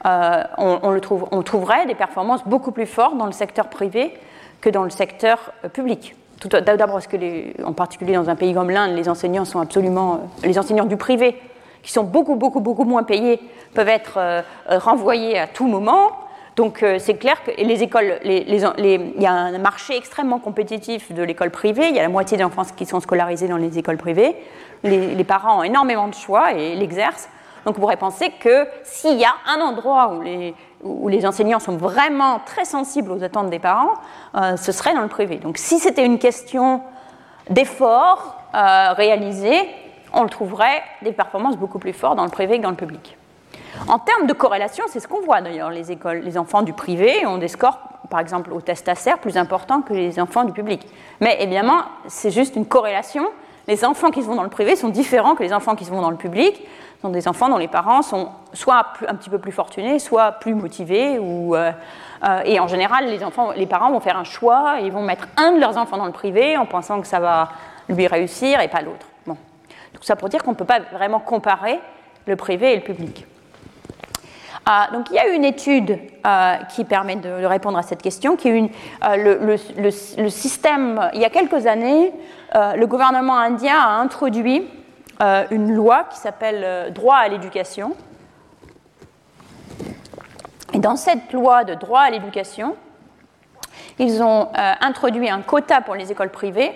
[0.07, 4.17] euh, on, trouverait des performances beaucoup plus fortes dans le secteur privé
[4.61, 6.15] que dans le secteur euh, public.
[6.47, 10.47] D'abord parce que, en particulier dans un pays comme l'Inde, les enseignants sont absolument, euh,
[10.47, 11.37] les enseignants du privé,
[11.83, 13.41] qui sont beaucoup, beaucoup, beaucoup moins payés,
[13.75, 14.19] peuvent être
[14.69, 16.11] renvoyés à tout moment.
[16.57, 21.23] Donc c'est clair que les écoles, les, il y a un marché extrêmement compétitif de
[21.23, 21.89] l'école privée.
[21.89, 24.35] Il y a la moitié des enfants qui sont scolarisés dans les écoles privées
[24.85, 27.29] les, parents ont énormément de choix et l'exercent.
[27.65, 31.59] Donc on pourrait penser que s'il y a un endroit où les, où les, enseignants
[31.59, 33.95] sont vraiment très sensibles aux attentes des parents,
[34.35, 35.37] euh, ce serait dans le privé.
[35.37, 36.83] Donc si c'était une question
[37.51, 39.55] d'effort euh, réalisé,
[40.13, 43.17] on le trouverait des performances beaucoup plus fortes dans le privé que dans le public.
[43.89, 45.71] En termes de corrélation, c'est ce qu'on voit d'ailleurs.
[45.71, 47.79] Les, écoles, les enfants du privé ont des scores,
[48.11, 50.87] par exemple au test ACER, plus importants que les enfants du public.
[51.21, 53.27] Mais évidemment, c'est juste une corrélation
[53.69, 55.91] les enfants qui se vont dans le privé sont différents que les enfants qui se
[55.91, 56.67] vont dans le public.
[57.01, 60.55] Sont des enfants dont les parents sont soit un petit peu plus fortunés, soit plus
[60.55, 61.17] motivés.
[61.17, 61.73] Euh,
[62.25, 65.61] euh, et en général, les, parents vont faire un choix et vont mettre un de
[65.61, 67.51] leurs enfants dans le privé en pensant que ça va
[67.89, 69.07] lui réussir et pas l'autre.
[69.27, 69.37] Bon.
[69.93, 71.79] Tout ça pour dire qu'on ne peut pas vraiment comparer
[72.27, 73.27] le privé et le public.
[74.67, 78.35] Ah, donc il y a une étude euh, qui permet de, répondre à cette question,
[78.35, 78.71] qui est
[79.17, 82.13] le, système, il y a quelques années,
[82.55, 84.67] le gouvernement indien a introduit
[85.21, 87.97] euh, une loi qui s'appelle euh, droit à l'éducation.
[90.73, 92.77] Et dans cette loi de droit à l'éducation,
[93.99, 96.73] ils ont introduit un quota pour les écoles privées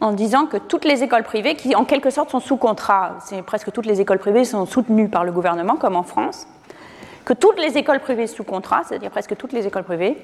[0.00, 3.40] en disant que toutes les écoles privées, qui en quelque sorte sont sous contrat, c'est
[3.40, 6.46] presque toutes les écoles privées sont soutenues par le gouvernement, comme en France,
[7.24, 10.18] que toutes les écoles privées sous contrat, c'est-à-dire presque toutes les écoles privées,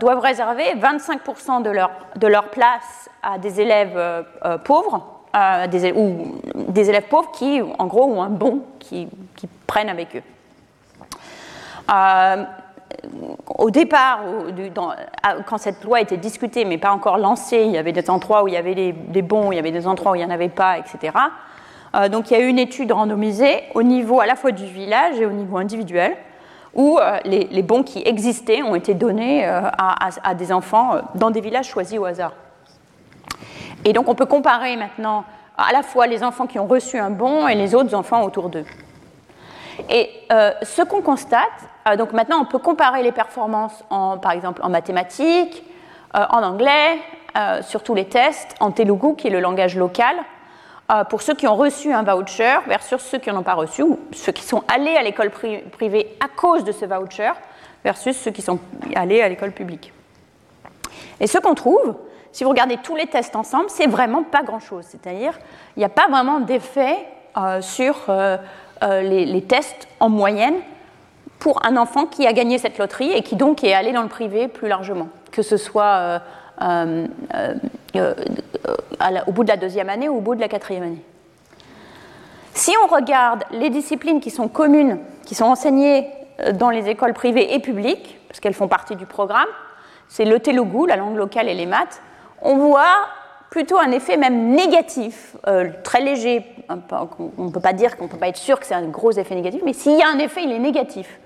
[0.00, 4.22] doivent réserver 25% de leur, de leur place à des élèves euh,
[5.34, 6.36] euh, des, ou
[6.68, 9.08] des élèves pauvres qui, en gros, ont un bon qui,
[9.66, 10.22] prennent avec eux.
[11.92, 12.44] Euh,
[13.58, 14.20] au départ,
[15.46, 18.48] quand cette loi était discutée, mais pas encore lancée, il y avait des endroits où
[18.48, 20.48] il y avait des, bons, il y avait des endroits où il n'y en avait
[20.48, 21.12] pas, etc.
[22.10, 25.20] donc il y a eu une étude randomisée au niveau à la fois du village
[25.20, 26.16] et au niveau individuel,
[26.74, 31.98] où les, bons qui existaient ont été donnés à, des enfants dans des villages choisis
[31.98, 32.32] au hasard.
[33.84, 35.24] Et donc on peut comparer maintenant
[35.56, 38.48] à la fois les enfants qui ont reçu un bon et les autres enfants autour
[38.48, 38.64] d'eux.
[39.90, 40.10] Et
[40.62, 43.84] ce qu'on constate, donc maintenant on peut comparer les performances
[44.22, 45.64] par exemple en mathématiques,
[46.12, 46.98] en anglais,
[47.62, 50.16] sur tous les tests, en Telugu qui est le langage local,
[50.92, 53.82] euh, pour ceux qui ont reçu un voucher versus ceux qui n'en ont pas reçu,
[53.82, 57.32] ou ceux qui sont allés à l'école privée à cause de ce voucher
[57.82, 58.58] versus ceux qui sont
[58.94, 59.94] allés à l'école publique.
[61.20, 61.94] Et ce qu'on trouve,
[62.34, 64.84] si vous regardez tous les tests ensemble, c'est vraiment pas grand-chose.
[64.88, 65.38] C'est-à-dire,
[65.76, 66.98] il n'y a pas vraiment d'effet
[67.36, 68.36] euh, sur euh,
[68.82, 70.56] les, les, tests en moyenne
[71.38, 74.08] pour un enfant qui a gagné cette loterie et qui donc est allé dans le
[74.08, 76.18] privé plus largement, que ce soit euh,
[76.62, 77.06] euh,
[77.94, 78.14] euh,
[79.26, 81.04] au bout de la deuxième année ou au bout de la quatrième année.
[82.52, 86.08] Si on regarde les disciplines qui sont communes, qui sont enseignées
[86.54, 89.46] dans les écoles privées et publiques, parce qu'elles font partie du programme,
[90.08, 92.00] c'est le Telugu, la langue locale et les maths,
[92.44, 93.08] on voit
[93.50, 95.36] plutôt un effet même négatif,
[95.82, 96.44] très léger.
[96.68, 99.12] On ne peut pas dire qu'on ne peut pas être sûr que c'est un gros
[99.12, 101.20] effet négatif, mais s'il y a un effet, il est négatif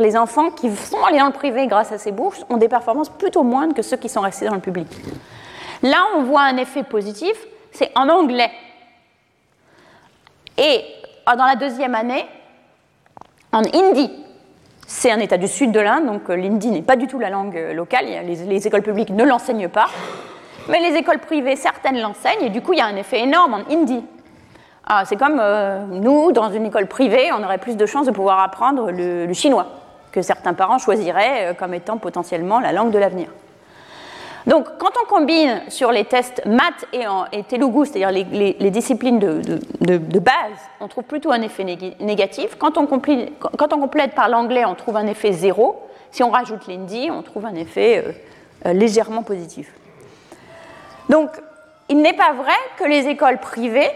[0.00, 3.08] les enfants qui sont allés dans le privé grâce à ces bourses ont des performances
[3.08, 4.88] plutôt moindres que ceux qui sont restés dans le public.
[5.82, 7.36] Là, on voit un effet positif,
[7.72, 8.50] c'est en anglais.
[10.58, 10.82] Et
[11.28, 12.24] euh, dans la deuxième année,
[13.52, 14.10] en hindi.
[14.88, 17.28] C'est un État du sud de l'Inde, donc euh, l'hindi n'est pas du tout la
[17.28, 19.86] langue euh, locale, les, écoles publiques ne l'enseignent pas.
[20.68, 23.54] Mais les écoles privées, certaines l'enseignent, et du coup, il y a un effet énorme
[23.54, 24.02] en hindi.
[24.86, 25.42] Ah, c'est comme
[25.90, 29.66] nous, dans une école privée, on aurait plus de chances de pouvoir apprendre le chinois
[30.16, 33.28] que certains parents choisiraient euh, comme étant potentiellement la langue de l'avenir.
[34.46, 40.18] Donc, quand on combine sur les tests maths et, en, Telugu, c'est-à-dire les, disciplines de,
[40.18, 42.56] base, on trouve plutôt un effet négatif.
[42.56, 45.82] Quand on, complète, par l'anglais, on trouve un effet zéro.
[46.12, 48.12] Si on rajoute l'hindi, on trouve un effet euh,
[48.66, 49.68] euh, légèrement positif.
[51.08, 51.30] Donc,
[51.88, 53.90] il n'est pas vrai que les écoles privées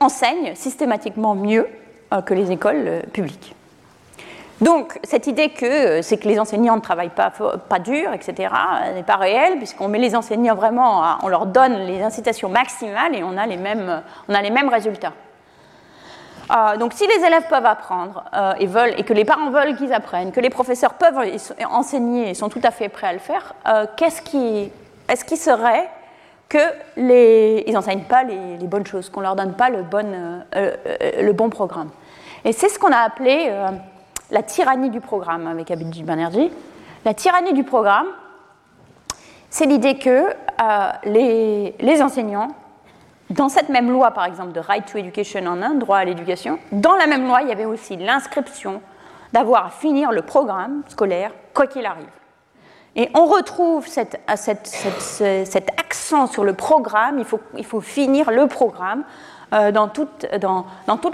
[0.00, 1.66] enseignent systématiquement mieux
[2.24, 3.56] que les écoles publiques.
[4.60, 7.30] Donc, cette idée que euh, c'est que les enseignants ne travaillent pas,
[7.78, 8.52] dur, etc.,
[8.94, 13.22] n'est pas réelle, puisqu'on met les enseignants vraiment, on leur donne les incitations maximales et
[13.22, 15.12] on a les mêmes, résultats.
[16.50, 19.76] Euh, donc, si les élèves peuvent apprendre euh, et, veulent, et que les parents veulent
[19.76, 21.18] qu'ils apprennent, que les professeurs peuvent
[21.70, 23.54] enseigner et sont tout à fait prêts à le faire,
[23.96, 24.70] qu'est-ce qui,
[25.08, 25.90] est-ce qu'il serait
[26.48, 31.32] qu'ils n'enseignent pas les, les, bonnes choses, qu'on ne leur donne pas le bon, le
[31.32, 31.90] bon programme
[32.44, 33.50] Et c'est ce qu'on a appelé
[34.30, 36.50] la tyrannie du programme avec Abhijit Banerjee.
[37.04, 38.06] La tyrannie du programme,
[39.50, 40.10] c'est l'idée que
[40.60, 42.48] euh, les, enseignants,
[43.30, 46.58] dans cette même loi, par exemple, de Right to Education en Inde, droit à l'éducation,
[46.72, 48.80] dans la même loi, il y avait aussi l'inscription
[49.32, 52.06] d'avoir à finir le programme scolaire, quoi qu'il arrive.
[52.96, 57.22] Et on retrouve cet accent sur le programme,
[57.58, 59.04] il faut, finir le programme
[59.52, 60.24] euh, dans, toutes,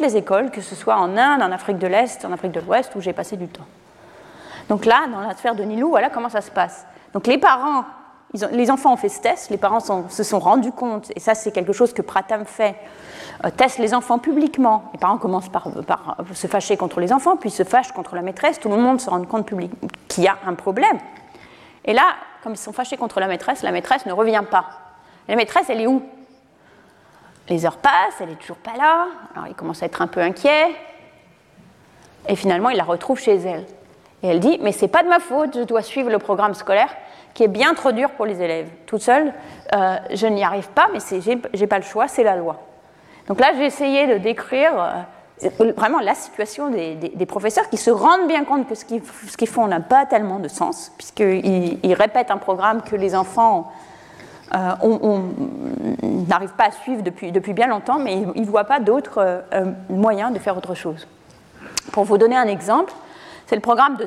[0.00, 2.94] les écoles, que ce soit en Inde, en Afrique de l'Est, en Afrique de l'Ouest,
[2.94, 3.66] où j'ai passé du temps.
[4.68, 6.86] Donc là, dans la sphère de Nilou, voilà comment ça se passe.
[7.14, 7.84] Donc les parents,
[8.52, 11.50] les enfants ont fait ce test, les parents se sont rendus compte, et ça c'est
[11.50, 12.76] quelque chose que Pratam fait,
[13.44, 14.84] euh, teste les enfants publiquement.
[14.92, 18.22] Les parents commencent par, par, se fâcher contre les enfants, puis se fâchent contre la
[18.22, 19.72] maîtresse, tout le monde se rend compte public
[20.06, 20.98] qu'il y a un problème.
[21.84, 24.66] Et là, comme ils sont fâchés contre la maîtresse, la maîtresse ne revient pas.
[25.28, 26.02] la maîtresse, elle est où?
[27.48, 29.08] Les heures passent, elle n'est toujours pas là.
[29.34, 30.74] Alors il commence à être un peu inquiet.
[32.28, 33.66] Et finalement, il la retrouve chez elle.
[34.22, 36.94] Et elle dit Mais c'est pas de ma faute, je dois suivre le programme scolaire
[37.34, 38.68] qui est bien trop dur pour les élèves.
[38.86, 39.32] Toute seule,
[39.74, 40.98] euh, je n'y arrive pas, mais
[41.54, 42.60] j'ai pas le choix, c'est la loi.
[43.26, 44.92] Donc là, j'ai essayé de décrire euh,
[45.76, 49.80] vraiment la situation des, professeurs qui se rendent bien compte que ce qu'ils font n'a
[49.80, 53.72] pas tellement de sens, puisqu'ils répètent un programme que les enfants
[54.54, 55.30] euh, on,
[56.28, 60.32] n'arrive pas à suivre depuis, bien longtemps, mais ils ne voient pas d'autres euh, moyens
[60.32, 61.06] de faire autre chose.
[61.92, 62.92] Pour vous donner un exemple,
[63.46, 64.04] c'est le programme de,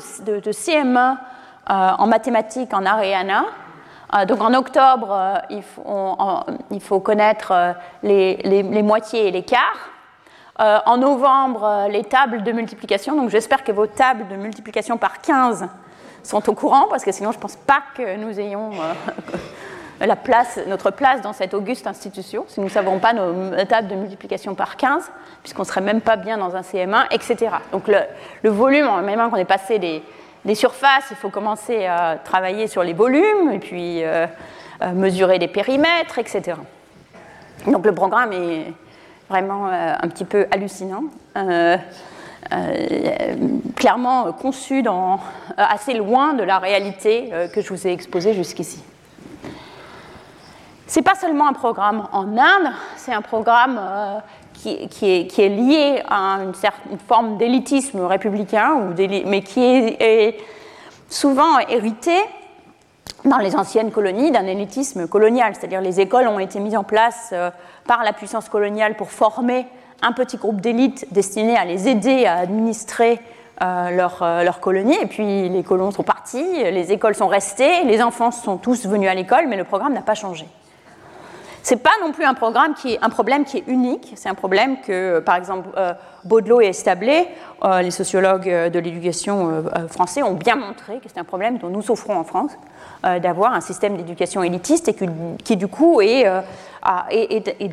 [0.52, 3.46] CM1 euh, en mathématiques en Ariana.
[4.28, 5.64] donc en octobre, il,
[6.82, 9.90] faut, connaître les, moitiés et les quarts.
[10.58, 13.16] En novembre, les tables de multiplication.
[13.16, 15.68] Donc j'espère que vos tables de multiplication par 15
[16.24, 18.72] sont au courant, parce que sinon je ne pense pas que nous ayons
[20.24, 23.96] place, notre place dans cette auguste institution, si nous ne savons pas nos tables de
[23.96, 25.10] multiplication par 15,
[25.42, 27.56] puisqu'on ne serait même pas bien dans un CM1, etc.
[27.72, 32.84] Donc le, volume, même qu'on ait passé des, surfaces, il faut commencer à travailler sur
[32.84, 34.28] les volumes, et puis euh,
[34.94, 36.58] mesurer des périmètres, etc.
[37.68, 38.74] Donc le programme est
[39.30, 41.04] vraiment euh, un petit peu hallucinant.
[41.38, 41.78] Euh,
[43.76, 45.20] clairement conçu dans,
[45.58, 48.84] assez loin de la réalité que je vous ai exposée jusqu'ici.
[50.86, 53.82] Ce n'est pas seulement un programme en Inde, c'est un programme
[54.54, 58.94] qui, est, lié à une, certaine forme d'élitisme républicain,
[59.26, 60.38] mais qui est,
[61.10, 62.18] souvent hérité
[63.26, 65.54] dans les anciennes colonies d'un élitisme colonial.
[65.56, 67.50] C'est-à-dire les écoles ont été mises en place euh,
[67.88, 69.68] par la puissance coloniale pour former
[70.02, 73.20] un petit groupe d'élites destiné à les aider à administrer
[73.62, 74.98] euh, leur, euh, leur, colonie.
[75.02, 79.10] Et puis les colons sont partis, les écoles sont restées, les enfants sont tous venus
[79.10, 80.46] à l'école, mais le programme n'a pas changé.
[81.64, 84.14] Ce n'est pas non plus un, programme qui est, un problème qui est unique.
[84.16, 85.94] C'est un problème que, par exemple, euh,
[86.26, 87.28] Baudelot et Establé,
[87.64, 91.82] euh, les sociologues de l'éducation français, ont bien montré que c'est un problème dont nous
[91.82, 92.52] souffrons en France,
[93.04, 94.96] d'avoir un système d'éducation élitiste et
[95.44, 96.26] qui, du coup, est,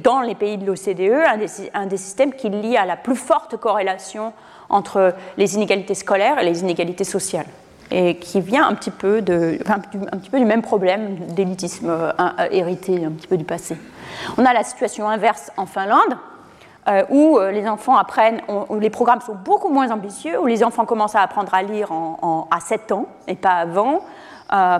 [0.03, 3.17] dans les pays de l'OCDE un des, un des systèmes qui lie à la plus
[3.17, 4.33] forte corrélation
[4.69, 7.47] entre les inégalités scolaires et les inégalités sociales
[7.93, 9.79] et qui vient un petit peu, de, un
[10.19, 12.13] petit peu du même problème d'élitisme euh,
[12.51, 13.77] hérité un petit peu du passé.
[14.39, 16.17] On a la situation inverse en Finlande,
[16.89, 20.65] euh, où euh, les enfants apprennent, où les programmes sont beaucoup moins ambitieux, où les
[20.65, 21.91] enfants commencent à apprendre à lire
[22.51, 24.01] à 7 ans et pas avant,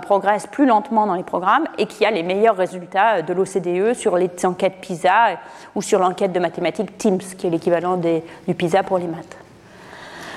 [0.01, 4.17] progressent plus lentement dans les programmes et qui a les meilleurs résultats de l'OCDE sur
[4.17, 5.39] les enquêtes PISA
[5.73, 9.37] ou sur l'enquête de mathématiques TIMSS, qui est l'équivalent du PISA pour les maths.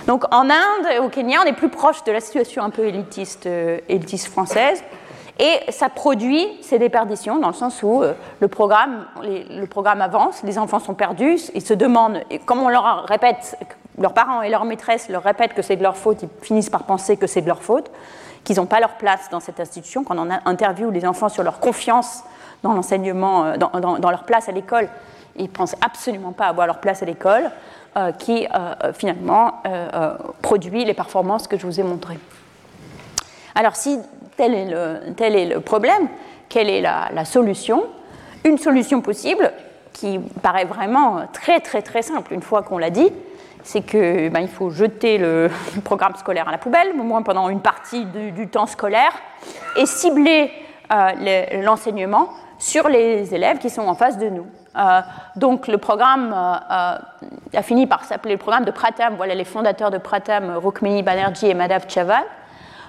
[0.07, 2.87] Donc en Inde et au Kenya, on est plus proche de la situation un peu
[2.87, 3.79] élitiste, euh,
[4.31, 4.83] française.
[5.39, 10.43] Et ça produit ces déperditions dans le sens où euh, le, programme, le programme avance,
[10.45, 13.59] les enfants sont perdus, ils se demandent, comme on leur répète,
[13.99, 16.85] leurs parents et leurs maîtresses leur répètent que c'est de leur faute, ils finissent par
[16.85, 17.91] penser que c'est de leur faute,
[18.47, 20.05] qu'ils n'ont pas leur place dans cette institution.
[20.05, 22.23] Quand on interviewe les enfants sur leur confiance
[22.63, 24.89] dans l'enseignement, euh, dans, leur place à l'école,
[25.35, 27.51] ils pensent absolument pas avoir leur place à l'école.
[27.99, 29.63] Euh, qui euh, finalement
[30.43, 32.19] produit les performances que je vous ai montrées.
[33.55, 33.99] Alors si
[34.37, 36.07] tel est le, tel est le problème,
[36.51, 37.85] quelle est la, solution?
[38.45, 39.51] Une solution possible
[39.95, 43.11] qui paraît vraiment très très très simple une fois qu'on l'a dit,
[43.67, 45.51] c'est qu'il ben, faut jeter le
[45.85, 49.13] programme scolaire à la poubelle, au moins pendant une partie du, temps scolaire,
[49.77, 50.53] et cibler
[51.63, 54.47] l'enseignement sur les élèves qui sont en face de nous.
[54.77, 55.01] Euh,
[55.35, 59.15] donc le programme euh, euh, a fini par s'appeler le programme de Pratam.
[59.17, 62.25] Voilà les fondateurs de Pratam, Rukmini Banerjee et Madhav Chaval.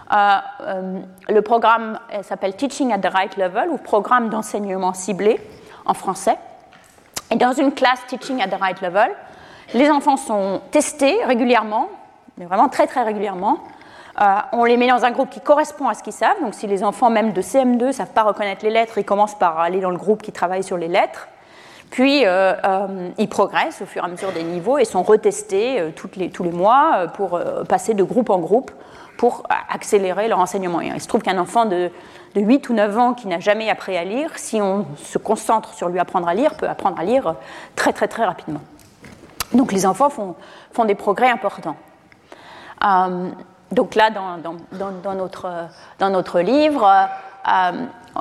[0.10, 5.40] le programme s'appelle Teaching at the Right Level ou programme d'enseignement ciblé
[5.86, 6.38] en français.
[7.32, 9.10] Et dans une classe Teaching at the Right Level,
[9.74, 11.90] les enfants sont testés régulièrement,
[12.38, 13.60] mais vraiment très très régulièrement.
[14.54, 16.42] on les met dans un groupe qui correspond à ce qu'ils savent.
[16.42, 19.38] Donc si les enfants même de CM2 ne savent pas reconnaître les lettres, ils commencent
[19.38, 21.28] par aller dans le groupe qui travaille sur les lettres.
[21.90, 25.80] Puis euh, euh, ils progressent au fur et à mesure des niveaux et sont retestés
[25.80, 28.72] euh, tous les mois pour passer de groupe en groupe
[29.18, 30.80] pour accélérer leur enseignement.
[30.80, 31.90] il se trouve qu'un enfant de,
[32.36, 35.90] 8 ou 9 ans qui n'a jamais appris à lire, si on se concentre sur
[35.90, 37.34] lui apprendre à lire, peut apprendre à lire
[37.76, 38.62] très très très rapidement.
[39.54, 41.78] Donc les enfants font, des progrès importants.
[43.72, 47.10] donc là, dans, notre, livre,
[47.48, 47.72] euh,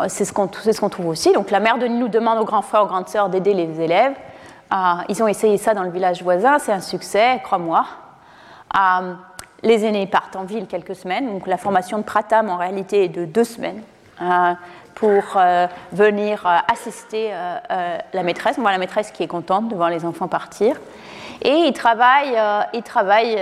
[0.09, 1.33] c'est ce qu'on trouve aussi.
[1.33, 4.15] Donc la mère de nous demande aux grands frères, aux grandes sœurs d'aider les élèves.
[4.73, 4.77] Euh,
[5.09, 7.85] ils ont essayé ça dans le village voisin, c'est un succès, crois-moi.
[8.77, 9.15] Euh,
[9.63, 13.09] les aînés partent en ville quelques semaines, donc la formation de Pratam en réalité est
[13.09, 13.83] de deux semaines
[14.95, 15.23] pour
[15.93, 17.33] venir assister
[17.71, 18.57] la maîtresse.
[18.59, 20.77] On voit la maîtresse qui est contente de voir les enfants partir.
[21.43, 22.39] Et ils travaillent,
[22.73, 23.39] ils travaillent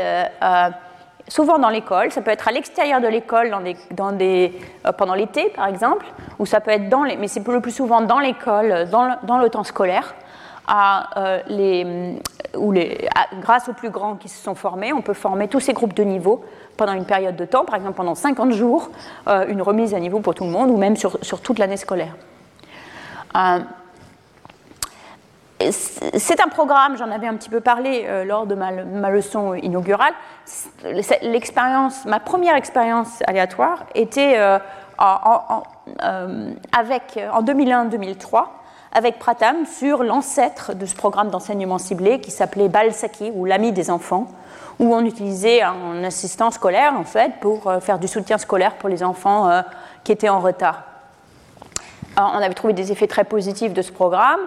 [1.28, 6.06] souvent dans l'école, ça peut être à l'extérieur de l'école euh, pendant l'été par exemple,
[6.38, 9.48] ou ça peut être dans les, mais c'est le plus souvent dans l'école, dans, le
[9.48, 10.14] temps scolaire,
[11.16, 12.18] euh, les,
[13.40, 16.04] grâce aux plus grands qui se sont formés, on peut former tous ces groupes de
[16.04, 16.44] niveau
[16.76, 18.90] pendant une période de temps, par exemple pendant 50 jours,
[19.28, 22.14] euh, une remise à niveau pour tout le monde, ou même sur toute l'année scolaire.
[25.60, 28.70] C'est un programme, j'en avais un petit peu parlé euh, lors de ma,
[29.10, 30.12] leçon inaugurale.
[31.22, 34.58] L'expérience, ma première expérience aléatoire était euh,
[34.98, 35.62] en,
[36.02, 38.46] euh, avec, en 2001-2003
[38.96, 43.90] avec Pratam sur l'ancêtre de ce programme d'enseignement ciblé qui s'appelait Balsaki ou l'ami des
[43.90, 44.28] enfants,
[44.78, 49.02] où on utilisait un assistant scolaire en fait pour faire du soutien scolaire pour les
[49.02, 49.50] enfants
[50.04, 50.84] qui étaient en retard.
[52.16, 54.38] on avait trouvé des effets très positifs de ce programme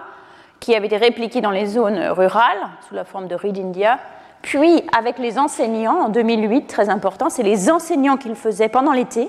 [0.60, 3.98] qui avait été répliqué dans les zones rurales sous la forme de Read India.
[4.42, 8.92] Puis, avec les enseignants, en 2008, très important, c'est les enseignants qui le faisaient pendant
[8.92, 9.28] l'été,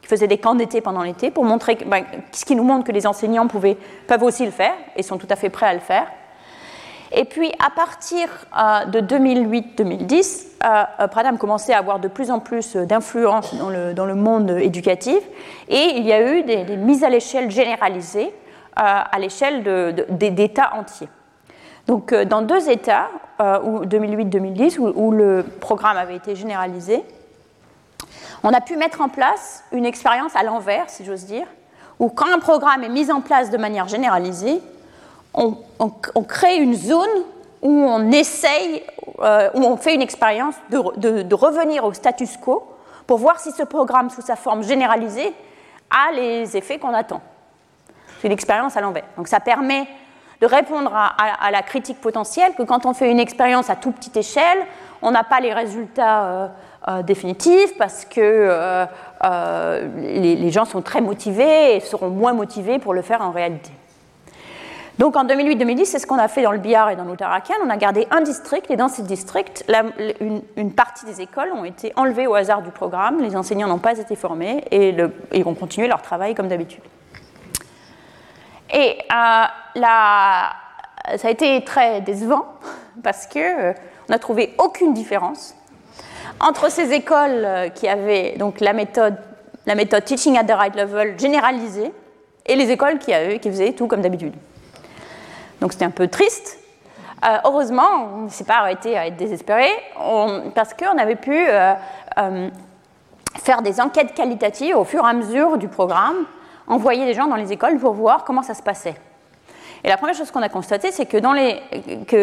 [0.00, 2.92] qui faisaient des camps d'été pendant l'été, pour montrer, ben, ce qui nous montre que
[2.92, 3.76] les enseignants pouvaient,
[4.06, 6.06] peuvent aussi le faire et sont tout à fait prêts à le faire.
[7.12, 8.28] Et puis, à partir
[8.88, 10.48] de 2008-2010,
[11.10, 15.18] Pradham commençait à avoir de plus en plus d'influence dans le, dans le, monde éducatif
[15.68, 18.32] et il y a eu des, mises à l'échelle généralisées
[18.78, 21.08] à l'échelle d'États entiers.
[21.86, 23.08] Donc, dans deux États,
[23.40, 27.02] 2008-2010, où, le programme avait été généralisé,
[28.44, 31.46] on a pu mettre en place une expérience à l'envers, si j'ose dire,
[31.98, 34.60] où quand un programme est mis en place de manière généralisée,
[35.34, 37.24] on, crée une zone
[37.62, 38.82] où on essaye,
[39.20, 42.64] euh, où on fait une expérience de, revenir au status quo
[43.06, 45.32] pour voir si ce programme, sous sa forme généralisée,
[45.90, 47.22] a les effets qu'on attend.
[48.20, 49.04] C'est l'expérience à l'envers.
[49.16, 49.86] Donc ça permet
[50.40, 54.16] de répondre à, la critique potentielle que quand on fait une expérience à toute petite
[54.16, 54.58] échelle,
[55.02, 56.48] on n'a pas les résultats euh,
[56.88, 62.94] euh, définitifs parce que euh, les, gens sont très motivés et seront moins motivés pour
[62.94, 63.70] le faire en réalité.
[64.98, 67.54] Donc en 2008-2010, c'est ce qu'on a fait dans le Bihar et dans l'Uttarakhand.
[67.64, 69.64] On a gardé un district et dans ce district,
[70.56, 73.22] une, partie des écoles ont été enlevées au hasard du programme.
[73.22, 74.96] Les enseignants n'ont pas été formés et
[75.32, 76.82] ils vont continuer leur travail comme d'habitude.
[78.72, 79.44] Et euh,
[79.76, 82.44] ça a été très décevant
[83.02, 83.72] parce qu'on euh,
[84.08, 85.54] n'a trouvé aucune différence
[86.40, 89.16] entre ces écoles euh, qui avaient donc la méthode,
[89.66, 91.92] la méthode Teaching at the Right Level généralisée
[92.46, 94.34] et les écoles qui, avaient, qui faisaient tout comme d'habitude.
[95.60, 96.58] Donc c'était un peu triste.
[97.44, 99.68] heureusement, on ne s'est pas arrêté à être désespéré
[100.54, 101.36] parce qu'on avait pu
[103.34, 106.24] faire des enquêtes qualitatives au fur et à mesure du programme
[106.68, 108.94] envoyer des gens dans les écoles pour voir comment ça se passait.
[109.84, 111.60] Et la première chose qu'on a constatée, c'est que, dans les,
[112.06, 112.16] que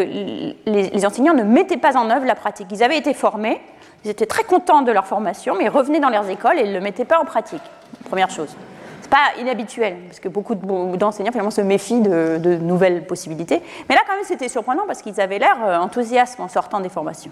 [0.66, 2.68] les, enseignants ne mettaient pas en œuvre la pratique.
[2.72, 3.62] Ils avaient été formés,
[4.04, 6.74] ils étaient très contents de leur formation, mais ils revenaient dans leurs écoles et ne
[6.74, 7.62] le mettaient pas en pratique.
[8.10, 8.50] Première chose.
[8.50, 13.62] Ce n'est pas inhabituel, parce que beaucoup d'enseignants finalement se méfient de, de, nouvelles possibilités.
[13.88, 16.90] Mais là, quand même, c'était surprenant parce qu'ils avaient l'air euh, enthousiastes en sortant des
[16.90, 17.32] formations.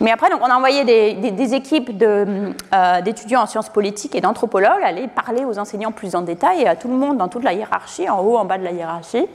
[0.00, 2.52] Mais après, donc, on a envoyé des, équipes euh,
[3.02, 6.74] d'étudiants en sciences politiques et d'anthropologues aller parler aux enseignants plus en détail et à
[6.74, 9.28] tout le monde dans toute la hiérarchie, en haut, en bas de la hiérarchie.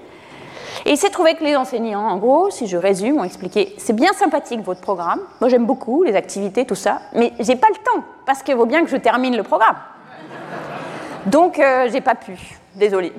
[0.85, 3.93] Et il s'est trouvé que les enseignants, en gros, si je résume, ont expliqué c'est
[3.93, 7.75] bien sympathique votre programme, moi j'aime beaucoup les activités, tout ça, mais j'ai pas le
[7.75, 9.77] temps parce qu'il vaut bien que je termine le programme.
[11.27, 12.37] Donc euh, j'ai pas pu,
[12.75, 13.13] désolé.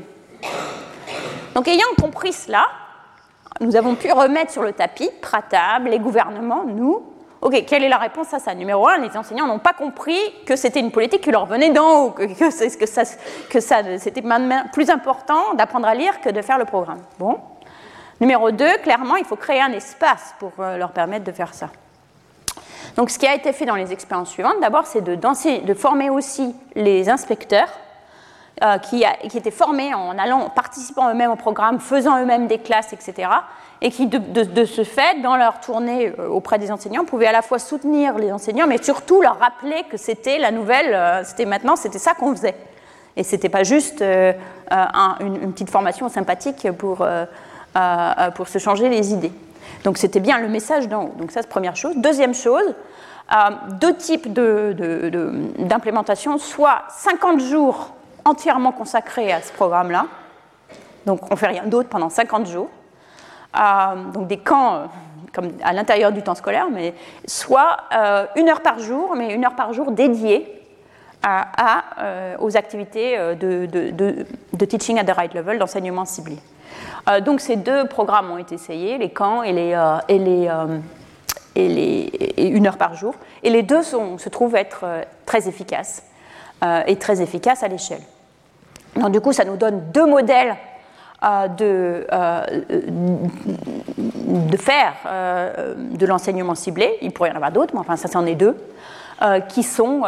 [1.55, 2.66] Donc ayant compris cela,
[3.60, 7.02] nous avons pu remettre sur le tapis, Pratab, les gouvernements, nous,
[7.47, 8.56] Ok, quelle est la réponse à ça?
[8.56, 12.06] Numéro un, les enseignants n'ont pas compris que c'était une politique qui leur venait d'en
[12.06, 13.05] haut, que, que, que, ça,
[13.48, 14.24] que ça, c'était
[14.73, 16.98] plus important d'apprendre à lire que de faire le programme.
[17.20, 17.39] Bon.
[18.20, 21.68] Numéro deux, clairement, il faut créer un espace pour euh, leur permettre de faire ça.
[22.97, 26.10] Donc, ce qui a été fait dans les expériences suivantes, d'abord, c'est de, de, former
[26.10, 27.68] aussi les inspecteurs
[28.65, 29.05] euh, qui,
[29.35, 33.28] étaient formés en allant, participant eux-mêmes au programme, faisant eux-mêmes des classes, etc
[33.83, 37.43] et qui, de, ce fait, dans leur tournée euh, auprès des enseignants, pouvaient à la
[37.43, 41.77] fois soutenir les enseignants, mais surtout leur rappeler que c'était la nouvelle, euh, c'était maintenant,
[41.77, 42.55] c'était ça qu'on faisait.
[43.19, 47.07] Et ce n'était pas juste une, petite formation sympathique pour,
[48.35, 49.33] pour se changer les idées.
[49.85, 51.12] Donc c'était bien le message d'en haut.
[51.19, 51.95] Donc ça, c'est première chose.
[51.97, 52.74] Deuxième chose,
[53.81, 57.95] deux types d'implémentation, soit 50 jours
[58.27, 60.07] entièrement consacrés à ce programme-là,
[61.07, 62.69] donc on ne fait rien d'autre pendant 50 jours,
[64.12, 64.86] donc des camps euh,
[65.32, 66.94] comme à l'intérieur du temps scolaire, mais
[67.27, 70.53] soit euh, une heure par jour, mais une heure par jour dédiée
[71.23, 76.36] à, euh, aux activités de, teaching at the right level, d'enseignement ciblé.
[77.24, 79.73] donc ces deux programmes ont été essayés, les camps et les,
[80.09, 80.48] et les,
[81.57, 84.85] et les une heure par jour, et les deux se trouvent être
[85.24, 86.05] très efficaces
[86.86, 88.03] et très efficaces à l'échelle.
[88.97, 90.56] Donc du coup, ça nous donne deux modèles
[91.59, 92.43] de, euh,
[93.18, 98.09] de faire euh, de l'enseignement ciblé, il pourrait y en avoir d'autres, mais enfin ça
[98.09, 98.56] c'en est deux,
[99.23, 100.02] euh, qui sont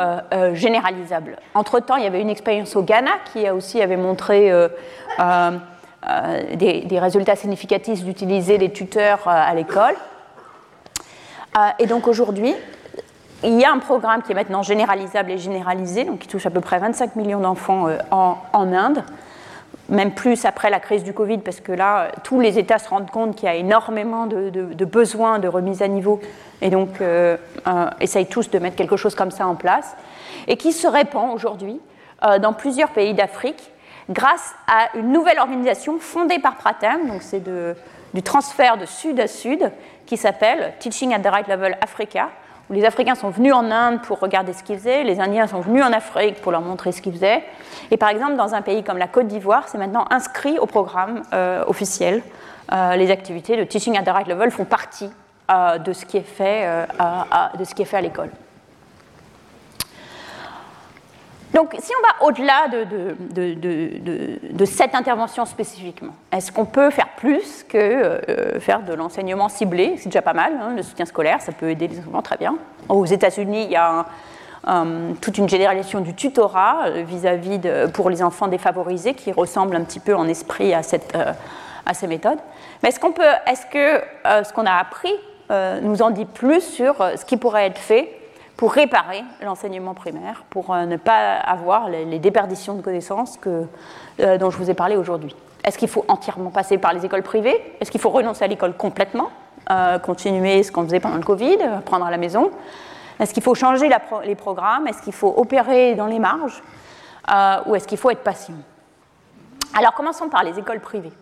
[0.53, 1.37] généralisables.
[1.55, 4.53] Entre-temps, il y avait une expérience au Ghana qui aussi avait montré
[6.55, 9.95] des, des, résultats significatifs d'utiliser des tuteurs à l'école.
[11.79, 12.55] et donc aujourd'hui,
[13.45, 16.51] il y a un programme qui est maintenant généralisable et généralisé, donc qui touche à
[16.51, 19.05] peu près 25 millions d'enfants en, en Inde,
[19.89, 23.11] même plus après la crise du Covid, parce que là, tous les États se rendent
[23.11, 26.21] compte qu'il y a énormément de, besoins de remise à niveau,
[26.61, 27.37] et donc euh,
[27.67, 29.97] euh, essayent tous de mettre quelque chose comme ça en place,
[30.47, 31.81] et qui se répand aujourd'hui
[32.25, 33.73] euh, dans plusieurs pays d'Afrique
[34.11, 37.43] grâce à une nouvelle organisation fondée par Pratem, donc c'est
[38.15, 39.71] du transfert de sud à sud,
[40.07, 42.31] qui s'appelle Teaching at the Right Level Africa,
[42.71, 45.83] les Africains sont venus en Inde pour regarder ce qu'ils faisaient, les Indiens sont venus
[45.83, 47.43] en Afrique pour leur montrer ce qu'ils faisaient.
[47.91, 51.23] Et par exemple, dans un pays comme la Côte d'Ivoire, c'est maintenant inscrit au programme
[51.33, 52.23] euh, officiel
[52.71, 55.09] les activités de teaching at the right level font partie
[55.49, 56.87] de ce qui est fait,
[57.59, 58.29] de ce qui est fait à l'école.
[61.55, 67.79] Donc, si on va au-delà de, cette intervention spécifiquement, est-ce qu'on peut faire plus que
[67.79, 69.95] euh, faire de l'enseignement ciblé?
[69.97, 72.57] C'est déjà pas mal, hein, le soutien scolaire, ça peut aider les enfants très bien.
[72.89, 74.05] Aux États-Unis, il y a
[75.23, 77.61] toute une généralisation du tutorat euh, vis-à-vis
[77.95, 80.81] pour les enfants défavorisés qui ressemble un petit peu en esprit à,
[81.15, 81.33] euh,
[81.87, 82.39] à ces méthodes.
[82.83, 84.05] Mais est-ce, qu'on peut, est-ce que
[84.45, 85.15] ce qu'on a appris
[85.83, 88.19] nous en dit plus sur ce qui pourrait être fait
[88.59, 94.51] pour réparer l'enseignement primaire, pour euh, ne pas avoir les, déperditions de connaissances euh, dont
[94.51, 95.35] je vous ai parlé aujourd'hui.
[95.63, 97.77] Est-ce qu'il faut entièrement passer par les écoles privées?
[97.81, 99.31] Est-ce qu'il faut renoncer à l'école complètement
[99.71, 102.51] euh, Continuer ce qu'on faisait pendant le Covid, apprendre à la maison?
[103.21, 103.89] Est-ce qu'il faut changer
[104.25, 104.89] les programmes?
[104.89, 106.61] Est-ce qu'il faut opérer dans les marges?
[107.67, 108.55] Ou est-ce qu'il faut être patient?
[109.77, 111.13] Alors commençons par les écoles privées.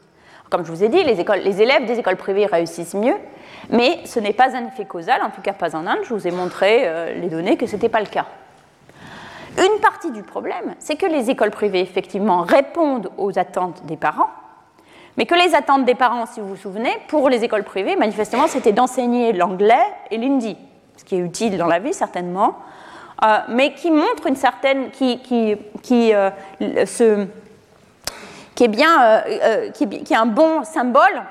[0.48, 3.16] Comme je vous ai dit, les élèves des écoles privées réussissent mieux
[3.70, 5.98] mais ce n'est pas un effet causal, en tout cas pas en Inde.
[6.04, 8.26] Je vous ai montré euh, les données que ce n'était pas le cas.
[9.58, 14.28] Une partie du problème, c'est que les écoles privées, effectivement, répondent aux attentes des parents,
[15.16, 18.48] mais que les attentes des parents, si vous vous souvenez, pour les écoles privées, manifestement,
[18.48, 19.74] c'était d'enseigner l'anglais
[20.10, 20.58] et l'hindi,
[20.96, 22.56] ce qui est utile dans la vie, certainement,
[23.24, 24.90] euh, mais qui montre une certaine.
[24.90, 26.30] qui, qui, qui, euh,
[28.54, 29.22] qui est bien.
[29.72, 31.22] qui, qui est un bon symbole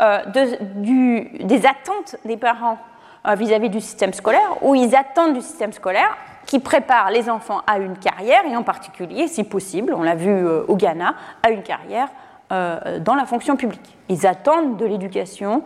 [0.00, 2.78] euh, des attentes des parents
[3.26, 6.16] euh, vis-à-vis du système scolaire, où ils attendent du système scolaire
[6.46, 10.30] qui prépare les enfants à une carrière, et en particulier, si possible, on l'a vu
[10.30, 12.08] euh, au Ghana, à une carrière
[12.50, 13.94] dans la fonction publique.
[14.08, 15.62] Ils attendent de l'éducation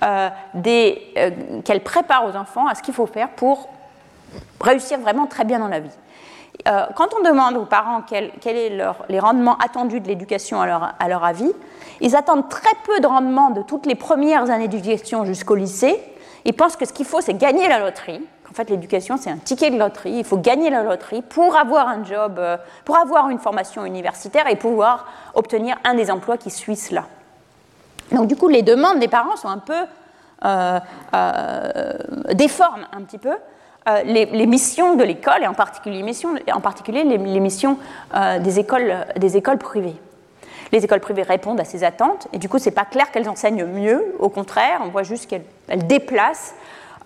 [0.00, 3.68] qu'elle prépare aux enfants à ce qu'il faut faire pour
[4.60, 5.96] réussir vraiment très bien dans la vie.
[6.64, 11.08] Quand on demande aux parents quels sont les rendements attendus de l'éducation à leur, à
[11.08, 11.52] leur avis,
[12.00, 16.00] ils attendent très peu de rendement de toutes les premières années d'éducation jusqu'au lycée.
[16.44, 18.20] Ils pensent que ce qu'il faut, c'est gagner la loterie.
[18.50, 20.12] En fait, l'éducation, c'est un ticket de loterie.
[20.12, 24.48] Il faut gagner la loterie pour avoir un job, euh, pour avoir une formation universitaire
[24.48, 27.04] et pouvoir obtenir un des emplois qui suit cela.
[28.12, 29.86] Donc, du coup, les demandes des parents sont un peu
[30.44, 30.78] euh,
[31.14, 31.92] euh,
[32.34, 33.34] déforment un petit peu.
[34.04, 36.02] Les, missions de l'école et en particulier,
[37.04, 37.78] les, missions
[38.40, 39.96] des, écoles, des écoles privées.
[40.72, 43.64] Les écoles privées répondent à ces attentes, et du coup, c'est pas clair qu'elles enseignent
[43.64, 44.14] mieux.
[44.18, 46.54] Au contraire, on voit juste qu'elles déplacent.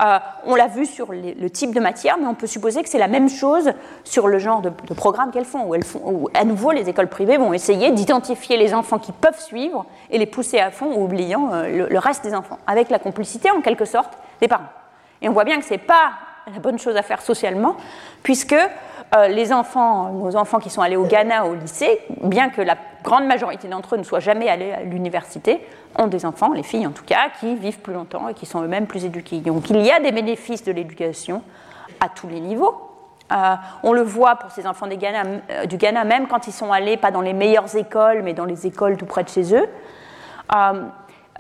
[0.01, 2.99] Euh, on l'a vu sur le type de matière, mais on peut supposer que c'est
[2.99, 3.73] la même chose
[4.05, 7.91] sur le genre de, programme qu'elles font, où, à nouveau les écoles privées vont essayer
[7.91, 12.25] d'identifier les enfants qui peuvent suivre et les pousser à fond, oubliant euh, le, reste
[12.25, 14.69] des enfants, avec la complicité en quelque sorte des parents.
[15.21, 16.13] Et on voit bien que ce n'est pas
[16.53, 17.77] la bonne chose à faire socialement,
[18.23, 22.61] puisque euh, les enfants, nos enfants qui sont allés au Ghana, au lycée, bien que
[22.61, 25.65] la grande majorité d'entre eux ne soient jamais allés à l'université,
[25.97, 28.63] ont des enfants, les filles en tout cas, qui vivent plus longtemps et qui sont
[28.63, 29.39] eux-mêmes plus éduqués.
[29.39, 31.43] Donc il y a des bénéfices de l'éducation
[32.01, 32.75] à tous les niveaux.
[33.33, 36.97] Euh, on le voit pour ces enfants euh, du Ghana, même quand ils sont allés,
[36.97, 39.69] pas dans les meilleures écoles, mais dans les écoles tout près de chez eux.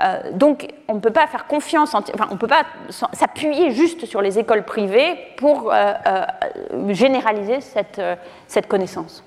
[0.00, 2.62] Euh, donc, on ne peut pas faire confiance, enfin, on ne peut pas
[3.12, 6.24] s'appuyer juste sur les écoles privées pour euh, euh,
[6.90, 8.00] généraliser cette,
[8.46, 9.24] cette, connaissance.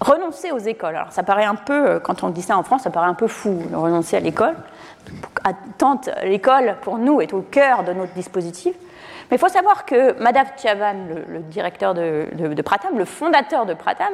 [0.00, 2.90] Renoncer aux écoles, alors ça paraît un peu, quand on dit ça en France, ça
[2.90, 4.54] paraît un peu fou de renoncer à l'école.
[6.24, 8.74] L'école, pour nous, est au cœur de notre dispositif.
[9.30, 10.94] Mais il faut savoir que Madame Chavan,
[11.28, 14.12] le, directeur de, de, de Pratam, le fondateur de Pratam,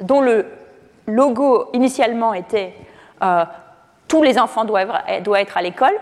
[0.00, 0.46] dont le
[1.06, 2.74] logo initialement était
[3.22, 3.44] euh,
[4.06, 5.94] tous les enfants doivent, être à l'école.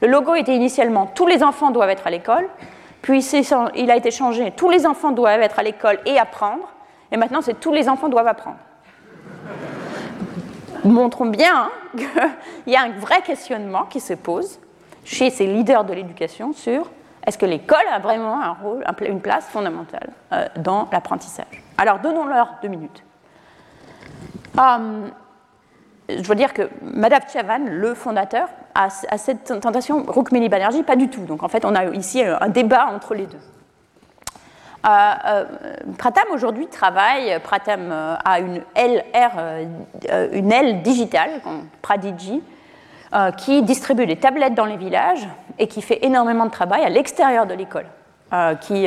[0.00, 2.48] Le logo était initialement tous les enfants doivent être à l'école,
[3.02, 3.24] puis
[3.74, 6.72] il a été changé tous les enfants doivent être à l'école et apprendre,
[7.10, 8.58] et maintenant c'est tous les enfants doivent apprendre.
[10.84, 14.58] Montrons bien qu'il y a un vrai questionnement qui se pose
[15.04, 16.88] chez ces leaders de l'éducation sur
[17.26, 22.54] est-ce que l'école a vraiment un rôle, une place fondamentale euh, dans l'apprentissage Alors donnons-leur
[22.62, 23.04] deux minutes.
[24.56, 25.10] Hum,
[26.08, 31.08] je veux dire que Madame Chavan, le fondateur, a, cette tentation, Rukmini Banerjee, pas du
[31.08, 31.22] tout.
[31.22, 33.38] Donc en fait, on a ici un débat entre les deux.
[34.86, 35.44] Euh, euh,
[35.98, 39.32] Pratam aujourd'hui travaille, Pratam euh, a une LR,
[40.32, 41.30] une aile digitale,
[41.82, 42.42] Pradigi,
[43.38, 45.26] qui distribue des tablettes dans les villages
[45.58, 47.86] et qui fait énormément de travail à l'extérieur de l'école,
[48.60, 48.86] qui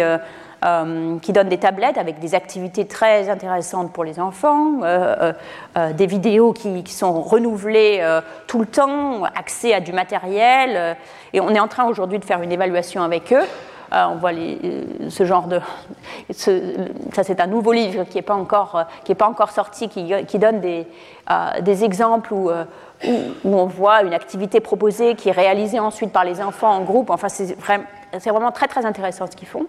[0.64, 5.34] euh, qui donne des tablettes avec des activités très intéressantes pour les enfants, euh,
[5.76, 8.08] euh, des vidéos qui, sont renouvelées
[8.46, 10.98] tout le temps, accès à du matériel.
[11.34, 13.44] et on est en train aujourd'hui de faire une évaluation avec eux
[13.92, 14.32] on voit
[15.10, 15.60] ce genre de.
[16.30, 18.86] ça, c'est un nouveau livre qui n'est pas, encore,
[19.18, 20.86] pas encore sorti, qui, donne des,
[21.62, 22.52] des exemples où,
[23.04, 23.10] où,
[23.44, 27.10] on voit une activité proposée qui est réalisée ensuite par les enfants en groupe.
[27.10, 27.84] Enfin, c'est vraiment,
[28.14, 29.66] vraiment très très intéressant ce qu'ils font.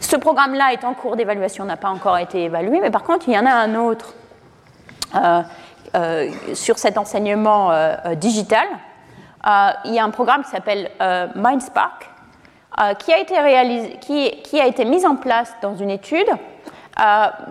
[0.00, 3.34] Ce programme-là est en cours d'évaluation, n'a pas encore été évalué, mais par contre, il
[3.34, 4.14] y en a un autre
[5.14, 5.42] euh,
[5.94, 8.66] euh, sur cet enseignement euh, digital.
[9.84, 10.90] il y a un programme qui s'appelle
[11.34, 12.10] MindSpark,
[12.98, 13.34] qui, a été
[14.02, 16.28] qui, a été mis en place dans une étude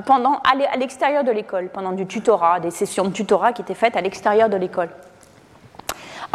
[0.06, 3.95] pendant, à l'extérieur de l'école, pendant du tutorat, des sessions de tutorat qui étaient faites
[3.95, 4.90] à l'extérieur de l'école.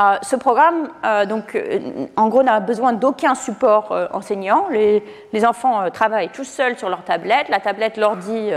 [0.00, 4.66] Euh, ce programme, euh, donc, euh, en gros, n'a besoin d'aucun support enseignant.
[4.70, 5.02] Les,
[5.44, 7.48] enfants travaillent tout seuls sur leur tablette.
[7.48, 8.50] La tablette leur dit,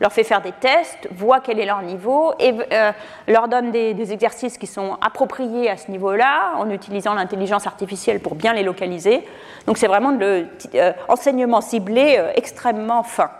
[0.00, 2.52] leur fait faire des tests, voit quel est leur niveau et
[3.28, 8.34] leur donne des, exercices qui sont appropriés à ce niveau-là, en utilisant l'intelligence artificielle pour
[8.34, 9.24] bien les localiser.
[9.66, 10.46] Donc, c'est vraiment de
[11.08, 13.30] l'enseignement ciblé extrêmement fin.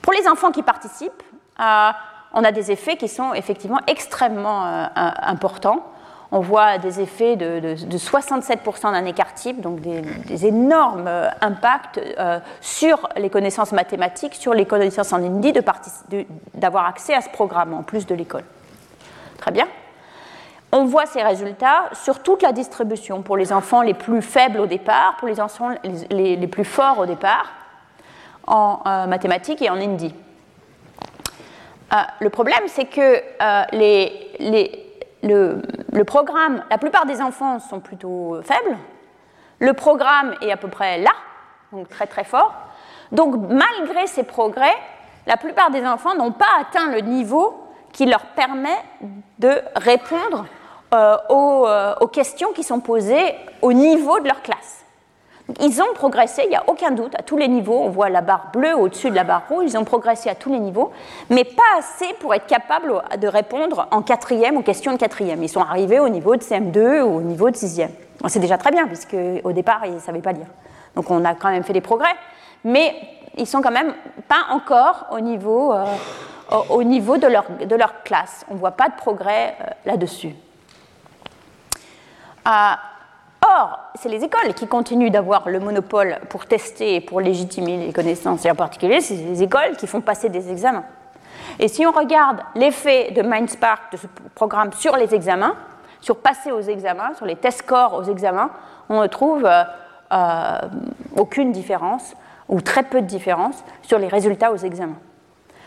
[0.00, 1.22] Pour les enfants qui participent,
[1.58, 5.82] on a des effets qui sont effectivement extrêmement importants
[6.30, 12.38] on voit des effets de, 67% d'un écart type, donc des, énormes euh, impacts euh,
[12.60, 15.54] sur les connaissances mathématiques, sur les connaissances en Indie,
[16.54, 18.44] d'avoir accès à ce programme en plus de l'école.
[19.38, 19.66] Très bien.
[20.70, 24.66] On voit ces résultats sur toute la distribution, pour les enfants les plus faibles au
[24.66, 25.70] départ, pour les enfants
[26.10, 27.46] les, plus forts au départ,
[28.46, 30.14] en euh, mathématiques et en Indie.
[32.20, 33.22] le problème, c'est que
[33.72, 34.87] les, les
[35.22, 38.76] le, programme, la plupart des enfants sont plutôt faibles.
[39.58, 41.10] Le programme est à peu près là,
[41.72, 42.54] donc très très fort.
[43.10, 44.74] Donc malgré ces progrès,
[45.26, 48.78] la plupart des enfants n'ont pas atteint le niveau qui leur permet
[49.38, 50.46] de répondre
[50.94, 54.77] euh, euh, aux, questions qui sont posées au niveau de leur classe.
[55.60, 57.80] Ils ont progressé, il n'y a aucun doute, à tous les niveaux.
[57.82, 59.64] On voit la barre bleue au-dessus de la barre rouge.
[59.68, 60.92] Ils ont progressé à tous les niveaux,
[61.30, 65.42] mais pas assez pour être capables de répondre en quatrième aux questions de quatrième.
[65.42, 67.90] Ils sont arrivés au niveau de CM2 ou au niveau de sixième.
[68.26, 70.48] c'est déjà très bien, puisque au départ, ils ne savaient pas lire.
[70.94, 72.14] Donc on a quand même fait des progrès,
[72.64, 72.94] mais
[73.38, 73.94] ils sont quand même
[74.28, 75.86] pas encore au niveau, euh,
[76.68, 78.44] au niveau de, leur, de leur classe.
[78.50, 80.34] On ne voit pas de progrès euh, là-dessus.
[82.46, 82.50] Euh,
[83.56, 87.92] Or, c'est les écoles qui continuent d'avoir le monopole pour tester et pour légitimer les
[87.92, 90.84] connaissances, et en particulier, c'est les écoles qui font passer des examens.
[91.58, 95.54] Et si on regarde l'effet de MindSpark, de ce programme, sur les examens,
[96.00, 98.50] sur passer aux examens, sur les test scores aux examens,
[98.88, 99.64] on ne trouve euh,
[100.12, 100.58] euh,
[101.16, 102.14] aucune différence,
[102.48, 104.98] ou très peu de différence, sur les résultats aux examens.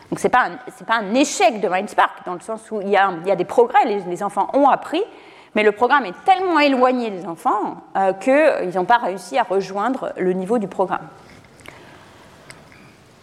[0.10, 0.49] Donc ce n'est pas,
[0.86, 3.36] pas, un échec de MindSpark, dans le sens où il y a, il y a
[3.36, 5.03] des progrès, les, les enfants ont appris,
[5.56, 10.14] mais le programme est tellement éloigné des enfants euh, qu'ils n'ont pas réussi à rejoindre
[10.18, 11.07] le niveau du programme.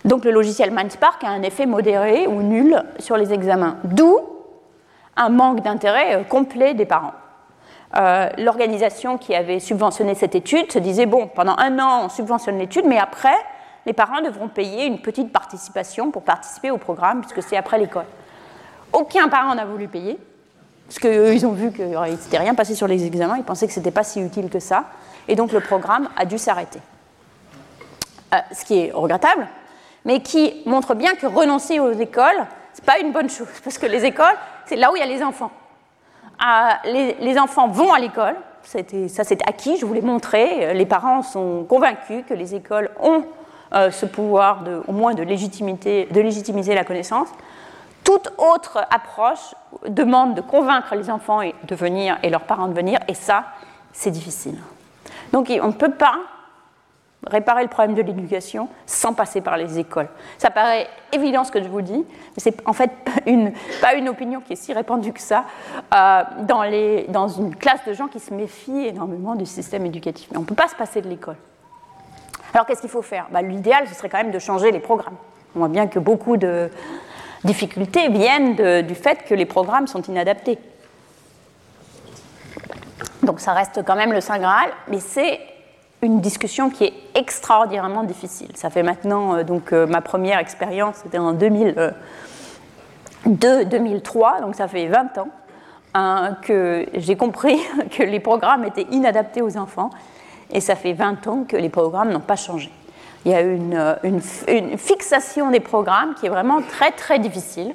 [0.04, 4.18] Donc le logiciel MindSpark a un effet modéré ou nul sur les examens, d'où
[5.16, 7.14] un manque d'intérêt euh, complet des parents.
[7.96, 12.58] Euh, l'organisation qui avait subventionné cette étude se disait, bon, pendant un an, on subventionne
[12.58, 13.36] l'étude, mais après,
[13.86, 18.04] les parents devront payer une petite participation pour participer au programme, puisque c'est après l'école.
[18.92, 20.18] Aucun parent n'a voulu payer.
[20.88, 23.74] Parce qu'ils ont vu qu'il ne s'était rien passé sur les examens, ils pensaient que
[23.74, 24.84] ce n'était pas si utile que ça.
[25.28, 26.80] Et donc le programme a dû s'arrêter.
[28.34, 29.46] Euh, ce qui est regrettable,
[30.04, 33.48] mais qui montre bien que renoncer aux écoles, ce n'est pas une bonne chose.
[33.62, 34.36] Parce que les écoles,
[34.66, 35.50] c'est là où il y a les enfants.
[36.42, 40.74] Euh, les, enfants vont à l'école, ça c'est acquis, je vous l'ai montré.
[40.74, 43.24] Les parents sont convaincus que les écoles ont
[43.74, 47.28] euh, ce pouvoir au moins de légitimiser la connaissance.
[48.08, 49.54] Toute autre approche
[49.86, 53.44] demande de convaincre les enfants de venir et leurs parents de venir, et ça,
[53.92, 54.56] c'est difficile.
[55.30, 56.14] Donc on ne peut pas
[57.26, 60.08] réparer le problème de l'éducation sans passer par les écoles.
[60.38, 62.92] Ça paraît évident ce que je vous dis, mais c'est en fait
[63.82, 65.44] pas une opinion qui est si répandue que ça
[65.94, 70.28] euh, dans, une classe de gens qui se méfient énormément du système éducatif.
[70.30, 71.36] Mais on ne peut pas se passer de l'école.
[72.54, 73.26] Alors qu'est-ce qu'il faut faire?
[73.30, 75.16] Bah, L'idéal, ce serait quand même de changer les programmes.
[75.54, 76.70] On voit bien que beaucoup de,
[77.48, 80.58] difficultés viennent du fait que les programmes sont inadaptés.
[83.22, 85.40] Donc ça reste quand même le Saint Graal, mais c'est
[86.02, 88.48] une discussion qui est extraordinairement difficile.
[88.54, 91.92] Ça fait maintenant, euh, donc euh, ma première expérience, c'était en 2002-2003,
[93.26, 95.28] euh, donc ça fait 20 ans,
[95.94, 97.58] hein, que j'ai compris
[97.90, 99.90] que les programmes étaient inadaptés aux enfants,
[100.50, 102.70] et ça fait 20 ans que les programmes n'ont pas changé.
[103.24, 107.74] Il y a une, euh, une, fixation des programmes qui est vraiment très très difficile.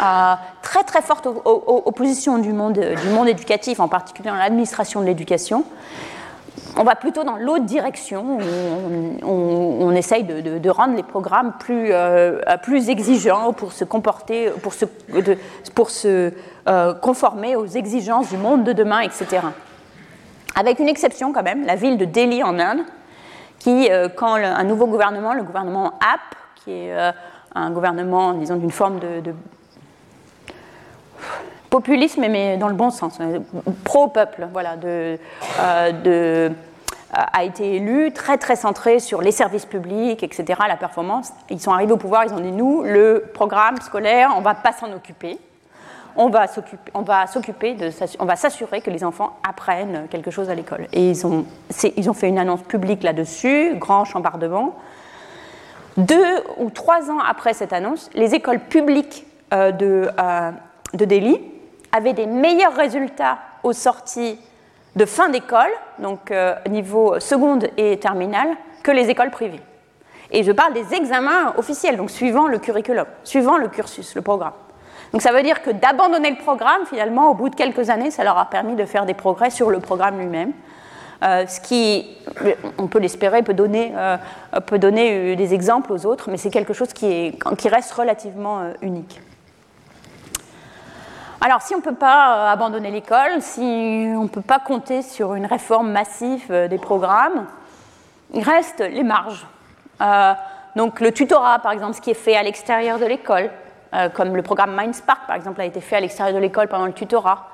[0.00, 5.06] Euh, très très forte opposition du monde, du monde éducatif, en particulier dans l'administration de
[5.06, 5.64] l'éducation.
[6.76, 8.38] on va plutôt dans l'autre direction,
[9.24, 14.84] on, essaye de, rendre les programmes plus, euh, plus exigeants pour se comporter, pour se,
[15.74, 16.32] pour se
[16.68, 19.40] euh, conformer aux exigences du monde de demain, etc.
[20.54, 22.82] Avec une exception quand même, la ville de Delhi en Inde,
[23.58, 27.12] qui, euh, quand un nouveau gouvernement, le gouvernement AP, qui est
[27.54, 29.34] un gouvernement, disons, d'une forme de
[31.68, 33.40] populisme, mais dans le bon sens, euh,
[33.84, 35.18] pro-peuple, voilà, de,
[35.60, 36.50] euh, euh,
[37.10, 41.32] a été élu, très très centré sur les services publics, etc., la performance.
[41.50, 44.54] Ils sont arrivés au pouvoir, ils ont dit nous, le programme scolaire, on ne va
[44.54, 45.38] pas s'en occuper.
[46.18, 50.88] On va s'occuper on va s'assurer que les enfants apprennent quelque chose à l'école.
[50.92, 54.74] Et ils ont, fait une annonce publique là-dessus, grand chambardement.
[55.96, 60.10] Deux ou trois ans après cette annonce, les écoles publiques de,
[60.94, 61.40] de Delhi
[61.92, 64.38] avaient des meilleurs résultats aux sorties
[64.96, 68.48] de fin d'école, donc euh, niveau seconde et terminale,
[68.82, 69.60] que les écoles privées.
[70.30, 74.52] Et je parle des examens officiels, donc suivant le curriculum, suivant le cursus, le programme.
[75.12, 78.24] Donc ça veut dire que d'abandonner le programme, finalement, au bout de quelques années, ça
[78.24, 80.52] leur a permis de faire des progrès sur le programme lui-même.
[81.22, 82.16] Euh, ce qui,
[82.78, 84.16] on peut l'espérer, peut donner, euh,
[84.66, 88.62] peut donner des exemples aux autres, mais c'est quelque chose qui, est, qui reste relativement
[88.82, 89.20] unique.
[91.40, 95.02] Alors, si on ne peut pas euh, abandonner l'école, si on ne peut pas compter
[95.02, 97.46] sur une réforme massive euh, des programmes,
[98.34, 99.46] il reste les marges.
[100.00, 100.32] Euh,
[100.74, 103.50] donc, le tutorat, par exemple, ce qui est fait à l'extérieur de l'école,
[104.14, 106.92] comme le programme Mindspark, par exemple, a été fait à l'extérieur de l'école pendant le
[106.92, 107.48] tutorat.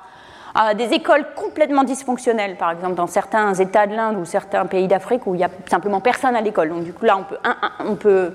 [0.75, 5.25] des écoles complètement dysfonctionnelles, par exemple, dans certains États de l'Inde ou certains pays d'Afrique
[5.27, 6.69] où il n'y a simplement personne à l'école.
[6.69, 7.19] Donc, du coup, là,
[7.79, 8.31] on peut,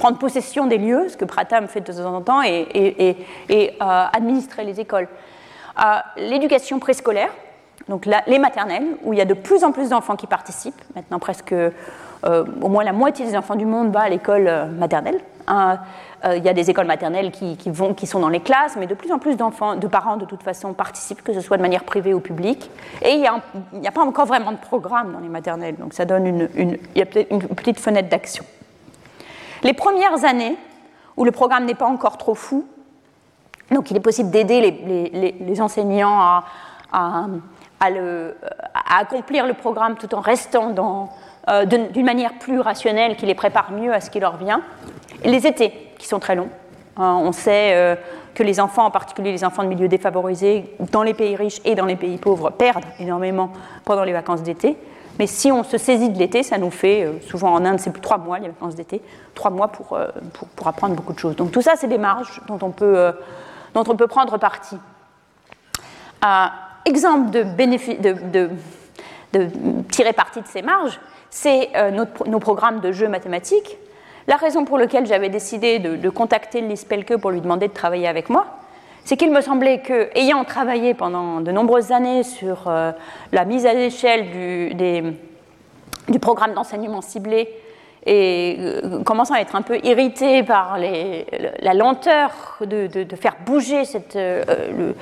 [0.00, 3.16] prendre possession des lieux, ce que Pratam fait de temps en temps, et,
[3.50, 3.74] euh,
[4.12, 5.06] administrer les écoles.
[5.78, 5.82] Euh,
[6.16, 7.30] l'éducation préscolaire,
[7.88, 10.82] donc les maternelles, où il y a de plus en plus d'enfants qui participent.
[10.96, 11.70] Maintenant, presque euh,
[12.60, 15.20] au moins la moitié des enfants du monde va à l'école maternelle.
[15.50, 19.18] Il y a des écoles maternelles qui, sont dans les classes, mais de plus en
[19.18, 22.20] plus d'enfants, de parents de toute façon participent, que ce soit de manière privée ou
[22.20, 22.70] publique.
[23.02, 23.20] Et il
[23.72, 27.80] n'y a, pas encore vraiment de programme dans les maternelles, donc ça donne une petite
[27.80, 28.44] fenêtre d'action.
[29.62, 30.56] Les premières années,
[31.16, 32.66] où le programme n'est pas encore trop fou,
[33.70, 34.60] donc il est possible d'aider
[35.40, 36.42] les, enseignants
[36.92, 37.26] à,
[38.98, 40.74] accomplir le programme tout en restant
[41.48, 44.62] euh, d'une manière plus rationnelle qui les prépare mieux à ce qui leur vient.
[45.24, 46.50] Les étés, qui sont très longs.
[46.96, 47.94] Hein, on sait euh,
[48.34, 51.74] que les enfants, en particulier les enfants de milieux défavorisés, dans les pays riches et
[51.74, 53.52] dans les pays pauvres, perdent énormément
[53.84, 54.76] pendant les vacances d'été.
[55.20, 57.90] Mais si on se saisit de l'été, ça nous fait, euh, souvent en Inde, c'est
[57.90, 59.02] plus trois mois, les vacances d'été,
[59.34, 61.36] trois mois euh, pour, pour, apprendre beaucoup de choses.
[61.36, 63.12] Donc tout ça, c'est des marges dont on peut, euh,
[63.74, 64.78] dont on peut prendre parti.
[66.86, 68.50] exemple de,
[69.90, 70.98] tirer parti de ces marges,
[71.28, 73.76] c'est nos programmes de jeux mathématiques.
[74.26, 78.06] La raison pour laquelle j'avais décidé de, contacter Lise Pelke pour lui demander de travailler
[78.06, 78.46] avec moi,
[79.04, 82.92] c'est qu'il me semblait que, ayant travaillé pendant de nombreuses années sur euh,
[83.32, 84.76] la mise à l'échelle
[86.08, 87.48] du, programme d'enseignement ciblé
[88.06, 93.82] et euh, commençant à être un peu irrité par la lenteur de, de, faire bouger
[94.16, 94.94] euh,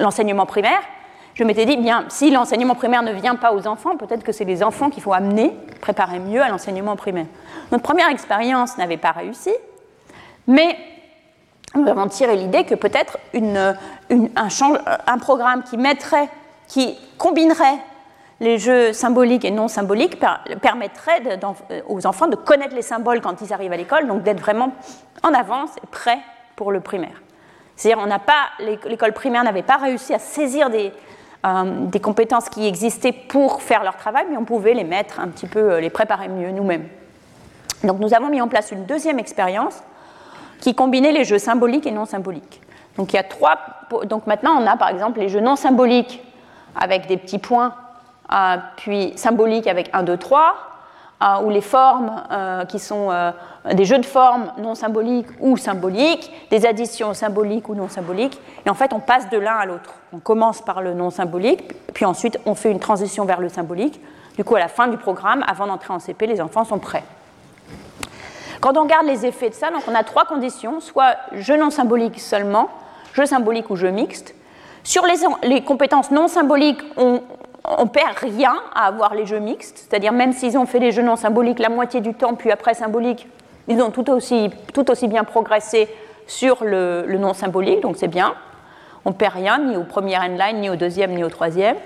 [0.00, 0.82] l'enseignement primaire,
[1.34, 4.44] je m'étais dit, bien, si l'enseignement primaire ne vient pas aux enfants, peut-être que c'est
[4.44, 7.26] les enfants qu'il faut amener, préparer mieux à l'enseignement primaire.
[7.72, 9.52] Notre première expérience n'avait pas réussi,
[10.46, 10.76] mais
[11.74, 16.28] nous avons tiré l'idée que peut-être un, programme qui mettrait,
[16.68, 17.78] qui combinerait
[18.38, 20.20] les jeux symboliques et non symboliques
[20.62, 21.20] permettrait
[21.88, 24.72] aux enfants de connaître les symboles quand ils arrivent à l'école, donc d'être vraiment
[25.24, 26.20] en avance et prêts
[26.54, 27.22] pour le primaire.
[27.74, 30.92] C'est-à-dire, on n'a pas, l'école primaire n'avait pas réussi à saisir des,
[31.44, 35.28] euh, des compétences qui existaient pour faire leur travail, mais on pouvait les mettre un
[35.28, 36.88] petit peu, euh, les préparer mieux nous-mêmes.
[37.82, 39.82] Donc, nous avons mis en place une deuxième expérience
[40.60, 42.62] qui combinait les jeux symboliques et non symboliques.
[42.96, 43.58] Donc il y a trois.
[44.04, 46.22] Donc maintenant, on a par exemple les jeux non symboliques
[46.74, 47.74] avec des petits points,
[48.32, 50.54] euh, puis symboliques avec 1, 2, 3,
[51.44, 53.30] ou les formes euh, qui sont euh,
[53.72, 58.38] des jeux de formes non symboliques ou symboliques, des additions symboliques ou non symboliques.
[58.66, 59.94] Et en fait, on passe de l'un à l'autre.
[60.12, 64.00] On commence par le non symbolique, puis ensuite on fait une transition vers le symbolique.
[64.36, 67.04] Du coup, à la fin du programme, avant d'entrer en CP, les enfants sont prêts.
[68.60, 71.70] Quand on regarde les effets de ça, donc on a trois conditions, soit jeu non
[71.70, 72.68] symbolique seulement,
[73.12, 74.34] jeu symbolique ou jeu mixte.
[74.82, 75.06] Sur
[75.42, 77.22] les, compétences non symboliques, on,
[77.64, 81.02] on perd rien à avoir les jeux mixtes, c'est-à-dire même s'ils ont fait des jeux
[81.02, 83.26] non symboliques la moitié du temps, puis après symbolique,
[83.68, 85.88] ils ont tout aussi, tout aussi bien progressé
[86.26, 88.34] sur le, non symbolique, donc c'est bien.
[89.04, 91.76] on perd rien, ni au premier endline, ni au deuxième, ni au troisième.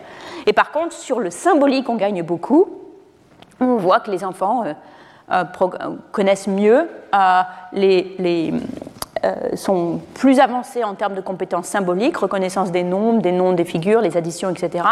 [0.46, 2.68] Et par contre, sur le symbolique, on gagne beaucoup.
[3.60, 4.64] On voit que les enfants
[6.12, 6.88] connaissent mieux
[7.72, 8.54] les,
[9.54, 14.00] sont plus avancés en termes de compétences symboliques, reconnaissance des nombres, des noms, des figures,
[14.00, 14.84] les additions, etc.,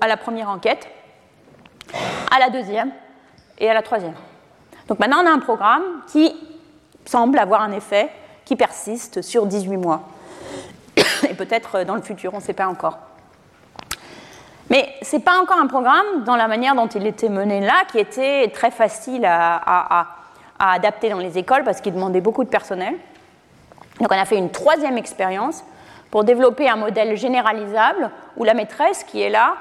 [0.00, 0.88] à la première enquête,
[2.30, 2.90] à la deuxième
[3.58, 4.14] et à la troisième.
[4.88, 6.34] Donc maintenant, on a un programme qui
[7.04, 8.10] semble avoir un effet
[8.44, 10.02] qui persiste sur 18 mois.
[11.28, 12.98] Et peut-être dans le futur, on ne sait pas encore.
[14.70, 17.84] Mais ce n'est pas encore un programme dans la manière dont il était mené là,
[17.90, 20.06] qui était très facile à,
[20.58, 22.94] à adapter dans les écoles parce qu'il demandait beaucoup de personnel.
[24.00, 25.64] Donc on a fait une troisième expérience
[26.12, 29.54] pour développer un modèle généralisable où la maîtresse qui est là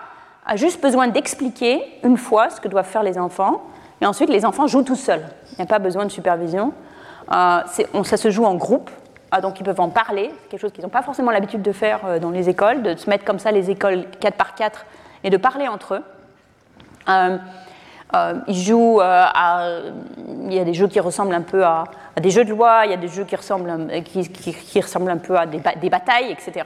[0.46, 3.64] a juste besoin d'expliquer une fois ce que doivent faire les enfants
[4.02, 5.24] et ensuite, les enfants jouent tout seuls.
[5.52, 6.74] Il n'y a pas besoin de supervision.
[7.32, 7.62] Euh,
[8.04, 8.90] ça se joue en groupe,
[9.30, 10.32] ah, donc ils peuvent en parler.
[10.42, 12.96] C'est quelque chose qu'ils n'ont pas forcément l'habitude de faire euh, dans les écoles, de
[12.96, 14.86] se mettre comme ça les écoles 4 par 4
[15.24, 16.04] et de parler entre eux.
[17.10, 17.38] Euh,
[18.48, 19.80] ils jouent à.
[20.46, 21.86] Il y a des jeux qui ressemblent un peu à,
[22.20, 25.38] des jeux de loi, il y a des jeux qui ressemblent, qui, ressemblent un peu
[25.38, 26.66] à des, batailles, etc.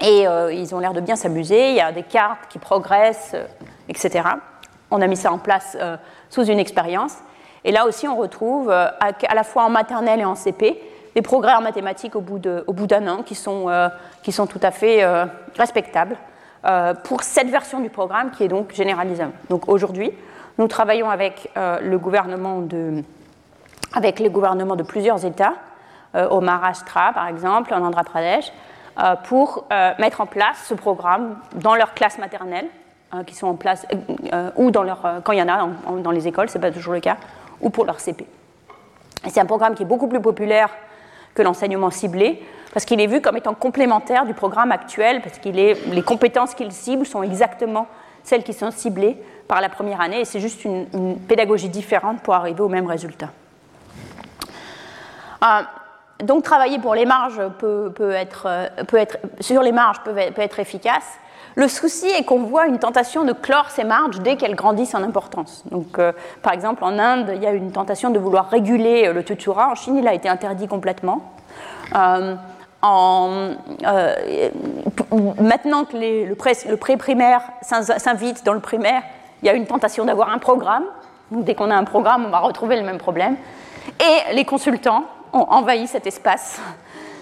[0.00, 1.70] et ils ont l'air de bien s'amuser.
[1.70, 3.36] Il y a des cartes qui progressent,
[3.88, 4.22] etc.
[4.90, 5.96] On a mis ça en place euh,
[6.28, 7.14] sous une expérience.
[7.64, 10.80] Et là aussi, on retrouve, euh, à, la fois en maternelle et en CP,
[11.14, 13.88] des progrès en mathématiques au bout d'un an qui sont, euh,
[14.22, 15.04] qui sont tout à fait
[15.56, 16.16] respectables
[17.04, 19.32] pour cette version du programme qui est donc généralisable.
[19.48, 20.12] Donc aujourd'hui,
[20.58, 23.02] nous travaillons avec, le gouvernement de,
[24.02, 25.54] les gouvernements de plusieurs États,
[26.14, 28.52] au Maharashtra par exemple, en Andhra Pradesh,
[29.24, 29.66] pour
[29.98, 32.66] mettre en place ce programme dans leur classe maternelle
[33.26, 33.96] qui sont en place, euh,
[34.32, 35.68] euh, ou euh, quand il y en a
[36.02, 37.16] dans les écoles, ce n'est pas toujours le cas,
[37.60, 38.26] ou pour leur CP.
[39.28, 40.70] C'est un programme qui est beaucoup plus populaire
[41.34, 42.42] que l'enseignement ciblé,
[42.72, 46.72] parce qu'il est vu comme étant complémentaire du programme actuel, parce que les compétences qu'il
[46.72, 47.86] cible sont exactement
[48.22, 49.16] celles qui sont ciblées
[49.48, 53.30] par la première année, et c'est juste une, pédagogie différente pour arriver au même résultat.
[56.22, 61.18] donc travailler pour les marges peut, être, peut être, sur les marges peut être efficace,
[61.56, 65.02] le souci est qu'on voit une tentation de clore ces marges dès qu'elles grandissent en
[65.02, 65.64] importance.
[65.70, 69.24] Donc, euh, par exemple, en Inde, il y a une tentation de vouloir réguler le
[69.24, 69.68] tutura.
[69.68, 71.32] En Chine, il a été interdit complètement.
[71.96, 72.36] Euh,
[72.82, 73.54] maintenant
[75.84, 79.02] que le pré-primaire s'invite dans le primaire,
[79.42, 80.84] il y a une tentation d'avoir un programme.
[81.30, 83.36] Dès qu'on a un programme, on va retrouver le même problème.
[84.00, 86.60] Et les consultants ont envahi cet espace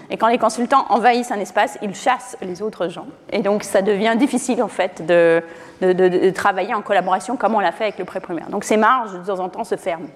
[0.09, 3.05] et quand les consultants envahissent un espace, ils chassent les autres gens.
[3.31, 5.43] Et donc ça devient difficile en fait de,
[5.81, 8.49] de, travailler en collaboration comme on l'a fait avec le pré-primaire.
[8.49, 10.09] Donc ces marges de temps en temps se ferment.